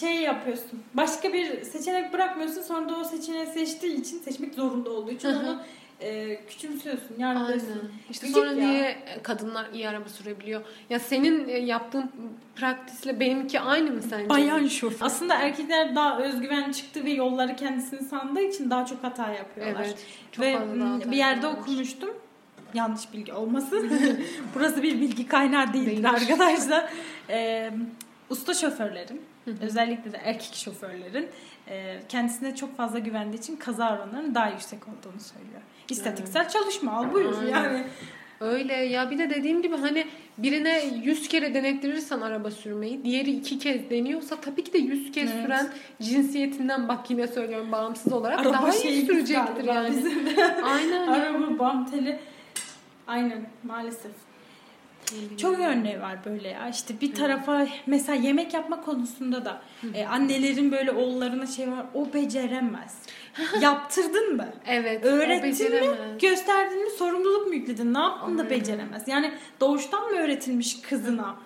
Şey 0.00 0.14
yapıyorsun. 0.14 0.82
Başka 0.94 1.32
bir 1.32 1.62
seçenek 1.64 2.12
bırakmıyorsun. 2.12 2.62
Sonra 2.62 2.88
da 2.88 2.96
o 2.96 3.04
seçeneği 3.04 3.46
seçtiği 3.46 4.00
için 4.00 4.18
seçmek 4.18 4.54
zorunda 4.54 4.90
olduğu 4.90 5.10
için 5.10 5.28
onu 5.28 5.62
e, 6.00 6.40
küçümsüyorsun, 6.48 7.14
Aynen. 7.14 7.34
yargılıyorsun. 7.34 7.92
İşte 8.10 8.26
Gıcık 8.26 8.42
sonra 8.44 8.52
ya. 8.52 8.68
niye 8.68 8.98
kadınlar 9.22 9.66
iyi 9.74 9.88
araba 9.88 10.08
sürebiliyor? 10.08 10.62
Ya 10.90 10.98
senin 10.98 11.48
e, 11.48 11.52
yaptığın 11.58 12.10
praktisle 12.56 13.20
benimki 13.20 13.60
aynı 13.60 13.90
mı 13.90 14.02
sence? 14.10 14.28
Bayan 14.28 14.66
şoför. 14.66 15.06
Aslında 15.06 15.34
erkekler 15.34 15.94
daha 15.94 16.18
özgüven 16.18 16.72
çıktı 16.72 17.04
ve 17.04 17.10
yolları 17.10 17.56
kendisini 17.56 18.08
sandığı 18.08 18.40
için 18.40 18.70
daha 18.70 18.86
çok 18.86 19.04
hata 19.04 19.32
yapıyorlar. 19.32 19.84
Evet. 19.84 19.96
Çok 20.32 20.44
ve 20.44 20.52
hata 20.52 21.10
bir 21.10 21.16
yerde 21.16 21.34
yapıyorlar. 21.34 21.60
okumuştum. 21.60 22.10
Yanlış 22.74 23.12
bilgi 23.12 23.32
olmasın. 23.32 23.90
Burası 24.54 24.82
bir 24.82 25.00
bilgi 25.00 25.28
kaynağı 25.28 25.72
değildir 25.72 25.86
Değildir. 25.90 26.08
arkadaşlar. 26.08 26.90
Ee, 27.30 27.70
usta 28.30 28.54
şoförlerin, 28.54 29.20
özellikle 29.62 30.12
de 30.12 30.16
erkek 30.24 30.54
şoförlerin 30.54 31.28
e, 31.68 32.00
kendisine 32.08 32.56
çok 32.56 32.76
fazla 32.76 32.98
güvendiği 32.98 33.40
için 33.42 33.56
kaza 33.56 33.94
oranlarının 33.96 34.34
daha 34.34 34.48
yüksek 34.50 34.80
olduğunu 34.88 35.20
söylüyor. 35.20 35.60
İstatiksel 35.90 36.48
çalışma 36.48 36.92
al 36.92 37.12
buyur 37.12 37.38
Aynen. 37.38 37.50
yani. 37.50 37.84
Öyle 38.40 38.74
ya 38.74 39.10
bir 39.10 39.18
de 39.18 39.30
dediğim 39.30 39.62
gibi 39.62 39.76
hani 39.76 40.06
birine 40.38 40.82
100 41.02 41.28
kere 41.28 41.54
denettirirsen 41.54 42.20
araba 42.20 42.50
sürmeyi 42.50 43.04
diğeri 43.04 43.30
iki 43.30 43.58
kez 43.58 43.90
deniyorsa 43.90 44.36
tabii 44.40 44.64
ki 44.64 44.72
de 44.72 44.78
100 44.78 45.12
kez 45.12 45.30
Evet. 45.30 45.42
süren 45.44 45.68
cinsiyetinden 46.02 46.88
bak 46.88 47.10
yine 47.10 47.26
söylüyorum 47.26 47.72
bağımsız 47.72 48.12
olarak 48.12 48.38
Araba 48.40 48.52
daha 48.52 48.74
iyi 48.74 49.06
sürecektir 49.06 49.64
yani. 49.64 49.88
bizim. 49.90 50.18
Aynen. 50.64 51.06
Araba 51.06 51.58
bam 51.58 51.90
teli. 51.90 52.18
Aynen 53.06 53.46
maalesef. 53.62 54.12
Çok 55.38 55.58
örneği 55.60 56.00
var 56.00 56.18
böyle 56.24 56.48
ya. 56.48 56.68
İşte 56.68 56.94
bir 57.00 57.14
tarafa 57.14 57.66
mesela 57.86 58.16
yemek 58.16 58.54
yapma 58.54 58.80
konusunda 58.80 59.44
da 59.44 59.62
e, 59.94 60.06
annelerin 60.06 60.72
böyle 60.72 60.92
oğullarına 60.92 61.46
şey 61.46 61.70
var. 61.72 61.86
O 61.94 62.12
beceremez. 62.14 62.96
Yaptırdın 63.60 64.36
mı? 64.36 64.48
Evet. 64.66 65.04
Öğrettin 65.04 65.72
mi? 65.74 65.80
Gösterdin 66.20 66.84
mi? 66.84 66.90
Sorumluluk 66.98 67.46
mu 67.46 67.54
yükledin? 67.54 67.94
Ne 67.94 67.98
yaptın 67.98 68.38
da 68.38 68.50
beceremez? 68.50 69.08
Yani 69.08 69.32
doğuştan 69.60 70.10
mı 70.10 70.16
öğretilmiş 70.16 70.80
kızına? 70.80 71.36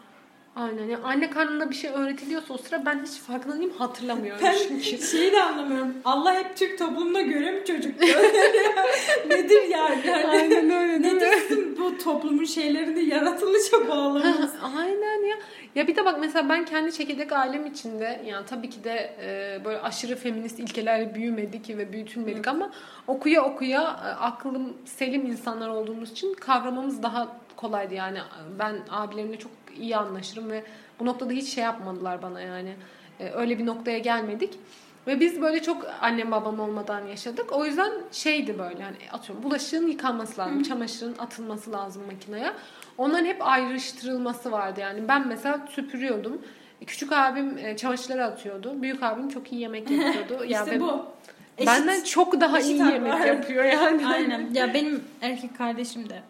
Aynen. 0.56 0.84
Yani 0.84 1.04
anne 1.04 1.30
karnında 1.30 1.70
bir 1.70 1.74
şey 1.74 1.90
öğretiliyorsa 1.90 2.54
o 2.54 2.58
sıra 2.58 2.86
ben 2.86 3.02
hiç 3.04 3.18
farkında 3.20 3.56
değilim 3.56 3.72
hatırlamıyorum 3.78 4.40
Ben 4.44 4.54
çünkü. 4.68 5.06
şeyi 5.06 5.32
de 5.32 5.42
anlamıyorum. 5.42 5.94
Allah 6.04 6.34
hep 6.34 6.56
Türk 6.56 6.78
toplumuna 6.78 7.20
göre 7.20 7.50
mi 7.50 7.64
çocuk? 7.64 8.00
Nedir 9.30 9.62
yani? 9.68 10.06
yani 10.06 10.26
Aynen 10.26 10.70
öyle 10.70 11.04
değil? 11.04 11.14
Nedir 11.14 11.32
sizin 11.48 11.78
bu 11.78 11.98
toplumun 11.98 12.44
şeylerini 12.44 13.04
yaratılışa 13.04 13.88
bağlamanız? 13.88 14.52
Aynen 14.78 15.28
ya. 15.28 15.36
Ya 15.74 15.86
bir 15.86 15.96
de 15.96 16.04
bak 16.04 16.16
mesela 16.20 16.48
ben 16.48 16.64
kendi 16.64 16.92
çekirdek 16.92 17.32
ailem 17.32 17.66
içinde 17.66 18.22
yani 18.26 18.46
tabii 18.46 18.70
ki 18.70 18.84
de 18.84 19.16
e, 19.22 19.64
böyle 19.64 19.80
aşırı 19.80 20.16
feminist 20.16 20.58
ilkelerle 20.58 21.14
büyümedik 21.14 21.68
ve 21.68 21.92
büyütülmedik 21.92 22.48
ama 22.48 22.70
okuya 23.06 23.44
okuya 23.44 23.80
e, 23.80 24.08
aklım 24.08 24.76
selim 24.84 25.26
insanlar 25.26 25.68
olduğumuz 25.68 26.10
için 26.12 26.34
kavramamız 26.34 27.02
daha 27.02 27.36
kolaydı 27.56 27.94
yani 27.94 28.18
ben 28.58 28.76
abilerimle 28.90 29.38
çok 29.38 29.52
iyi 29.78 29.96
anlaşırım 29.96 30.50
ve 30.50 30.64
bu 31.00 31.06
noktada 31.06 31.32
hiç 31.32 31.48
şey 31.54 31.64
yapmadılar 31.64 32.22
bana 32.22 32.40
yani 32.40 32.74
E, 33.20 33.30
öyle 33.30 33.58
bir 33.58 33.66
noktaya 33.66 33.98
gelmedik. 33.98 34.54
Ve 35.06 35.20
biz 35.20 35.42
böyle 35.42 35.62
çok 35.62 35.86
annem 36.00 36.30
babam 36.30 36.60
olmadan 36.60 37.06
yaşadık. 37.06 37.52
O 37.52 37.64
yüzden 37.64 37.90
şeydi 38.12 38.58
böyle 38.58 38.82
hani 38.82 38.96
atıyorum 39.12 39.44
bulaşığın 39.44 39.86
yıkanması 39.88 40.40
lazım, 40.40 40.62
çamaşırın 40.62 41.14
atılması 41.18 41.72
lazım 41.72 42.02
makineye. 42.12 42.52
Onların 42.98 43.24
hep 43.24 43.36
ayrıştırılması 43.46 44.52
vardı 44.52 44.80
yani. 44.80 45.08
Ben 45.08 45.28
mesela 45.28 45.66
süpürüyordum. 45.70 46.42
Küçük 46.86 47.12
abim 47.12 47.58
e, 47.58 47.76
çamaşırları 47.76 48.24
atıyordu. 48.24 48.82
Büyük 48.82 49.02
abim 49.02 49.28
çok 49.28 49.52
iyi 49.52 49.60
yemek 49.60 49.90
yapıyordu. 49.90 50.44
ya 50.44 50.60
işte 50.60 50.70
ve 50.70 50.80
bu. 50.80 51.06
Eşit. 51.58 51.66
Benden 51.68 52.02
çok 52.04 52.40
daha 52.40 52.60
iyi 52.60 52.78
yemek 52.78 53.12
var. 53.12 53.20
yapıyor 53.20 53.64
yani. 53.64 54.06
Aynen. 54.06 54.54
Ya 54.54 54.74
benim 54.74 55.04
erkek 55.22 55.58
kardeşim 55.58 56.08
de 56.10 56.22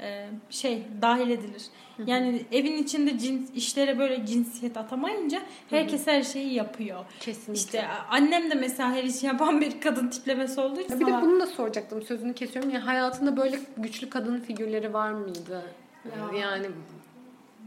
e, 0.00 0.26
şey 0.50 0.82
dahil 1.02 1.30
edilir. 1.30 1.62
Yani 2.06 2.42
evin 2.52 2.82
içinde 2.82 3.18
cins 3.18 3.50
işlere 3.54 3.98
böyle 3.98 4.26
cinsiyet 4.26 4.76
atamayınca 4.76 5.38
herkes 5.70 6.06
her 6.06 6.22
şeyi 6.22 6.54
yapıyor. 6.54 7.04
Kesinlikle. 7.20 7.52
İşte 7.60 7.86
annem 8.10 8.50
de 8.50 8.54
mesela 8.54 8.92
her 8.92 9.04
işi 9.04 9.26
yapan 9.26 9.60
bir 9.60 9.80
kadın 9.80 10.08
tiplemesi 10.08 10.60
olduğu 10.60 10.80
için 10.80 11.00
bir 11.00 11.06
de 11.06 11.10
sana- 11.10 11.22
bunu 11.22 11.40
da 11.40 11.46
soracaktım. 11.46 12.02
Sözünü 12.02 12.34
kesiyorum. 12.34 12.70
Ya 12.70 12.86
hayatında 12.86 13.36
böyle 13.36 13.58
güçlü 13.76 14.10
kadın 14.10 14.40
figürleri 14.40 14.92
var 14.94 15.10
mıydı? 15.12 15.62
Ya. 16.04 16.38
Yani 16.40 16.66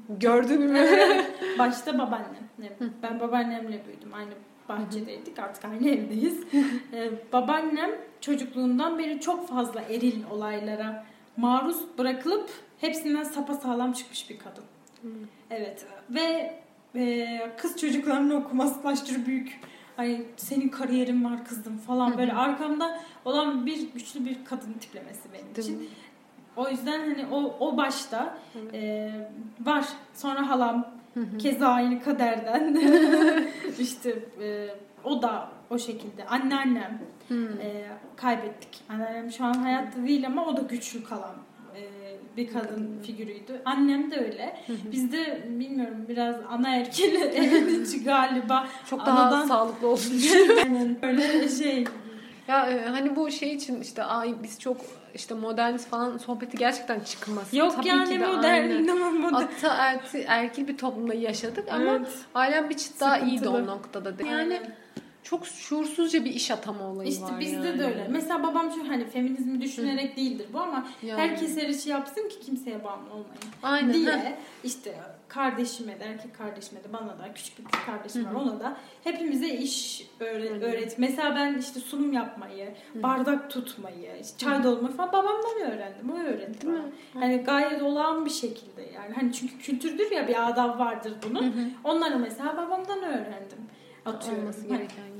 gördün 0.09 0.61
mü? 0.61 0.87
Başta 1.59 1.93
babaannem. 1.97 2.47
Ben 3.03 3.19
babaannemle 3.19 3.81
büyüdüm. 3.87 4.13
Aynı 4.13 4.31
bahçedeydik. 4.69 5.39
Artık 5.39 5.65
aynı 5.65 5.89
evdeyiz. 5.89 6.43
Ee, 6.93 7.11
babaannem 7.33 7.89
çocukluğundan 8.21 8.99
beri 8.99 9.19
çok 9.19 9.49
fazla 9.49 9.81
eril 9.81 10.23
olaylara 10.31 11.05
maruz 11.37 11.77
bırakılıp 11.97 12.49
hepsinden 12.77 13.23
sapasağlam 13.23 13.93
çıkmış 13.93 14.29
bir 14.29 14.37
kadın. 14.39 14.63
Evet. 15.49 15.85
Ve 16.09 16.59
e, 16.95 17.51
kız 17.57 17.77
çocuklarının 17.77 18.41
okuması 18.41 18.87
aşırı 18.87 19.25
büyük. 19.25 19.59
Hani 19.97 20.25
senin 20.37 20.69
kariyerin 20.69 21.23
var 21.23 21.45
kızım 21.45 21.77
falan 21.77 22.17
böyle 22.17 22.33
arkamda 22.33 22.99
olan 23.25 23.65
bir 23.65 23.93
güçlü 23.93 24.25
bir 24.25 24.45
kadın 24.45 24.73
tiplemesi 24.73 25.33
benim 25.33 25.55
Değil 25.55 25.67
için. 25.67 25.79
mi? 25.79 25.87
O 26.55 26.69
yüzden 26.69 26.99
hani 26.99 27.25
o 27.31 27.55
o 27.59 27.77
başta 27.77 28.37
e, 28.73 29.09
var. 29.61 29.85
Sonra 30.13 30.49
halam 30.49 30.87
keza 31.39 31.67
aynı 31.67 32.03
kaderden 32.03 32.75
işte 33.79 34.09
e, 34.41 34.67
o 35.03 35.21
da 35.21 35.49
o 35.69 35.77
şekilde. 35.79 36.25
Anneannem 36.25 36.99
e, 37.31 37.85
kaybettik. 38.15 38.69
Anneannem 38.89 39.31
şu 39.31 39.45
an 39.45 39.53
hayatta 39.53 40.03
değil 40.07 40.27
ama 40.27 40.45
o 40.45 40.57
da 40.57 40.61
güçlü 40.61 41.03
kalan 41.03 41.35
e, 41.75 41.81
bir 42.37 42.53
kadın 42.53 42.99
figürüydü. 43.05 43.61
Annem 43.65 44.11
de 44.11 44.17
öyle. 44.19 44.57
Bizde 44.91 45.43
bilmiyorum 45.49 46.05
biraz 46.09 46.35
ana 46.49 46.75
erkil 46.75 47.15
evin 47.15 47.83
içi 47.85 48.03
galiba. 48.03 48.67
Çok 48.89 49.05
daha 49.05 49.19
Anadan- 49.23 49.47
sağlıklı 49.47 49.87
olsun. 49.87 50.13
Aynen 50.63 50.97
öyle 51.01 51.49
şey. 51.49 51.85
ya 52.47 52.65
e, 52.69 52.85
hani 52.89 53.15
bu 53.15 53.31
şey 53.31 53.53
için 53.53 53.81
işte 53.81 54.03
ay 54.03 54.33
biz 54.43 54.59
çok 54.59 54.77
işte 55.15 55.33
moderniz 55.35 55.85
falan 55.87 56.17
sohbeti 56.17 56.57
gerçekten 56.57 56.99
çıkmaz. 56.99 57.53
Yok 57.53 57.75
Tabii 57.75 57.87
yani 57.87 58.09
ki 58.13 58.19
de 58.19 58.25
modern, 58.27 58.87
ne 58.87 58.93
modern. 58.93 59.33
Ata 59.33 59.73
erti, 59.75 60.25
erkil 60.27 60.67
bir 60.67 60.77
toplumda 60.77 61.13
yaşadık 61.13 61.65
ama 61.71 61.83
Evet. 61.91 62.07
ailem 62.35 62.69
bir 62.69 62.77
çıt 62.77 62.99
daha 62.99 63.17
iyiydi 63.19 63.49
o 63.49 63.65
noktada. 63.65 64.13
Yani 64.23 64.35
Aynen. 64.53 64.75
Çok 65.29 65.47
şuursuzca 65.47 66.25
bir 66.25 66.29
iş 66.33 66.51
atama 66.51 66.83
olayı 66.83 67.09
İşte 67.09 67.23
var 67.23 67.39
bizde 67.39 67.67
yani. 67.67 67.79
de 67.79 67.85
öyle. 67.85 68.07
Mesela 68.09 68.43
babam 68.43 68.71
şu 68.71 68.89
hani 68.89 69.05
feminizmi 69.09 69.61
düşünerek 69.61 70.17
değildir 70.17 70.47
bu 70.53 70.59
ama 70.59 70.87
Yani. 71.03 71.21
herkes 71.21 71.57
her 71.57 71.69
işi 71.69 71.89
yapsın 71.89 72.29
ki 72.29 72.39
kimseye 72.39 72.83
bağımlı 72.83 73.09
olmayın. 73.09 73.27
Aynen. 73.63 73.93
diye 73.93 74.11
heh. 74.11 74.31
işte 74.63 74.95
kardeşime 75.27 75.99
de 75.99 76.03
erkek 76.03 76.35
kardeşime 76.37 76.83
de 76.83 76.93
bana 76.93 77.19
da 77.19 77.33
küçük 77.35 77.59
bir 77.59 77.63
kız 77.63 77.85
kardeşim 77.85 78.25
var 78.25 78.33
ona 78.33 78.59
da 78.59 78.77
hepimize 79.03 79.47
iş 79.49 80.07
öğret, 80.19 80.63
öğret. 80.63 80.99
Mesela 80.99 81.35
ben 81.35 81.57
işte 81.57 81.79
sunum 81.79 82.13
yapmayı, 82.13 82.73
bardak 82.95 83.49
tutmayı, 83.51 84.17
işte 84.21 84.37
çay 84.37 84.63
dolmayı 84.63 84.95
falan 84.95 85.11
babamdan 85.11 85.61
öğrendim. 85.71 86.09
O 86.11 86.19
öğretti 86.19 86.67
mi? 86.67 86.81
Hani 87.13 87.37
gayet 87.37 87.81
olağan 87.81 88.25
bir 88.25 88.29
şekilde 88.29 88.81
yani. 88.95 89.13
Hani 89.15 89.33
çünkü 89.33 89.57
kültürdür 89.57 90.11
ya 90.11 90.27
bir 90.27 90.47
adab 90.49 90.79
vardır 90.79 91.13
bunun. 91.29 91.73
Onları 91.83 92.19
mesela 92.19 92.57
babamdan 92.57 93.03
öğrendim. 93.03 93.57
Atıyorum. 94.05 94.41
Olması 94.43 94.59
Hani 94.61 94.67
gereken 94.69 95.07
gibi. 95.07 95.16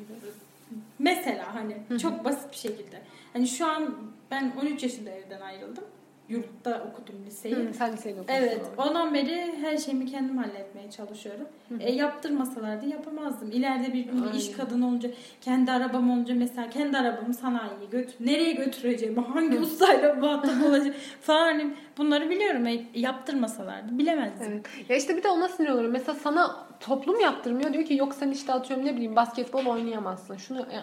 Mesela 1.00 1.56
hani 1.56 2.00
çok 2.02 2.26
basit 2.26 2.52
bir 2.52 2.58
şekilde. 2.58 3.02
Hani 3.34 3.48
şu 3.48 3.66
an 3.68 3.98
ben 4.32 4.54
13 4.62 4.84
yaşında 4.84 5.10
evden 5.10 5.42
ayrıldım. 5.42 5.84
Yurtta 6.30 6.88
okudum 6.92 7.26
liseyi. 7.26 7.56
Hı, 7.56 7.74
sen 7.74 7.94
liseyi 7.94 8.16
okumuşsun. 8.16 8.36
Evet, 8.36 8.62
ondan 8.78 9.14
beri 9.14 9.54
her 9.62 9.78
şeyimi 9.78 10.06
kendim 10.06 10.38
halletmeye 10.38 10.92
çalışıyorum. 10.92 11.46
E, 11.80 11.92
yaptırmasalardı 11.92 12.86
yapamazdım. 12.86 13.52
İleride 13.52 13.94
bir 13.94 14.06
gün 14.06 14.24
bir 14.24 14.34
iş 14.34 14.46
Aynen. 14.46 14.58
kadını 14.58 14.88
olunca, 14.88 15.10
kendi 15.42 15.72
arabam 15.72 16.12
olunca 16.12 16.36
mesela 16.36 16.70
kendi 16.70 16.98
arabamı 16.98 17.34
sanayiye 17.34 17.86
götür, 17.92 18.16
nereye 18.20 18.52
götüreceğim, 18.54 19.24
hangi 19.24 19.60
ustayla 19.60 20.14
muhatap 20.14 20.64
olacağım 20.70 20.96
falan 21.22 21.46
hani 21.46 21.74
bunları 21.98 22.30
biliyorum. 22.30 22.68
E, 22.68 22.86
yaptırmasalardı 22.96 23.98
bilemezdim. 23.98 24.52
Evet. 24.52 24.90
Ya 24.90 24.96
işte 24.96 25.18
bir 25.18 25.24
de 25.24 25.30
ona 25.30 25.48
sinir 25.48 25.70
oluyorum. 25.70 25.92
Mesela 25.92 26.16
sana 26.24 26.68
toplum 26.80 27.20
yaptırmıyor. 27.20 27.74
Diyor 27.74 27.86
ki 27.86 27.94
yok 27.96 28.16
sen 28.16 28.32
işte 28.32 28.54
atıyorum 28.54 28.86
ne 28.86 28.96
bileyim 28.96 29.16
basketbol 29.16 29.66
oynayamazsın. 29.66 30.38
Şunu 30.38 30.60
e, 30.60 30.82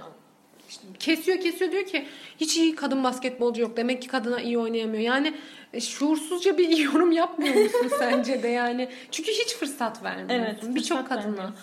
işte 0.75 0.87
kesiyor 0.99 1.41
kesiyor 1.41 1.73
diyor 1.73 1.85
ki 1.85 2.07
hiç 2.41 2.57
iyi 2.57 2.75
kadın 2.75 3.05
basketbolcu 3.05 3.63
yok. 3.63 3.77
Demek 3.77 4.03
ki 4.03 4.09
kadına 4.09 4.41
iyi 4.41 4.59
oynayamıyor. 4.59 5.03
Yani 5.03 5.35
e, 5.73 5.81
şuursuzca 5.81 6.59
bir 6.59 6.69
yorum 6.79 7.13
yapmıyor 7.13 7.55
musun 7.55 7.91
sence 7.99 8.43
de 8.43 8.49
yani? 8.49 8.89
Çünkü 9.11 9.33
hiç 9.33 9.55
fırsat 9.55 10.03
vermiyorsun. 10.05 10.35
Evet, 10.35 10.75
Birçok 10.75 11.09
kadına 11.09 11.55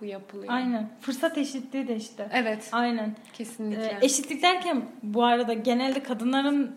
bu 0.00 0.04
yapılıyor. 0.04 0.52
Aynen. 0.52 0.90
Fırsat 1.00 1.38
eşitliği 1.38 1.88
de 1.88 1.96
işte. 1.96 2.28
Evet. 2.32 2.68
Aynen. 2.72 3.16
Kesinlikle. 3.32 3.84
Ee, 3.84 3.98
eşitlik 4.06 4.42
derken 4.42 4.82
bu 5.02 5.24
arada 5.24 5.52
genelde 5.52 6.02
kadınların 6.02 6.76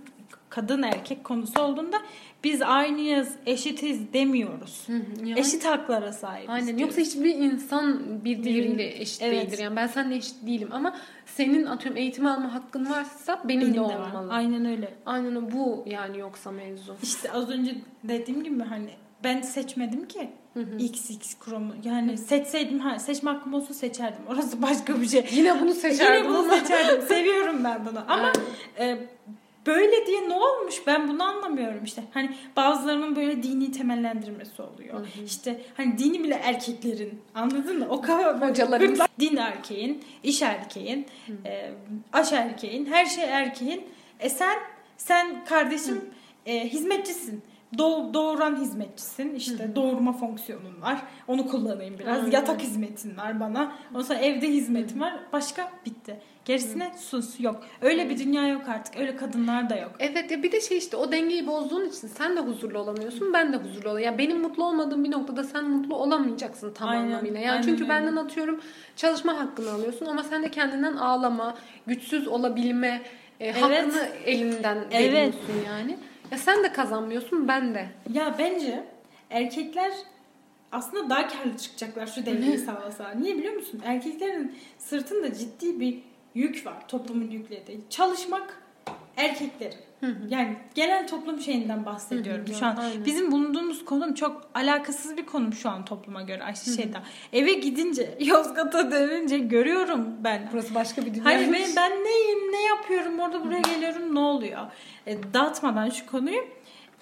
kadın 0.55 0.81
erkek 0.83 1.23
konusu 1.23 1.61
olduğunda 1.61 1.97
biz 2.43 2.61
aynıyız, 2.61 3.35
eşitiz 3.45 4.13
demiyoruz. 4.13 4.83
Hı 4.87 4.93
hı. 4.93 5.25
Yani- 5.25 5.39
Eşit 5.39 5.65
haklara 5.65 6.13
sahibiz. 6.13 6.49
Aynen. 6.49 6.67
diyoruz. 6.67 6.81
Yoksa 6.81 7.01
hiçbir 7.01 7.35
insan 7.35 8.01
bir 8.25 8.43
diğeriyle 8.43 9.01
eşit 9.01 9.21
Evet. 9.21 9.41
değildir. 9.51 9.63
Yani 9.63 9.75
ben 9.75 9.87
seninle 9.87 10.15
eşit 10.15 10.35
değilim 10.47 10.69
ama 10.71 10.95
senin 11.25 11.65
atıyorum 11.65 11.97
eğitim 11.97 12.25
alma 12.25 12.53
hakkın 12.53 12.89
varsa 12.89 13.41
benim, 13.49 13.61
Benim 13.61 13.73
de 13.73 13.77
de 13.77 13.81
var. 13.81 14.09
olmalı. 14.09 14.33
Aynen 14.33 14.65
öyle. 14.65 14.93
Aynen 15.05 15.51
bu 15.51 15.83
yani 15.87 16.19
yoksa 16.19 16.51
mevzu. 16.51 16.95
İşte 17.03 17.31
az 17.31 17.49
önce 17.49 17.75
dediğim 18.03 18.43
gibi 18.43 18.63
hani 18.63 18.89
ben 19.23 19.41
seçmedim 19.41 20.07
ki. 20.07 20.29
XX 20.79 21.35
Chrome'u. 21.45 21.73
Yani 21.83 22.17
seçseydim 22.17 22.79
ha 22.79 22.99
seçme 22.99 23.31
hakkım 23.31 23.53
olsa 23.53 23.73
seçerdim. 23.73 24.21
Orası 24.29 24.61
başka 24.61 25.01
bir 25.01 25.07
şey. 25.07 25.25
Yine 25.31 25.61
bunu 25.61 25.73
seçerdim 25.73 26.15
Yine 26.25 26.29
bunu 26.37 26.49
seçerdim. 26.55 27.01
Seviyorum 27.07 27.63
ben 27.63 27.85
bunu. 27.85 27.99
Ama 28.07 28.33
e, 28.79 28.97
böyle 29.65 30.05
diye 30.05 30.29
ne 30.29 30.33
olmuş 30.33 30.75
ben 30.87 31.07
bunu 31.07 31.23
anlamıyorum 31.23 31.83
işte. 31.83 32.03
Hani 32.13 32.35
bazılarının 32.55 33.15
böyle 33.15 33.43
dini 33.43 33.71
temellendirmesi 33.71 34.61
oluyor. 34.61 35.07
İşte 35.25 35.61
hani 35.77 35.97
dini 35.97 36.23
bile 36.23 36.33
erkeklerin 36.43 37.21
anladın 37.35 37.79
mı? 37.79 37.85
O 37.89 38.01
kadar 38.01 38.49
Hocalarımız. 38.49 38.99
din 39.19 39.35
erkeğin, 39.37 40.03
iş 40.23 40.41
erkeğin, 40.41 41.07
e, 41.45 41.71
aş 42.13 42.31
erkeğin, 42.33 42.85
her 42.85 43.05
şey 43.05 43.23
erkeğin. 43.23 43.85
E 44.19 44.29
sen 44.29 44.59
sen 44.97 45.45
kardeşim 45.45 46.01
e, 46.45 46.69
hizmetçisin. 46.69 47.41
Doğ, 47.77 48.13
doğuran 48.13 48.55
hizmetçisin. 48.61 49.35
İşte 49.35 49.75
doğurma 49.75 50.13
fonksiyonun 50.13 50.81
var. 50.81 51.01
Onu 51.27 51.47
kullanayım 51.47 51.99
biraz. 51.99 52.19
Aynen. 52.19 52.31
Yatak 52.31 52.61
hizmetin 52.61 53.17
var 53.17 53.39
bana. 53.39 53.71
Ondan 53.91 54.01
sonra 54.03 54.19
evde 54.19 54.47
hizmetim 54.47 54.99
var. 55.01 55.13
Başka 55.33 55.71
bitti. 55.85 56.19
Gerisine 56.45 56.91
sus 56.99 57.39
yok. 57.39 57.63
Öyle 57.81 58.09
bir 58.09 58.19
dünya 58.19 58.47
yok 58.47 58.61
artık. 58.67 58.97
Öyle 58.97 59.15
kadınlar 59.15 59.69
da 59.69 59.75
yok. 59.75 59.91
Evet 59.99 60.31
ya 60.31 60.43
bir 60.43 60.51
de 60.51 60.61
şey 60.61 60.77
işte 60.77 60.97
o 60.97 61.11
dengeyi 61.11 61.47
bozduğun 61.47 61.85
için 61.89 62.07
sen 62.07 62.37
de 62.37 62.39
huzurlu 62.39 62.79
olamıyorsun 62.79 63.33
ben 63.33 63.53
de 63.53 63.57
huzurlu 63.57 63.89
olamıyorum. 63.89 64.13
Ya 64.13 64.17
benim 64.17 64.41
mutlu 64.41 64.65
olmadığım 64.65 65.03
bir 65.03 65.11
noktada 65.11 65.43
sen 65.43 65.69
mutlu 65.69 65.95
olamayacaksın 65.95 66.73
tam 66.73 66.89
Aynen, 66.89 67.05
anlamıyla. 67.05 67.39
Yani 67.39 67.51
aynen 67.51 67.61
çünkü 67.61 67.83
öyle. 67.83 67.89
benden 67.93 68.15
atıyorum 68.15 68.61
çalışma 68.95 69.39
hakkını 69.39 69.71
alıyorsun 69.71 70.05
ama 70.05 70.23
sen 70.23 70.43
de 70.43 70.51
kendinden 70.51 70.93
ağlama, 70.95 71.55
güçsüz 71.87 72.27
olabilme 72.27 73.01
e, 73.39 73.45
Evet. 73.45 73.61
hakkını 73.61 74.07
elinden 74.25 74.77
Evet. 74.91 75.13
veriyorsun 75.13 75.53
yani. 75.67 75.97
Ya 76.33 76.39
sen 76.39 76.63
de 76.63 76.71
kazanmıyorsun 76.71 77.47
ben 77.47 77.75
de. 77.75 77.89
Ya 78.13 78.35
bence 78.39 78.83
erkekler 79.29 79.91
aslında 80.71 81.09
daha 81.09 81.27
karlı 81.27 81.57
çıkacaklar 81.57 82.07
şu 82.07 82.25
dengeyi 82.25 82.57
sağlasa. 82.57 83.09
Niye 83.11 83.37
biliyor 83.37 83.53
musun? 83.53 83.81
Erkeklerin 83.85 84.55
sırtında 84.77 85.33
ciddi 85.33 85.79
bir 85.79 85.99
yük 86.35 86.65
var. 86.65 86.87
Toplumun 86.87 87.31
yüklediği. 87.31 87.79
Çalışmak 87.89 88.63
erkeklerin. 89.17 89.77
Yani 90.29 90.57
genel 90.75 91.07
toplum 91.07 91.41
şeyinden 91.41 91.85
bahsediyorum 91.85 92.45
Hı 92.47 92.51
hı, 92.53 92.55
şu 92.55 92.65
an. 92.65 92.75
aynen. 92.75 93.05
Bizim 93.05 93.31
bulunduğumuz 93.31 93.85
konum 93.85 94.13
çok 94.13 94.49
alakasız 94.55 95.17
bir 95.17 95.25
konum 95.25 95.53
şu 95.53 95.69
an 95.69 95.85
topluma 95.85 96.21
göre. 96.21 96.43
Ay 96.43 96.55
şeyden. 96.55 97.01
Eve 97.33 97.53
gidince, 97.53 98.17
Yozgat'a 98.19 98.91
dönünce 98.91 99.37
görüyorum 99.37 100.07
ben. 100.23 100.49
Burası 100.53 100.75
başka 100.75 101.05
bir 101.05 101.13
dünya. 101.13 101.25
Hani 101.25 101.53
ben, 101.53 101.69
ben 101.75 101.91
neyim, 101.91 102.51
ne 102.51 102.61
yapıyorum, 102.63 103.19
orada 103.19 103.45
buraya 103.45 103.61
geliyorum, 103.61 104.15
ne 104.15 104.19
oluyor? 104.19 104.61
E, 105.07 105.33
dağıtmadan 105.33 105.89
şu 105.89 106.05
konuyu. 106.05 106.41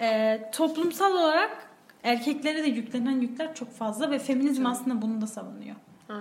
e, 0.02 0.40
toplumsal 0.54 1.14
olarak 1.14 1.68
erkeklere 2.04 2.64
de 2.64 2.68
yüklenen 2.68 3.22
yükler 3.22 3.56
çok 3.56 3.72
fazla 3.74 4.12
ve 4.12 4.20
feminizm 4.20 4.66
aslında 4.66 5.02
bunu 5.02 5.22
da 5.22 5.28
savunuyor. 5.28 5.76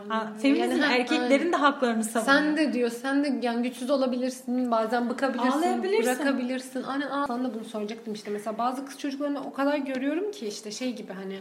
Ha, 0.09 0.33
feminizm 0.43 0.81
Yani 0.83 0.93
erkeklerin 0.93 1.31
aynen. 1.31 1.53
de 1.53 1.57
haklarını 1.57 2.05
savunuyor. 2.05 2.35
Sen 2.35 2.57
de 2.57 2.73
diyor 2.73 2.91
sen 2.91 3.25
de 3.25 3.47
yani 3.47 3.63
güçsüz 3.63 3.91
olabilirsin 3.91 4.71
bazen 4.71 5.11
bıkabilirsin 5.11 5.83
bırakabilirsin 5.83 6.83
aynen 6.83 7.11
aa, 7.11 7.27
sana 7.27 7.45
da 7.45 7.55
bunu 7.55 7.65
soracaktım 7.65 8.15
işte 8.15 8.31
mesela 8.31 8.59
bazı 8.59 8.87
kız 8.87 8.99
çocuklarını 8.99 9.41
o 9.45 9.53
kadar 9.53 9.77
görüyorum 9.77 10.31
ki 10.31 10.47
işte 10.47 10.71
şey 10.71 10.93
gibi 10.97 11.13
hani 11.13 11.39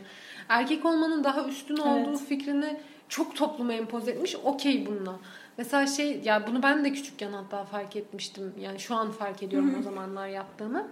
erkek 0.49 0.85
olmanın 0.85 1.23
daha 1.23 1.43
üstün 1.45 1.77
olduğu 1.77 2.09
Evet. 2.09 2.19
fikrini 2.27 2.77
çok 3.09 3.35
topluma 3.35 3.73
empoze 3.73 4.11
etmiş 4.11 4.35
okey 4.43 4.85
bununla 4.85 5.15
mesela 5.57 5.87
şey 5.87 6.21
ya 6.23 6.47
bunu 6.47 6.63
ben 6.63 6.85
de 6.85 6.93
küçükken 6.93 7.31
hatta 7.33 7.63
fark 7.65 7.95
etmiştim 7.95 8.53
yani 8.59 8.79
şu 8.79 8.95
an 8.95 9.11
fark 9.11 9.43
ediyorum 9.43 9.75
o 9.79 9.83
zamanlar 9.83 10.27
yaptığımı 10.27 10.87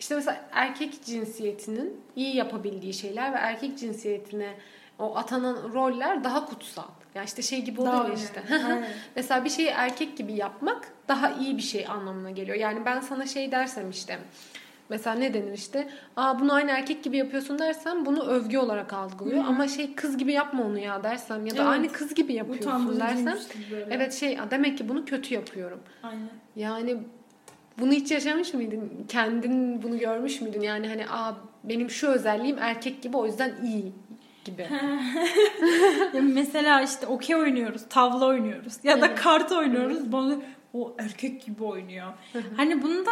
işte 0.00 0.14
mesela 0.14 0.40
erkek 0.52 1.04
cinsiyetinin 1.04 2.00
iyi 2.16 2.36
yapabildiği 2.36 2.94
şeyler 2.94 3.32
ve 3.32 3.36
erkek 3.36 3.78
cinsiyetine 3.78 4.54
o 4.98 5.16
atanan 5.16 5.56
roller 5.72 6.24
daha 6.24 6.46
kutsal. 6.46 6.82
Yani 7.14 7.24
işte 7.26 7.42
şey 7.42 7.62
gibi 7.64 7.80
oluyor 7.80 7.94
Daha 7.94 8.08
ya 8.08 8.14
işte. 8.14 8.42
Mesela 9.16 9.44
bir 9.44 9.50
şeyi 9.50 9.68
erkek 9.68 10.16
gibi 10.16 10.32
yapmak 10.32 10.88
daha 11.08 11.30
iyi 11.32 11.56
bir 11.56 11.62
şey 11.62 11.86
anlamına 11.86 12.30
geliyor. 12.30 12.56
Yani 12.56 12.84
ben 12.84 13.00
sana 13.00 13.26
şey 13.26 13.52
dersem 13.52 13.90
işte 13.90 14.18
mesela 14.88 15.16
ne 15.16 15.34
denir 15.34 15.52
işte 15.52 15.88
aa 16.16 16.40
bunu 16.40 16.52
aynı 16.52 16.70
erkek 16.70 17.04
gibi 17.04 17.16
yapıyorsun 17.16 17.58
dersem 17.58 18.06
bunu 18.06 18.22
övgü 18.22 18.58
olarak 18.58 18.92
algılıyor. 18.92 19.44
Ama 19.44 19.68
şey 19.68 19.94
kız 19.94 20.16
gibi 20.18 20.32
yapma 20.32 20.64
onu 20.64 20.78
ya 20.78 21.02
dersem 21.02 21.46
ya 21.46 21.52
da 21.56 21.62
Evet. 21.62 21.72
aynı 21.72 21.88
kız 21.92 22.14
gibi 22.14 22.32
yapıyorsun 22.32 23.00
dersem 23.00 23.38
evet 23.90 24.14
şey 24.14 24.40
"Aa, 24.40 24.50
demek 24.50 24.78
ki 24.78 24.88
bunu 24.88 25.04
kötü 25.04 25.34
yapıyorum. 25.34 25.80
Aynen. 26.02 26.28
Yani 26.56 26.96
bunu 27.78 27.92
hiç 27.92 28.10
yaşamış 28.10 28.54
mıydın? 28.54 28.90
Kendin 29.08 29.82
bunu 29.82 29.98
görmüş 29.98 30.40
müydün? 30.40 30.60
Yani 30.60 30.88
hani 30.88 31.08
aa 31.08 31.32
benim 31.64 31.90
şu 31.90 32.06
özelliğim 32.06 32.58
erkek 32.58 33.02
gibi 33.02 33.16
o 33.16 33.26
yüzden 33.26 33.52
iyi 33.64 33.92
gibi. 34.44 34.66
Ya 36.14 36.22
mesela 36.22 36.82
işte 36.82 37.06
okey 37.06 37.36
oynuyoruz, 37.36 37.82
tavla 37.88 38.26
oynuyoruz 38.26 38.72
ya 38.82 39.00
da 39.00 39.06
Evet. 39.06 39.20
kart 39.20 39.52
oynuyoruz. 39.52 40.12
Bunu 40.12 40.42
o 40.72 40.96
erkek 40.98 41.42
gibi 41.46 41.64
oynuyor. 41.64 42.12
hani 42.56 42.82
bunu 42.82 43.06
da 43.06 43.10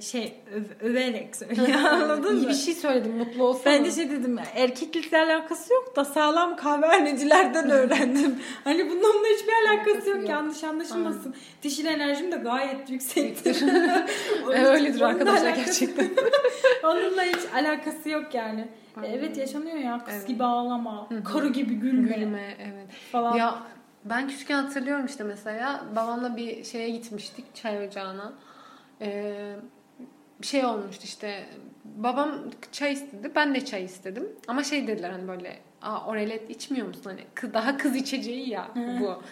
şey 0.00 0.34
öv- 0.54 0.84
överek 0.90 1.36
söylüyor. 1.36 1.68
Anladın 1.84 2.42
mı? 2.42 2.48
bir 2.48 2.54
şey 2.54 2.74
söyledim 2.74 3.16
mutlu 3.16 3.44
olsana. 3.44 3.74
Ben 3.74 3.84
de 3.84 3.90
şey 3.90 4.10
dedim 4.10 4.38
erkeklikle 4.54 5.18
alakası 5.18 5.74
yok 5.74 5.96
da 5.96 6.04
sağlam 6.04 6.56
kahvehanecilerden 6.56 7.70
öğrendim. 7.70 8.38
hani 8.64 8.90
bunun 8.90 9.02
onunla 9.04 9.26
hiçbir 9.26 9.52
alakası 9.52 9.90
Alakası 9.90 10.10
yok. 10.10 10.18
yok. 10.20 10.28
Yanlış 10.28 10.64
anlaşılmasın. 10.64 11.34
Dişil 11.62 11.84
enerjim 11.86 12.32
de 12.32 12.36
gayet 12.36 12.90
yüksektir. 12.90 13.62
E, 14.52 14.64
öyledir 14.66 15.00
arkadaşlar 15.00 15.46
alakası- 15.46 15.64
gerçekten. 15.84 16.10
Onunla 16.84 17.22
hiç 17.22 17.40
alakası 17.54 18.08
yok 18.08 18.34
yani. 18.34 18.60
E, 18.60 19.00
Aynen. 19.00 19.18
Evet 19.18 19.36
yaşanıyor 19.36 19.76
ya 19.76 19.98
kız 20.04 20.14
Evet. 20.14 20.28
gibi 20.28 20.44
ağlama, 20.44 21.08
karı 21.32 21.48
gibi 21.48 21.74
gülme, 21.74 22.16
Gülme 22.16 22.54
evet. 22.60 22.88
falan. 23.12 23.36
Ya 23.36 23.54
ben 24.04 24.28
küçükken 24.28 24.62
hatırlıyorum 24.62 25.06
işte 25.06 25.24
mesela 25.24 25.84
babamla 25.96 26.36
bir 26.36 26.64
şeye 26.64 26.90
gitmiştik 26.90 27.44
çay 27.54 27.86
ocağına. 27.88 28.32
Ee, 29.00 29.54
şey 30.42 30.64
olmuştu 30.64 31.04
işte 31.04 31.44
babam 31.84 32.30
çay 32.72 32.92
istedi 32.92 33.32
ben 33.34 33.54
de 33.54 33.64
çay 33.64 33.84
istedim 33.84 34.28
ama 34.48 34.62
şey 34.64 34.86
dediler 34.86 35.10
hani 35.10 35.28
böyle 35.28 35.58
Aa, 35.82 36.06
orelet 36.06 36.50
içmiyor 36.50 36.86
musun 36.86 37.02
hani 37.04 37.52
daha 37.54 37.76
kız 37.76 37.96
içeceği 37.96 38.48
ya 38.50 38.68
bu. 39.00 39.22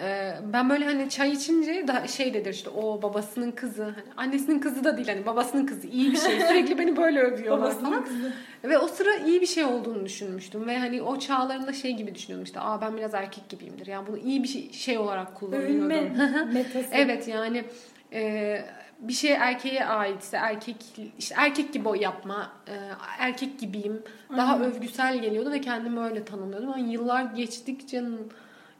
Ee, 0.00 0.32
ben 0.52 0.70
böyle 0.70 0.84
hani 0.84 1.08
çay 1.10 1.30
içince 1.32 1.84
daha 1.88 2.06
şey 2.08 2.34
dedir 2.34 2.52
işte 2.52 2.70
o 2.70 3.02
babasının 3.02 3.50
kızı 3.50 3.82
hani 3.84 3.94
annesinin 4.16 4.58
kızı 4.58 4.84
da 4.84 4.96
değil 4.96 5.08
hani 5.08 5.26
babasının 5.26 5.66
kızı 5.66 5.86
iyi 5.86 6.12
bir 6.12 6.16
şey 6.16 6.40
sürekli 6.40 6.78
beni 6.78 6.96
böyle 6.96 7.20
övüyorlar 7.20 7.60
Babasının 7.66 7.90
falan. 7.90 8.04
kızı. 8.04 8.32
Ve 8.64 8.78
o 8.78 8.88
sıra 8.88 9.14
iyi 9.16 9.40
bir 9.40 9.46
şey 9.46 9.64
olduğunu 9.64 10.04
düşünmüştüm 10.04 10.66
ve 10.66 10.78
hani 10.78 11.02
o 11.02 11.18
çağlarında 11.18 11.72
şey 11.72 11.92
gibi 11.92 12.14
düşünüyordum 12.14 12.44
işte 12.44 12.60
aa 12.60 12.80
ben 12.80 12.96
biraz 12.96 13.14
erkek 13.14 13.48
gibiyimdir 13.48 13.86
yani 13.86 14.06
bunu 14.06 14.18
iyi 14.18 14.42
bir 14.42 14.48
şey, 14.48 14.72
şey 14.72 14.98
olarak 14.98 15.34
kullanıyordum. 15.34 15.90
Övünme 15.90 16.00
metası. 16.52 16.88
evet 16.92 17.28
yani 17.28 17.64
e, 18.12 18.64
bir 19.02 19.12
şey 19.12 19.32
erkeğe 19.32 19.84
aitse 19.84 20.36
erkek 20.36 20.76
işte 21.18 21.34
erkek 21.38 21.72
gibi 21.72 21.88
o 21.88 21.94
yapma 21.94 22.52
e, 22.68 22.74
erkek 23.18 23.58
gibiyim 23.58 24.02
daha 24.36 24.54
Aynen. 24.54 24.66
övgüsel 24.66 25.18
geliyordu 25.22 25.52
ve 25.52 25.60
kendimi 25.60 26.00
öyle 26.00 26.24
tanımlıyordum 26.24 26.68
ama 26.68 26.78
yıllar 26.78 27.22
geçtikçe 27.24 28.02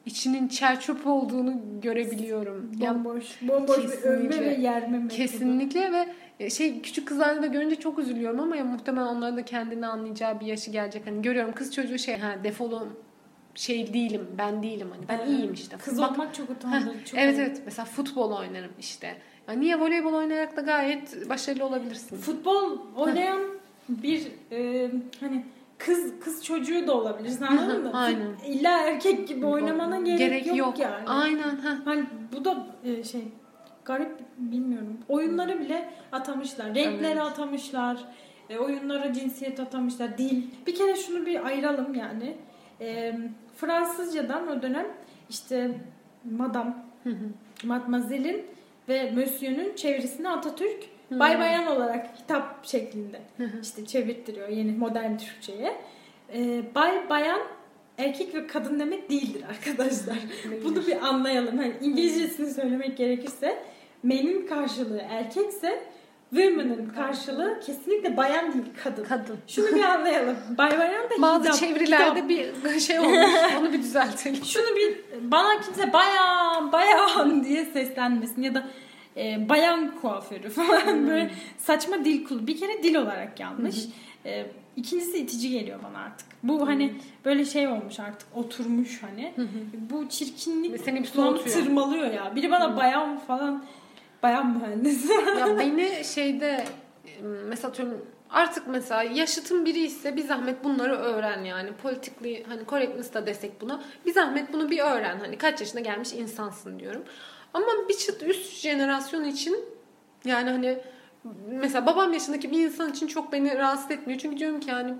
içinin 0.07 0.49
çerçöp 0.49 1.07
olduğunu 1.07 1.55
görebiliyorum. 1.81 2.71
Ya 2.79 2.95
Bomboş. 2.95 3.25
Bomboş 3.43 3.79
bir 3.79 4.03
övme 4.03 4.41
ve 4.41 4.55
yerme. 4.55 5.09
Kesinlikle 5.09 5.93
ve 5.93 6.09
e, 6.41 6.51
şey 6.51 6.83
küçük 6.83 7.09
kızlarda 7.09 7.43
da 7.43 7.47
görünce 7.47 7.77
çok 7.77 7.99
üzülüyorum 7.99 8.41
ama 8.41 8.57
ya 8.57 8.65
muhtemelen 8.65 9.07
onların 9.07 9.37
da 9.37 9.45
kendini 9.45 9.87
anlayacağı 9.87 10.41
bir 10.41 10.47
yaşı 10.47 10.71
gelecek. 10.71 11.07
Hani 11.07 11.23
görüyorum 11.23 11.53
kız 11.55 11.75
çocuğu 11.75 11.99
şey 11.99 12.17
ha 12.19 12.35
defolum 12.45 12.97
şey 13.55 13.95
değilim 13.95 14.27
ben 14.39 14.63
değilim 14.63 14.89
hani 14.97 15.09
ben 15.09 15.19
Evet. 15.19 15.29
iyiyim 15.29 15.53
işte. 15.53 15.77
Kız 15.77 16.01
Bak- 16.03 16.11
olmak 16.13 16.35
çok 16.35 16.51
utandırıcı. 16.51 17.17
evet 17.17 17.39
evet 17.39 17.63
mesela 17.65 17.87
futbol 17.87 18.33
oynarım 18.33 18.73
işte. 18.81 19.17
Ya 19.49 19.55
niye 19.55 19.81
voleybol 19.81 20.13
oynayarak 20.13 20.57
da 20.57 20.61
gayet 20.61 21.29
başarılı 21.29 21.65
olabilirsin. 21.65 22.17
Futbol 22.17 22.79
oynayan 22.97 23.41
bir 23.89 24.29
e, 24.53 24.91
hani 25.21 25.45
kız 25.79 26.21
kız 26.21 26.45
çocuğu 26.45 26.87
da 26.87 26.97
olabilirsin 26.97 27.45
anladın 27.45 27.83
mı? 27.83 27.91
Aynen. 27.95 28.31
İlla 28.47 28.81
erkek 28.81 29.29
gibi 29.29 29.47
oynamana 29.47 30.01
gerek, 30.01 30.57
yok, 30.57 30.79
yani. 30.79 31.09
Aynen 31.09 31.57
ha. 31.57 31.79
Hani 31.85 32.05
bu 32.37 32.45
da 32.45 32.67
e, 32.85 33.05
şey 33.05 33.23
garip 33.85 34.13
bilmiyorum. 34.39 34.99
Oyunları 35.09 35.61
bile 35.61 35.91
atamışlar. 36.13 36.67
Renkleri 36.67 37.13
Evet. 37.13 37.23
atamışlar. 37.23 38.05
E, 38.51 38.59
oyunlara 38.59 39.13
cinsiyet 39.13 39.61
atamışlar. 39.61 40.19
Dil. 40.19 40.43
Bir 40.67 40.75
kere 40.75 40.97
şunu 40.97 41.27
bir 41.27 41.47
ayıralım 41.47 41.95
yani. 41.95 42.37
E, 42.81 43.19
Fransızcadan 43.57 44.49
o 44.49 44.63
dönem 44.63 44.87
işte 45.31 45.81
Madame, 46.31 46.75
Mademoiselle'in 47.65 48.47
ve 48.89 49.11
Monsieur'ün 49.11 49.77
çevirisini 49.77 50.29
Atatürk 50.29 50.85
Hı. 51.09 51.19
bay 51.19 51.39
bayan 51.39 51.67
olarak 51.67 52.19
hitap 52.19 52.67
şeklinde 52.67 53.21
işte 53.63 53.87
çevirttiriyor 53.87 54.49
yeni 54.49 54.73
modern 54.73 55.17
Türkçe'ye. 55.17 55.77
E, 56.35 56.63
bay 56.75 57.11
bayan 57.11 57.41
erkek 57.99 58.35
ve 58.35 58.47
kadın 58.47 58.81
demek 58.81 59.11
değildir 59.11 59.45
arkadaşlar. 59.51 60.17
Bunu 60.65 60.87
bir 60.87 61.07
anlayalım. 61.07 61.59
Hani 61.59 61.75
İngilizcesini 61.81 62.55
söylemek 62.55 62.97
gerekirse 62.97 63.59
men'in 64.03 64.47
karşılığı 64.47 65.03
erkekse 65.11 65.83
women'ın 66.33 66.87
karşılığı 66.89 67.61
kesinlikle 67.67 68.17
bayan 68.17 68.53
değil 68.53 68.65
kadın. 68.85 69.05
kadın. 69.05 69.39
Şunu 69.47 69.75
bir 69.75 69.83
anlayalım. 69.83 70.37
Bay 70.59 70.79
bayan 70.79 71.05
da 71.05 71.23
Bazı 71.23 71.45
hitap, 71.45 71.57
çevirilerde 71.61 72.23
hitap. 72.23 72.29
bir 72.65 72.81
şey 72.81 73.01
olmuş. 73.01 73.31
Onu 73.61 73.73
bir 73.73 73.79
düzeltelim. 73.79 74.45
Şunu 74.45 74.77
bir 74.77 75.01
bana 75.31 75.61
kimse 75.61 75.93
bayan 75.93 76.73
bayan 76.73 77.45
diye 77.45 77.65
seslenmesin 77.65 78.43
ya 78.43 78.55
da 78.55 78.69
e, 79.17 79.49
bayan 79.49 79.95
kuaförü 80.01 80.49
falan 80.51 81.09
böyle 81.09 81.31
saçma 81.59 82.05
dil 82.05 82.25
kulu. 82.25 82.47
Bir 82.47 82.61
kere 82.61 82.83
dil 82.83 82.95
olarak 82.95 83.41
yanlış. 83.41 83.77
E, 84.25 84.47
ikincisi 84.77 85.19
itici 85.19 85.51
geliyor 85.51 85.79
bana 85.89 85.99
artık. 86.05 86.27
Bu 86.43 86.67
hani 86.67 86.95
böyle 87.25 87.45
şey 87.45 87.69
olmuş 87.69 88.01
artık 88.01 88.29
oturmuş 88.35 89.03
hani. 89.03 89.35
Bu 89.91 90.09
çirkinlik 90.09 90.81
seni 90.81 91.03
bir 91.03 91.09
tırmalıyor 91.53 92.13
ya. 92.13 92.37
Biri 92.37 92.51
bana 92.51 92.77
bayan 92.77 93.19
falan 93.19 93.65
bayan 94.23 94.59
mühendis. 94.59 95.11
ya 95.39 95.59
beni 95.59 96.05
şeyde 96.05 96.65
mesela 97.23 97.69
atıyorum 97.69 98.07
artık 98.31 98.67
mesela 98.67 99.03
yaşıtın 99.03 99.65
biri 99.65 99.79
ise 99.79 100.17
bir 100.17 100.25
zahmet 100.25 100.65
bunları 100.65 100.97
öğren 100.97 101.45
yani. 101.45 101.73
Politically 101.73 102.45
hani 102.45 102.67
correctness 102.69 103.15
da 103.15 103.27
desek 103.27 103.61
buna. 103.61 103.83
Bir 104.07 104.13
zahmet 104.13 104.53
bunu 104.53 104.71
bir 104.71 104.79
öğren. 104.79 105.19
Hani 105.19 105.39
kaç 105.39 105.61
yaşına 105.61 105.81
gelmiş 105.81 106.13
insansın 106.13 106.79
diyorum. 106.79 107.03
Ama 107.55 107.67
bir 107.89 107.95
çıt 107.97 108.23
üst 108.23 108.61
jenerasyon 108.61 109.25
için 109.25 109.57
yani 110.25 110.51
hani 110.51 110.79
mesela 111.47 111.87
babam 111.87 112.13
yaşındaki 112.13 112.51
bir 112.51 112.65
insan 112.65 112.91
için 112.91 113.07
çok 113.07 113.33
beni 113.33 113.59
rahatsız 113.59 113.91
etmiyor. 113.91 114.21
Çünkü 114.21 114.39
diyorum 114.39 114.61
ki 114.61 114.71
yani 114.71 114.95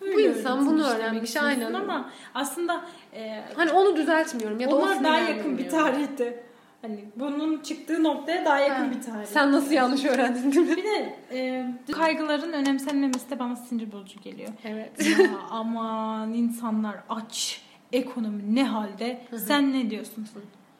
bu 0.00 0.20
insan 0.20 0.66
bunu 0.66 0.86
öğrenmiş 0.86 1.36
aynen. 1.36 1.72
Ama 1.74 2.10
aslında 2.34 2.84
e, 3.14 3.44
Hani 3.54 3.72
onu 3.72 3.96
düzeltmiyorum 3.96 4.60
ya 4.60 4.70
da 4.70 4.76
Onlar 4.76 5.04
daha 5.04 5.18
yakın 5.18 5.58
bir 5.58 5.68
tarihte. 5.68 6.47
Hani 6.82 7.04
bunun 7.16 7.60
çıktığı 7.62 8.02
noktaya 8.02 8.44
daha 8.44 8.58
yakın 8.58 8.84
Ha. 8.84 8.90
bir 8.90 9.02
tarih. 9.02 9.26
Sen 9.26 9.52
nasıl 9.52 9.72
yanlış 9.72 10.04
öğrendin 10.04 10.52
değil 10.52 10.66
mi? 10.66 10.76
Bir 10.76 10.84
de 10.84 11.16
e, 11.32 11.66
kaygıların 11.92 12.52
önemsenmemesi 12.52 13.30
de 13.30 13.38
bana 13.38 13.56
sinir 13.56 13.92
bozucu 13.92 14.20
geliyor. 14.20 14.48
Evet. 14.64 15.06
ya 15.20 15.28
aman 15.50 16.32
insanlar 16.32 16.96
aç, 17.08 17.62
ekonomi 17.92 18.54
ne 18.54 18.64
halde? 18.64 19.20
Sen 19.46 19.72
ne 19.72 19.90
diyorsun? 19.90 20.26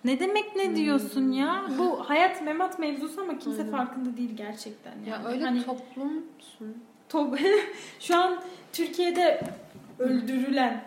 Ne 0.05 0.21
demek 0.21 0.57
ne 0.57 0.77
diyorsun 0.77 1.33
ya? 1.33 1.65
Bu 1.79 2.01
hayat 2.09 2.43
memat 2.43 2.79
mevzusu 2.79 3.21
ama 3.21 3.39
kimse 3.39 3.65
farkında 3.71 4.17
değil 4.17 4.37
gerçekten. 4.37 4.93
Yani. 4.93 5.09
Ya 5.09 5.25
öyle 5.33 5.45
hani 5.45 5.63
toplumsun. 5.65 6.83
to- 7.11 7.39
şu 8.01 8.17
an 8.17 8.41
Türkiye'de 8.73 9.41
öldürülen 9.99 10.85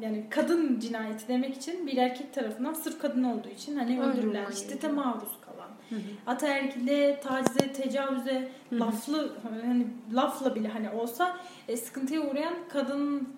yani 0.00 0.26
kadın 0.30 0.80
cinayeti 0.80 1.28
demek 1.28 1.56
için 1.56 1.86
bir 1.86 1.96
erkek 1.96 2.34
tarafından 2.34 2.72
sırf 2.72 2.98
kadın 2.98 3.24
olduğu 3.24 3.48
için 3.48 3.76
hani 3.76 4.00
Öldürülen 4.00 4.50
şiddete 4.50 4.88
maruz 4.88 5.40
kalan, 5.40 6.00
ataerkile, 6.26 7.20
tacize, 7.20 7.72
tecavüze, 7.72 8.48
laflı 8.72 9.36
hani 9.42 9.86
lafla 10.12 10.54
bile 10.54 10.68
hani 10.68 10.90
olsa 10.90 11.36
e, 11.68 11.76
sıkıntıya 11.76 12.20
uğrayan 12.20 12.54
kadın 12.68 13.28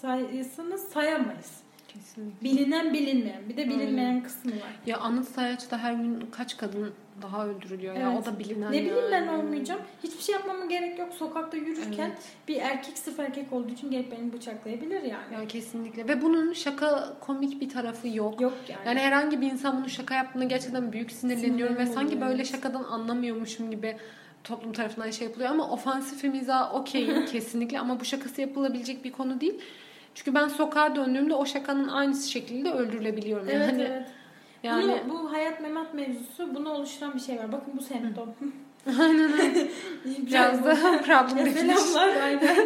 sayısını 0.00 0.78
sayamayız. 0.78 1.64
Kesinlikle. 1.88 2.44
Bilinen 2.44 2.92
bilinmeyen. 2.92 3.48
Bir 3.48 3.56
de 3.56 3.68
bilinmeyen 3.68 4.22
kısmı 4.22 4.50
var. 4.52 4.80
Ya 4.86 4.98
anıt 4.98 5.28
sayaçta 5.28 5.78
her 5.78 5.92
gün 5.92 6.28
kaç 6.32 6.56
kadın 6.56 6.92
daha 7.22 7.46
öldürülüyor 7.46 7.94
ya 7.94 8.12
Evet. 8.12 8.22
o 8.22 8.32
da 8.32 8.38
bilinen 8.38 8.72
Ne 8.72 8.76
bileyim 8.78 8.96
ben 9.12 9.24
yani. 9.24 9.30
olmayacağım. 9.30 9.80
Hiçbir 10.04 10.22
şey 10.22 10.32
yapmama 10.32 10.64
gerek 10.64 10.98
yok. 10.98 11.12
Sokakta 11.12 11.56
yürürken 11.56 12.06
Evet. 12.08 12.22
bir 12.48 12.56
erkek 12.56 12.98
sırf 12.98 13.20
erkek 13.20 13.52
olduğu 13.52 13.72
için 13.72 13.90
gelip 13.90 14.12
beni 14.12 14.32
bıçaklayabilir 14.32 15.02
yani. 15.02 15.34
Ya 15.34 15.46
kesinlikle 15.48 16.08
ve 16.08 16.22
bunun 16.22 16.52
şaka 16.52 17.14
komik 17.20 17.60
bir 17.60 17.68
tarafı 17.68 18.08
yok. 18.08 18.40
Yok 18.40 18.52
yani. 18.68 18.80
Yani 18.86 19.00
herhangi 19.00 19.40
bir 19.40 19.50
insan 19.52 19.78
bunu 19.78 19.88
şaka 19.88 20.14
yaptığında 20.14 20.44
gerçekten 20.44 20.92
büyük 20.92 21.12
sinirleniyorum 21.12 21.76
ve 21.76 21.78
Sinirlerim 21.86 21.94
sanki 21.94 22.16
oluyor, 22.16 22.30
böyle 22.30 22.44
şakadan 22.44 22.84
anlamıyormuşum 22.84 23.70
gibi 23.70 23.96
toplum 24.44 24.72
tarafından 24.72 25.10
şey 25.10 25.26
yapılıyor 25.26 25.50
ama 25.50 25.70
ofansif 25.70 26.24
mizah 26.24 26.74
okey 26.74 27.24
kesinlikle 27.32 27.80
ama 27.80 28.00
bu 28.00 28.04
şakası 28.04 28.40
yapılabilecek 28.40 29.04
bir 29.04 29.12
konu 29.12 29.40
değil. 29.40 29.60
Çünkü 30.14 30.34
ben 30.34 30.48
sokağa 30.48 30.96
döndüğümde 30.96 31.34
o 31.34 31.46
şakanın 31.46 31.88
aynısı 31.88 32.30
şekilde 32.30 32.70
öldürülebiliyorum. 32.70 33.46
Evet 33.50 33.72
yani. 33.72 33.82
evet. 33.82 34.06
Yani 34.64 35.00
Bunu, 35.08 35.14
bu 35.14 35.32
hayat 35.32 35.60
memat 35.60 35.94
mevzusu 35.94 36.54
bunu 36.54 36.70
oluşturan 36.72 37.14
bir 37.14 37.20
şey 37.20 37.38
var. 37.38 37.52
Bakın 37.52 37.72
bu 37.76 37.82
semptom. 37.82 38.34
aynen 39.00 39.32
öyle. 39.32 39.68
Biraz 40.26 40.64
da 40.64 40.74
problem. 41.06 41.52
Selamlar 41.52 42.16
aynen. 42.22 42.56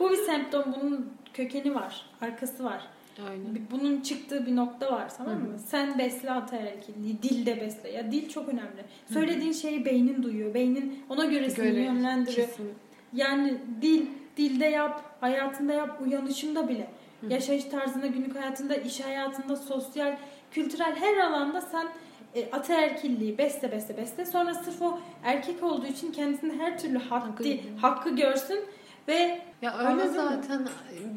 bu 0.00 0.10
bir 0.10 0.16
semptom. 0.16 0.64
Bunun 0.82 1.10
kökeni 1.34 1.74
var. 1.74 2.06
Arkası 2.20 2.64
var. 2.64 2.80
Aynen. 3.28 3.58
Bunun 3.70 4.00
çıktığı 4.00 4.46
bir 4.46 4.56
nokta 4.56 4.92
var 4.92 5.08
tamam 5.16 5.34
mı? 5.34 5.58
Sen 5.66 5.98
besle 5.98 6.30
ataerkilliği, 6.30 7.22
dilde 7.22 7.60
besle. 7.60 7.90
Ya 7.90 8.12
dil 8.12 8.28
çok 8.28 8.48
önemli. 8.48 8.84
Söylediğin 9.12 9.52
şeyi 9.52 9.84
beynin 9.84 10.22
duyuyor. 10.22 10.54
Beynin 10.54 11.04
ona 11.08 11.24
göre 11.24 11.50
seni 11.50 11.70
Göre, 11.70 11.80
yönlendiriyor. 11.82 12.48
kesin. 12.48 12.72
Yani 13.12 13.54
dil, 13.82 14.06
dilde 14.36 14.66
yap, 14.66 15.02
hayatında 15.20 15.72
yap, 15.72 16.00
uyanışında 16.06 16.68
bile. 16.68 16.88
Yaşayış 17.28 17.64
tarzında, 17.64 18.06
günlük 18.06 18.36
hayatında, 18.36 18.74
iş 18.74 19.00
hayatında, 19.00 19.56
sosyal, 19.56 20.16
kültürel 20.54 20.96
her 20.96 21.16
alanda 21.16 21.60
sen 21.60 21.88
e, 22.34 22.50
ataerkilliği 22.52 23.38
besle 23.38 23.72
besle 23.72 23.96
besle. 23.96 24.26
Sonra 24.26 24.54
sırf 24.54 24.82
o 24.82 24.98
erkek 25.24 25.62
olduğu 25.62 25.86
için 25.86 26.12
kendisinde 26.12 26.58
her 26.58 26.78
türlü 26.78 26.98
Hakkı 26.98 27.26
haddi, 27.26 27.62
hakkı 27.80 28.16
görsün 28.16 28.60
ve 29.08 29.40
Ya 29.62 29.78
öyle 29.78 30.08
zaten. 30.08 30.68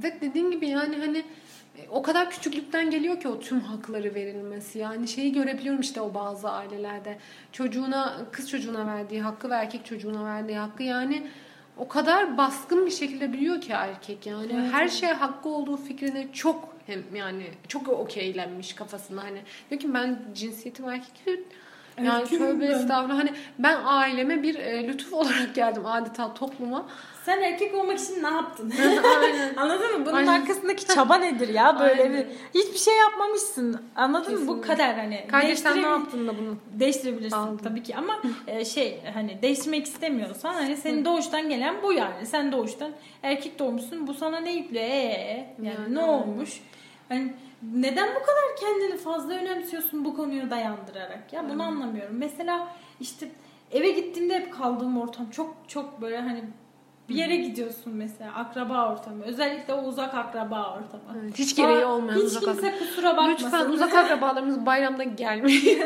Ve 0.03 0.21
dediğin 0.21 0.51
gibi 0.51 0.67
yani 0.67 0.97
hani 0.97 1.17
e, 1.77 1.89
o 1.89 2.01
kadar 2.01 2.29
küçüklükten 2.29 2.89
geliyor 2.89 3.19
ki 3.19 3.27
o 3.27 3.39
tüm 3.39 3.59
hakları 3.59 4.15
verilmesi. 4.15 4.79
Yani 4.79 5.07
şeyi 5.07 5.33
görebiliyorum 5.33 5.81
işte 5.81 6.01
o 6.01 6.13
bazı 6.13 6.49
ailelerde. 6.49 7.17
Çocuğuna, 7.51 8.17
kız 8.31 8.49
çocuğuna 8.49 8.87
verdiği 8.87 9.21
hakkı 9.21 9.49
ve 9.49 9.53
erkek 9.53 9.85
çocuğuna 9.85 10.25
verdiği 10.25 10.57
hakkı 10.57 10.83
yani 10.83 11.27
o 11.79 11.87
kadar 11.87 12.37
baskın 12.37 12.85
bir 12.85 12.91
şekilde 12.91 13.33
biliyor 13.33 13.61
ki 13.61 13.71
erkek 13.71 14.25
yani. 14.25 14.51
Evet, 14.53 14.73
Her 14.73 14.87
şeye 14.87 15.13
hakkı 15.13 15.49
olduğu 15.49 15.77
fikrine 15.77 16.27
çok 16.33 16.77
hem 16.87 17.03
yani 17.15 17.43
çok 17.67 17.87
okeylenmiş 17.87 18.73
kafasında 18.73 19.23
hani. 19.23 19.41
Diyor 19.69 19.81
ki 19.81 19.93
ben 19.93 20.19
cinsiyetim 20.33 20.89
erkek 20.89 21.39
yani 22.03 22.21
Erkeğim 22.21 22.43
tövbe 22.45 22.67
ben. 22.67 22.71
estağfurullah 22.71 23.19
hani 23.19 23.31
ben 23.59 23.77
aileme 23.85 24.43
bir 24.43 24.55
e, 24.55 24.87
lütuf 24.87 25.13
olarak 25.19 25.55
geldim 25.55 25.85
adeta 25.85 26.33
topluma. 26.33 26.85
sen 27.25 27.41
erkek 27.41 27.75
olmak 27.75 27.99
için 27.99 28.23
ne 28.23 28.27
yaptın? 28.27 28.73
Aynen. 29.21 29.55
Anladın 29.57 29.99
mı? 29.99 30.05
Bunun 30.05 30.15
Aynen. 30.15 30.41
arkasındaki 30.41 30.87
çaba 30.87 31.15
nedir 31.15 31.47
ya? 31.49 31.79
Böyle 31.79 32.01
Aynen. 32.03 32.13
bir 32.53 32.59
hiçbir 32.59 32.77
şey 32.79 32.97
yapmamışsın. 32.97 33.81
Anladın 33.95 34.33
mı? 34.33 34.39
Bu 34.39 34.45
Kesinlikle. 34.61 34.67
kadar 34.73 34.95
hani. 34.95 35.27
Kardeş 35.27 35.59
sen 35.59 35.77
ne 35.83 35.87
yaptın 35.87 36.27
da 36.27 36.37
bunu? 36.37 36.57
Değiştirebilirsin 36.79 37.37
Aldım. 37.37 37.57
tabii 37.63 37.83
ki 37.83 37.95
ama 37.95 38.19
e, 38.47 38.65
şey 38.65 38.99
hani 39.13 39.41
değiştirmek 39.41 39.85
istemiyorsan 39.85 40.53
hani 40.53 40.77
senin 40.77 41.05
doğuştan 41.05 41.49
gelen 41.49 41.75
bu 41.83 41.93
yani. 41.93 42.25
Sen 42.25 42.51
doğuştan 42.51 42.91
erkek 43.23 43.59
doğmuşsun. 43.59 44.07
Bu 44.07 44.13
sana 44.13 44.39
ne 44.39 44.53
yüklüyor? 44.53 44.85
Ee, 44.85 45.47
yani, 45.63 45.67
Yani 45.79 45.95
ne 45.95 45.99
olmuş? 46.03 46.61
Hani 47.09 47.33
neden 47.73 48.09
bu 48.15 48.19
kadar 48.19 48.55
kendini 48.59 48.97
fazla 48.97 49.33
önemsiyorsun 49.33 50.05
bu 50.05 50.15
konuyu 50.15 50.49
dayandırarak? 50.49 51.33
Ya 51.33 51.49
bunu 51.49 51.63
anlamıyorum. 51.63 52.15
Mesela 52.17 52.67
işte 52.99 53.27
eve 53.71 53.91
gittiğimde 53.91 54.35
hep 54.35 54.53
kaldığım 54.53 54.97
ortam 55.01 55.29
çok 55.29 55.55
çok 55.67 56.01
böyle 56.01 56.17
hani 56.17 56.43
Bir 57.09 57.15
yere 57.15 57.35
gidiyorsun 57.35 57.93
mesela 57.93 58.33
akraba 58.35 58.91
ortamı. 58.93 59.23
Özellikle 59.23 59.73
o 59.73 59.83
uzak 59.83 60.13
akraba 60.15 60.73
ortamı. 60.77 61.21
Evet, 61.23 61.39
hiç 61.39 61.55
gereği 61.55 61.85
Aa, 61.85 61.93
olmayan 61.93 62.17
Hiç 62.17 62.23
uzak 62.23 62.43
kimse 62.43 62.67
akraba. 62.67 62.79
kusura 62.79 63.17
bakmasın. 63.17 63.45
Lütfen 63.45 63.65
uzak 63.69 63.95
akrabalarımız 63.95 64.65
bayramda 64.65 65.03
gelmeyin. 65.03 65.81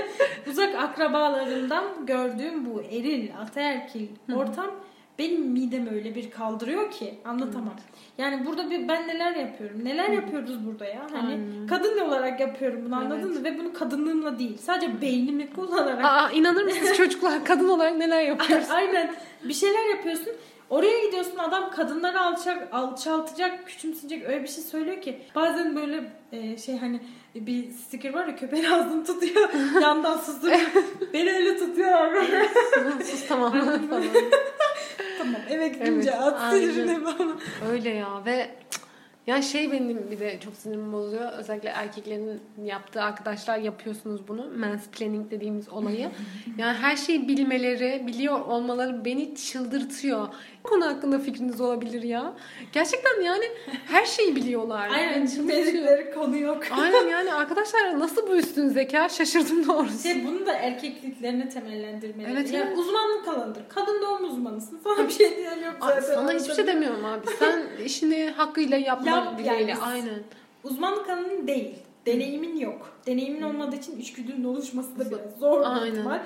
Uzak 0.50 0.74
akrabalarımdan 0.74 1.84
gördüğüm 2.06 2.74
bu 2.74 2.82
eril, 2.82 3.28
ataerkil 3.42 4.08
ortam 4.34 4.70
benim 5.18 5.40
midemi 5.40 5.90
öyle 5.90 6.14
bir 6.14 6.30
kaldırıyor 6.30 6.90
ki 6.90 7.14
anlatamam. 7.24 7.74
Yani 8.18 8.46
burada 8.46 8.70
bir 8.70 8.88
ben 8.88 9.08
neler 9.08 9.36
yapıyorum? 9.36 9.84
Neler 9.84 10.08
yapıyoruz 10.08 10.66
burada 10.66 10.84
ya? 10.84 11.06
Hani 11.12 11.28
Aynen. 11.28 11.66
kadın 11.66 11.98
olarak 11.98 12.40
yapıyorum 12.40 12.82
bunu 12.86 12.96
anladın 12.96 13.26
Evet. 13.32 13.38
mı? 13.38 13.44
Ve 13.44 13.58
bunu 13.58 13.72
kadınlığımla 13.72 14.38
değil. 14.38 14.58
Sadece 14.58 15.00
beynimi 15.00 15.50
kullanarak. 15.52 16.04
Aa, 16.04 16.30
inanır 16.30 16.64
mısınız 16.64 16.92
çocuklar 16.96 17.44
kadın 17.44 17.68
olarak 17.68 17.96
neler 17.96 18.22
yapıyoruz? 18.22 18.66
Aynen. 18.70 19.14
Bir 19.44 19.54
şeyler 19.54 19.88
yapıyorsun. 19.96 20.32
Oraya 20.70 21.06
gidiyorsun 21.06 21.36
adam 21.38 21.70
kadınları 21.70 22.20
alçak, 22.20 22.68
alçaltacak, 22.74 23.66
küçümseyecek 23.66 24.28
öyle 24.28 24.42
bir 24.42 24.48
şey 24.48 24.64
söylüyor 24.64 25.00
ki. 25.02 25.18
Bazen 25.34 25.76
böyle 25.76 26.04
e, 26.32 26.56
şey 26.56 26.78
hani 26.78 27.00
bir 27.34 27.70
sticker 27.70 28.14
var 28.14 28.26
ya 28.26 28.36
köpeğin 28.36 28.64
ağzını 28.64 29.04
tutuyor. 29.04 29.50
yandan 29.82 30.16
susturuyor. 30.18 30.58
Beni 31.12 31.32
öyle 31.32 31.56
tutuyorlar 31.58 32.12
böyle. 32.14 32.48
Sus 33.04 33.28
tamam. 33.28 33.52
tamam. 33.90 34.02
Tamam 35.26 35.40
eve 35.50 35.68
gidince 35.68 36.10
Evet, 36.10 36.14
at 36.22 36.52
sinirini 36.52 37.04
bana. 37.04 37.36
Öyle 37.70 37.90
ya 37.90 38.24
ve 38.24 38.50
ya 39.26 39.42
şey 39.42 39.72
benim 39.72 40.10
bir 40.10 40.20
de 40.20 40.40
çok 40.40 40.54
sinirimi 40.56 40.92
bozuyor. 40.92 41.32
Özellikle 41.32 41.68
erkeklerin 41.68 42.40
yaptığı 42.64 43.02
arkadaşlar 43.02 43.58
yapıyorsunuz 43.58 44.28
bunu. 44.28 44.50
Mansplaining 44.58 45.30
dediğimiz 45.30 45.68
olayı. 45.68 46.10
Yani 46.58 46.78
her 46.78 46.96
şeyi 46.96 47.28
bilmeleri, 47.28 48.06
biliyor 48.06 48.40
olmaları 48.40 49.04
beni 49.04 49.34
çıldırtıyor. 49.34 50.28
Konu 50.66 50.86
hakkında 50.86 51.18
fikriniz 51.18 51.60
olabilir 51.60 52.02
ya. 52.02 52.32
Gerçekten 52.72 53.20
yani 53.20 53.44
her 53.86 54.04
şeyi 54.04 54.36
biliyorlar. 54.36 54.90
Aynen 54.90 55.26
çıldırtıyor. 55.26 55.66
bilmedikleri 55.66 56.14
konu 56.14 56.38
yok. 56.38 56.62
Aynen 56.70 57.08
yani 57.08 57.32
arkadaşlar 57.34 57.98
nasıl 57.98 58.28
bu 58.28 58.36
üstün 58.36 58.68
zeka 58.68 59.08
şaşırdım 59.08 59.68
doğrusu. 59.68 60.02
Şey, 60.02 60.24
bunu 60.26 60.46
da 60.46 60.52
erkekliklerine 60.52 61.48
temellendirmeli. 61.48 62.32
Evet, 62.32 62.52
yani 62.52 62.64
evet. 62.68 62.78
uzmanlık 62.78 63.28
alanıdır. 63.28 63.62
Kadın 63.68 64.02
doğum 64.02 64.24
uzmanısın. 64.24 64.80
Sana 64.84 64.98
bir 65.08 65.12
şey 65.12 65.36
diyen 65.36 65.58
yok 65.58 65.76
zaten. 65.80 66.14
Sana 66.14 66.32
hiçbir 66.32 66.54
şey 66.54 66.66
demiyorum 66.66 67.04
abi. 67.04 67.26
Sen 67.38 67.62
işini 67.84 68.30
hakkıyla 68.36 68.76
yapma 68.76 69.10
Yap 69.10 69.38
dileğiyle. 69.38 69.70
yani. 69.70 69.82
Aynen. 69.82 70.22
Uzmanlık 70.64 71.10
alanın 71.10 71.46
değil. 71.46 71.74
Deneyimin 72.06 72.56
yok. 72.56 72.92
Deneyimin 73.06 73.42
olmadığı 73.42 73.76
için 73.76 74.00
içgüdünün 74.00 74.44
oluşması 74.44 74.98
da 74.98 75.10
biraz 75.10 75.38
zor 75.40 75.60
bir 75.60 75.66
Aynen. 75.66 75.92
ihtimal. 75.92 76.20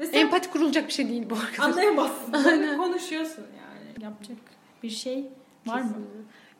Ve 0.00 0.06
sen 0.06 0.20
Empati 0.20 0.50
kurulacak 0.50 0.88
bir 0.88 0.92
şey 0.92 1.08
değil 1.08 1.30
bu 1.30 1.34
arkadaşlar. 1.34 1.64
anlayamazsın. 1.64 2.32
Böyle 2.44 2.76
konuşuyorsun 2.76 3.42
yani. 3.42 3.55
Yapacak 4.00 4.36
bir 4.82 4.90
şey 4.90 5.24
var 5.66 5.80
mı? 5.80 5.96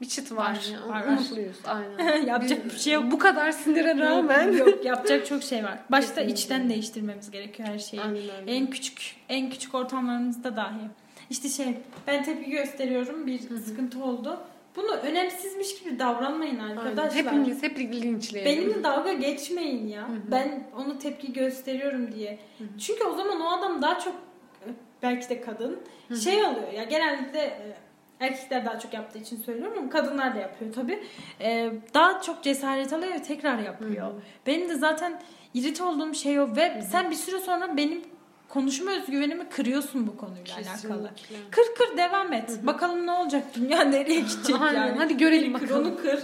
Bir 0.00 0.06
çıt 0.06 0.32
var, 0.32 0.38
Var, 0.38 0.88
var, 0.88 1.06
var. 1.06 1.12
Umutluyuz 1.12 1.56
aynen. 1.66 2.26
Yapacak 2.26 2.64
bir 2.64 2.70
şey 2.78 2.92
yok. 2.92 3.04
Bu 3.10 3.18
kadar 3.18 3.52
sinire 3.52 3.98
rağmen. 3.98 4.52
Yok, 4.52 4.68
yok, 4.68 4.84
yapacak 4.84 5.26
çok 5.26 5.42
şey 5.42 5.64
var. 5.64 5.78
Başta 5.90 6.08
Kesinlikle. 6.14 6.32
içten 6.32 6.68
değiştirmemiz 6.68 7.30
gerekiyor 7.30 7.68
her 7.68 7.78
şeyi. 7.78 8.02
Aynen 8.02 8.16
öyle. 8.16 8.42
En 8.46 8.70
küçük 8.70 9.16
en 9.28 9.50
küçük 9.50 9.74
ortamlarımızda 9.74 10.56
dahi. 10.56 10.90
İşte 11.30 11.48
şey 11.48 11.78
ben 12.06 12.24
tepki 12.24 12.50
gösteriyorum 12.50 13.26
bir 13.26 13.38
sıkıntı 13.38 14.04
oldu. 14.04 14.40
Bunu 14.76 14.92
önemsizmiş 14.92 15.82
gibi 15.82 15.98
davranmayın 15.98 16.58
Aynen. 16.58 16.76
arkadaşlar. 16.76 17.24
Hepimiz 17.24 17.62
hep 17.62 17.78
linçleyelim. 17.78 18.62
Benimle 18.62 18.84
dalga 18.84 19.12
geçmeyin 19.12 19.88
ya. 19.88 20.08
Ben 20.30 20.66
onu 20.76 20.98
tepki 20.98 21.32
gösteriyorum 21.32 22.12
diye. 22.12 22.38
Çünkü 22.78 23.04
o 23.04 23.16
zaman 23.16 23.40
o 23.40 23.48
adam 23.58 23.82
daha 23.82 23.98
çok 23.98 24.14
belki 25.02 25.28
de 25.28 25.40
kadın 25.40 25.80
şey 26.24 26.46
alıyor 26.46 26.72
ya 26.72 26.84
genellikle 26.84 27.40
e, 27.40 27.76
erkekler 28.20 28.64
daha 28.64 28.78
çok 28.78 28.94
yaptığı 28.94 29.18
için 29.18 29.36
söylüyorum 29.36 29.78
ama 29.78 29.90
kadınlar 29.90 30.34
da 30.34 30.38
yapıyor 30.38 30.72
tabii. 30.74 31.02
E, 31.40 31.72
daha 31.94 32.22
çok 32.22 32.42
cesaret 32.42 32.92
alıyor 32.92 33.14
ve 33.14 33.22
tekrar 33.22 33.58
yapıyor. 33.58 34.12
Benim 34.46 34.68
de 34.68 34.74
zaten 34.74 35.22
irit 35.54 35.80
olduğum 35.80 36.14
şey 36.14 36.40
o 36.40 36.56
ve 36.56 36.82
sen 36.90 37.10
bir 37.10 37.16
süre 37.16 37.38
sonra 37.38 37.76
benim 37.76 38.02
konuşma 38.48 38.90
özgüvenimi 38.90 39.48
kırıyorsun 39.48 40.06
bu 40.06 40.16
konuyla 40.16 40.54
alakalı. 40.56 41.10
Kesinlikle. 41.16 41.50
Kır 41.50 41.64
kır 41.78 41.96
devam 41.96 42.32
et. 42.32 42.58
Bakalım 42.62 43.06
ne 43.06 43.12
olacak 43.12 43.44
dünya 43.54 43.80
nereye 43.82 44.20
gidecek 44.20 44.56
Aynen. 44.60 44.86
yani. 44.86 44.98
Hadi 44.98 45.16
görelim 45.16 45.52
kır, 45.52 45.62
bakalım. 45.62 45.86
Onu 45.86 45.96
kır. 45.96 46.20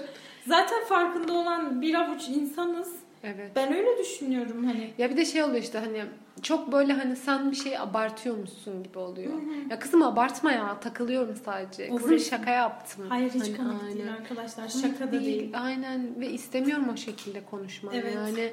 Zaten 0.46 0.84
farkında 0.84 1.32
olan 1.32 1.82
bir 1.82 1.94
avuç 1.94 2.28
insanız. 2.28 3.01
Evet. 3.24 3.50
Ben 3.56 3.74
öyle 3.74 3.98
düşünüyorum 3.98 4.64
hani. 4.64 4.90
Ya 4.98 5.10
bir 5.10 5.16
de 5.16 5.24
şey 5.24 5.42
oluyor 5.42 5.62
işte 5.62 5.78
hani 5.78 6.02
çok 6.42 6.72
böyle 6.72 6.92
hani 6.92 7.16
sen 7.16 7.50
bir 7.50 7.56
şey 7.56 7.78
abartıyormuşsun 7.78 8.82
gibi 8.82 8.98
oluyor. 8.98 9.32
Ya 9.70 9.78
kızım 9.78 10.02
abartma 10.02 10.52
ya 10.52 10.80
takılıyorum 10.80 11.36
sadece. 11.44 11.88
Kızım 11.88 12.10
Uğraşma. 12.10 12.38
şaka 12.38 12.50
yaptım. 12.50 13.04
Hayır 13.08 13.30
hiç 13.30 13.42
Hani 13.42 13.56
komik 13.56 13.82
aynen. 13.82 13.94
değil 13.98 14.12
arkadaşlar. 14.12 14.68
Şaka 14.68 15.08
da 15.08 15.12
değil. 15.12 15.50
Aynen 15.54 16.20
ve 16.20 16.30
istemiyorum 16.30 16.88
o 16.92 16.96
şekilde 16.96 17.44
konuşmayı. 17.44 18.00
Evet. 18.00 18.14
Yani 18.14 18.52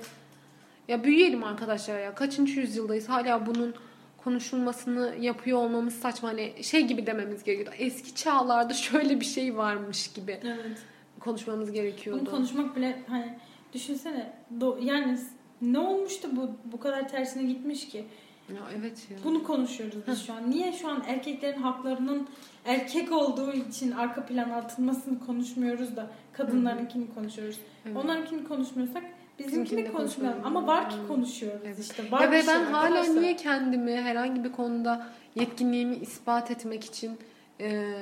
ya 0.87 1.03
büyüyelim 1.03 1.43
arkadaşlar 1.43 1.99
ya. 1.99 2.15
Kaçıncı 2.15 2.59
yüzyıldayız? 2.59 3.09
Hala 3.09 3.45
bunun 3.45 3.73
konuşulmasını 4.17 5.15
yapıyor 5.19 5.57
olmamız 5.57 5.93
saçma. 5.95 6.29
Hani 6.29 6.53
şey 6.63 6.81
gibi 6.87 7.05
dememiz 7.05 7.43
gerekiyor. 7.43 7.73
Eski 7.79 8.15
çağlarda 8.15 8.73
şöyle 8.73 9.19
bir 9.19 9.25
şey 9.25 9.57
varmış 9.57 10.07
gibi 10.13 10.39
Evet. 10.43 10.77
konuşmamız 11.19 11.71
gerekiyordu. 11.71 12.21
Bunu 12.21 12.31
konuşmak 12.31 12.75
bile 12.75 13.03
hani 13.07 13.37
düşünsene 13.73 14.33
do- 14.59 14.83
yani 14.85 15.17
ne 15.61 15.79
olmuştu 15.79 16.29
bu 16.35 16.51
bu 16.71 16.79
kadar 16.79 17.07
tersine 17.09 17.43
gitmiş 17.43 17.87
ki? 17.89 18.05
Ya 18.49 18.61
evet 18.79 19.07
ya. 19.11 19.17
Bunu 19.23 19.43
konuşuyoruz 19.43 19.97
biz 20.07 20.25
şu 20.25 20.33
an. 20.33 20.49
Niye 20.51 20.73
şu 20.73 20.87
an 20.89 21.03
erkeklerin 21.07 21.61
haklarının 21.61 22.27
erkek 22.65 23.11
olduğu 23.11 23.53
için 23.53 23.91
arka 23.91 24.25
plana 24.25 24.55
atılmasını 24.55 25.19
konuşmuyoruz 25.19 25.95
da 25.95 26.07
kadınlarınkini 26.33 27.13
konuşuyoruz. 27.13 27.59
Evet. 27.85 27.97
Onlarınkini 27.97 28.43
konuşmuyorsak 28.47 29.03
bizimkini 29.39 29.91
konuşmayalım. 29.91 30.41
Ama 30.45 30.67
var 30.67 30.89
ki 30.89 30.95
konuşuyoruz 31.07 31.61
Evet. 31.65 31.79
işte. 31.79 32.11
Var 32.11 32.21
Ya 32.21 32.31
ve 32.31 32.39
şey 32.41 32.47
ben 32.47 32.63
hala 32.63 32.77
arkadaşlar. 32.83 33.21
niye 33.21 33.35
kendimi 33.35 33.95
herhangi 33.95 34.43
bir 34.43 34.51
konuda 34.51 35.07
yetkinliğimi 35.35 35.95
ispat 35.95 36.51
etmek 36.51 36.83
için 36.83 37.17
e, 37.61 37.93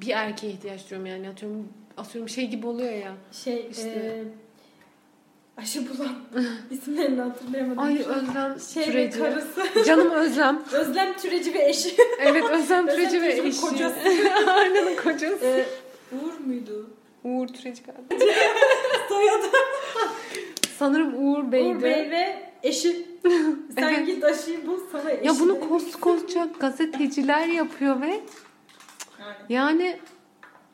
bir 0.00 0.10
erkeğe 0.10 0.52
ihtiyaç 0.52 0.90
duyuyorum 0.90 1.06
yani 1.06 1.28
atıyorum 1.28 1.68
atıyorum 1.96 2.28
şey 2.28 2.48
gibi 2.50 2.66
oluyor 2.66 2.92
ya. 2.92 3.12
şey 3.32 3.66
İşte- 3.70 3.88
e, 3.88 4.24
aşı 5.58 5.82
bulan 5.88 6.08
isimlerini 6.70 7.20
hatırlayamadım. 7.20 7.78
Ay 7.78 7.98
Özlem 7.98 8.56
şey 8.74 8.84
Türeci. 8.84 9.18
karısı. 9.18 9.84
Canım 9.86 10.10
Özlem. 10.14 10.62
Özlem 10.72 11.16
Türeci 11.16 11.54
ve 11.54 11.68
eşi. 11.68 11.96
Evet 12.18 12.44
Özlem 12.50 12.86
Türeci 12.86 13.22
ve 13.22 13.32
eşi. 13.32 13.60
kocası. 13.60 13.96
Aynen 14.46 14.96
kocası. 14.96 15.44
e, 15.44 15.64
Uğur 16.12 16.46
muydu? 16.46 16.90
Uğur 17.24 17.46
Türeci 17.48 17.82
galiba. 17.82 18.24
Soyadı. 19.08 19.46
Sanırım 20.78 21.14
Uğur 21.28 21.52
Bey'di. 21.52 21.76
Uğur 21.76 21.82
Bey 21.82 22.10
ve 22.10 22.50
eşi. 22.62 23.06
Sen 23.74 23.82
Evet. 23.94 24.06
git 24.06 24.24
aşıyı 24.24 24.66
bul 24.66 24.78
sana 24.92 25.10
eşi. 25.10 25.26
Ya 25.26 25.32
bunu 25.40 25.60
koskoca 25.68 26.48
gazeteciler 26.60 27.46
yapıyor 27.46 28.00
ve 28.00 28.06
Yani. 29.20 29.36
yani 29.48 29.98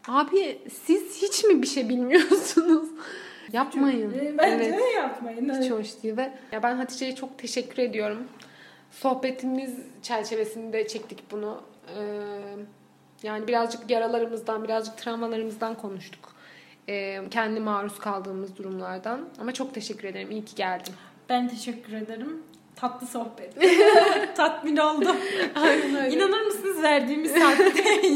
abi 0.08 0.58
siz 0.86 1.22
hiç 1.22 1.44
mi 1.44 1.62
bir 1.62 1.66
şey 1.66 1.88
bilmiyorsunuz? 1.88 2.88
Yapmayın. 3.54 4.12
E, 4.12 4.38
Bence 4.38 4.64
evet. 4.64 4.94
yapmayın. 4.96 5.44
Hiç 5.44 5.56
Evet. 5.56 5.70
hoş 5.70 6.02
değil 6.02 6.16
ve 6.16 6.32
ya 6.52 6.62
ben 6.62 6.76
Hatice'ye 6.76 7.14
çok 7.14 7.38
teşekkür 7.38 7.82
ediyorum. 7.82 8.18
Sohbetimiz 8.90 9.74
çerçevesinde 10.02 10.86
çektik 10.86 11.30
bunu. 11.30 11.60
Ee, 11.88 12.02
yani 13.22 13.48
birazcık 13.48 13.90
yaralarımızdan, 13.90 14.64
birazcık 14.64 14.98
travmalarımızdan 14.98 15.74
konuştuk. 15.74 16.34
Ee, 16.88 17.20
kendi 17.30 17.60
maruz 17.60 17.98
kaldığımız 17.98 18.56
durumlardan. 18.56 19.28
Ama 19.40 19.52
çok 19.52 19.74
teşekkür 19.74 20.08
ederim. 20.08 20.30
İyi 20.30 20.44
ki 20.44 20.54
geldin. 20.56 20.94
Ben 21.28 21.48
teşekkür 21.48 21.92
ederim. 21.92 22.42
Tatlı 22.76 23.06
sohbet. 23.06 23.54
Tatmin 24.36 24.76
oldum. 24.76 25.16
Aynen 25.54 25.94
öyle. 25.94 26.16
İnanır 26.16 26.40
mısınız 26.46 26.82
verdiğimiz 26.82 27.32
saatteydi. 27.32 27.76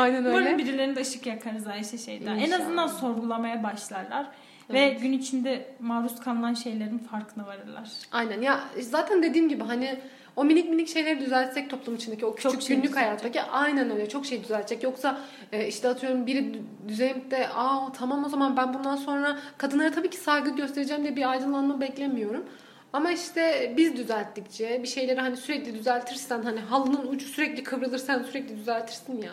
Aynen 0.00 0.24
öyle. 0.24 0.38
Umarım 0.38 0.58
birilerine 0.58 0.96
de 0.96 1.00
ışık 1.00 1.26
yakarız 1.26 1.66
Ayşe 1.66 1.98
şeyden. 1.98 2.38
En 2.38 2.50
azından 2.50 2.86
sorgulamaya 2.86 3.62
başlarlar. 3.62 4.26
Evet. 4.70 4.96
Ve 4.96 5.02
gün 5.02 5.12
içinde 5.12 5.74
maruz 5.80 6.20
kalınan 6.20 6.54
şeylerin 6.54 6.98
farkına 6.98 7.46
varırlar. 7.46 7.90
Aynen 8.12 8.42
ya 8.42 8.60
zaten 8.80 9.22
dediğim 9.22 9.48
gibi 9.48 9.64
hani 9.64 10.00
o 10.36 10.44
minik 10.44 10.68
minik 10.70 10.88
şeyleri 10.88 11.20
düzeltsek 11.20 11.70
toplum 11.70 11.94
içindeki 11.94 12.26
o 12.26 12.34
küçük 12.34 12.52
Çok 12.52 12.62
şey 12.62 12.76
günlük 12.76 12.96
hayattaki 12.96 13.42
aynen 13.42 13.90
öyle 13.90 14.08
çok 14.08 14.26
şey 14.26 14.44
düzeltecek. 14.44 14.82
Yoksa 14.82 15.18
e, 15.52 15.66
işte 15.66 15.88
atıyorum 15.88 16.26
biri 16.26 16.38
dü- 16.38 16.88
düzelip 16.88 17.30
de 17.30 17.48
aa 17.48 17.92
tamam 17.92 18.24
o 18.24 18.28
zaman 18.28 18.56
ben 18.56 18.74
bundan 18.74 18.96
sonra 18.96 19.38
kadınlara 19.58 19.90
tabii 19.90 20.10
ki 20.10 20.16
saygı 20.16 20.50
göstereceğim 20.50 21.02
diye 21.02 21.16
bir 21.16 21.30
aydınlanma 21.30 21.80
beklemiyorum. 21.80 22.44
Ama 22.92 23.10
işte 23.10 23.74
biz 23.76 23.96
düzelttikçe 23.96 24.82
bir 24.82 24.88
şeyleri 24.88 25.20
hani 25.20 25.36
sürekli 25.36 25.74
düzeltirsen 25.74 26.42
hani 26.42 26.60
halının 26.60 27.06
ucu 27.06 27.26
sürekli 27.26 27.62
kıvrılır 27.62 27.98
sen 27.98 28.22
sürekli 28.22 28.56
düzeltirsin 28.56 29.22
ya. 29.22 29.32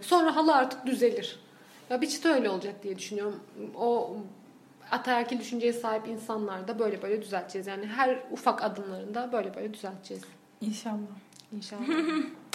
Sonra 0.00 0.36
halı 0.36 0.54
artık 0.54 0.86
düzelir. 0.86 1.38
Ya 1.90 2.00
bir 2.00 2.08
çıta 2.08 2.28
öyle 2.28 2.50
olacak 2.50 2.82
diye 2.82 2.98
düşünüyorum. 2.98 3.40
O 3.76 4.16
ataerkil 4.90 5.38
düşünceye 5.38 5.72
sahip 5.72 6.08
insanlar 6.08 6.68
da 6.68 6.78
böyle 6.78 7.02
böyle 7.02 7.22
düzelteceğiz. 7.22 7.66
Yani 7.66 7.86
her 7.86 8.18
ufak 8.30 8.64
adımlarında 8.64 9.32
böyle 9.32 9.54
böyle 9.54 9.74
düzelteceğiz. 9.74 10.22
İnşallah. 10.60 10.98
İnşallah. 11.52 11.82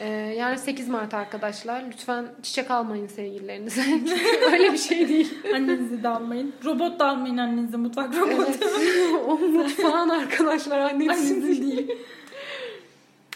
Ee, 0.00 0.06
yarın 0.36 0.56
8 0.56 0.88
Mart 0.88 1.14
arkadaşlar. 1.14 1.84
Lütfen 1.92 2.26
çiçek 2.42 2.70
almayın 2.70 3.06
sevgililerinize. 3.06 3.82
Öyle 4.52 4.72
bir 4.72 4.78
şey 4.78 5.08
değil. 5.08 5.34
Annenizi 5.54 6.02
de 6.02 6.08
almayın. 6.08 6.54
Robot 6.64 7.00
da 7.00 7.08
almayın 7.08 7.36
annenize. 7.36 7.76
Mutfak 7.76 8.16
robotu. 8.16 8.42
Evet. 8.42 8.58
o 9.26 9.38
mutfağın 9.38 10.08
arkadaşlar 10.08 10.78
annenizin 10.78 11.42
değil. 11.42 11.62
değil. 11.62 11.98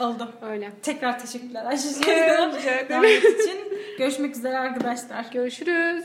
Oldu. 0.00 0.32
Öyle. 0.42 0.72
Tekrar 0.82 1.18
teşekkürler 1.18 1.64
Ayşe 1.64 1.88
Şehir'den. 1.88 3.02
için. 3.02 3.58
Görüşmek 3.98 4.36
üzere 4.36 4.58
arkadaşlar. 4.58 5.26
Görüşürüz. 5.32 6.04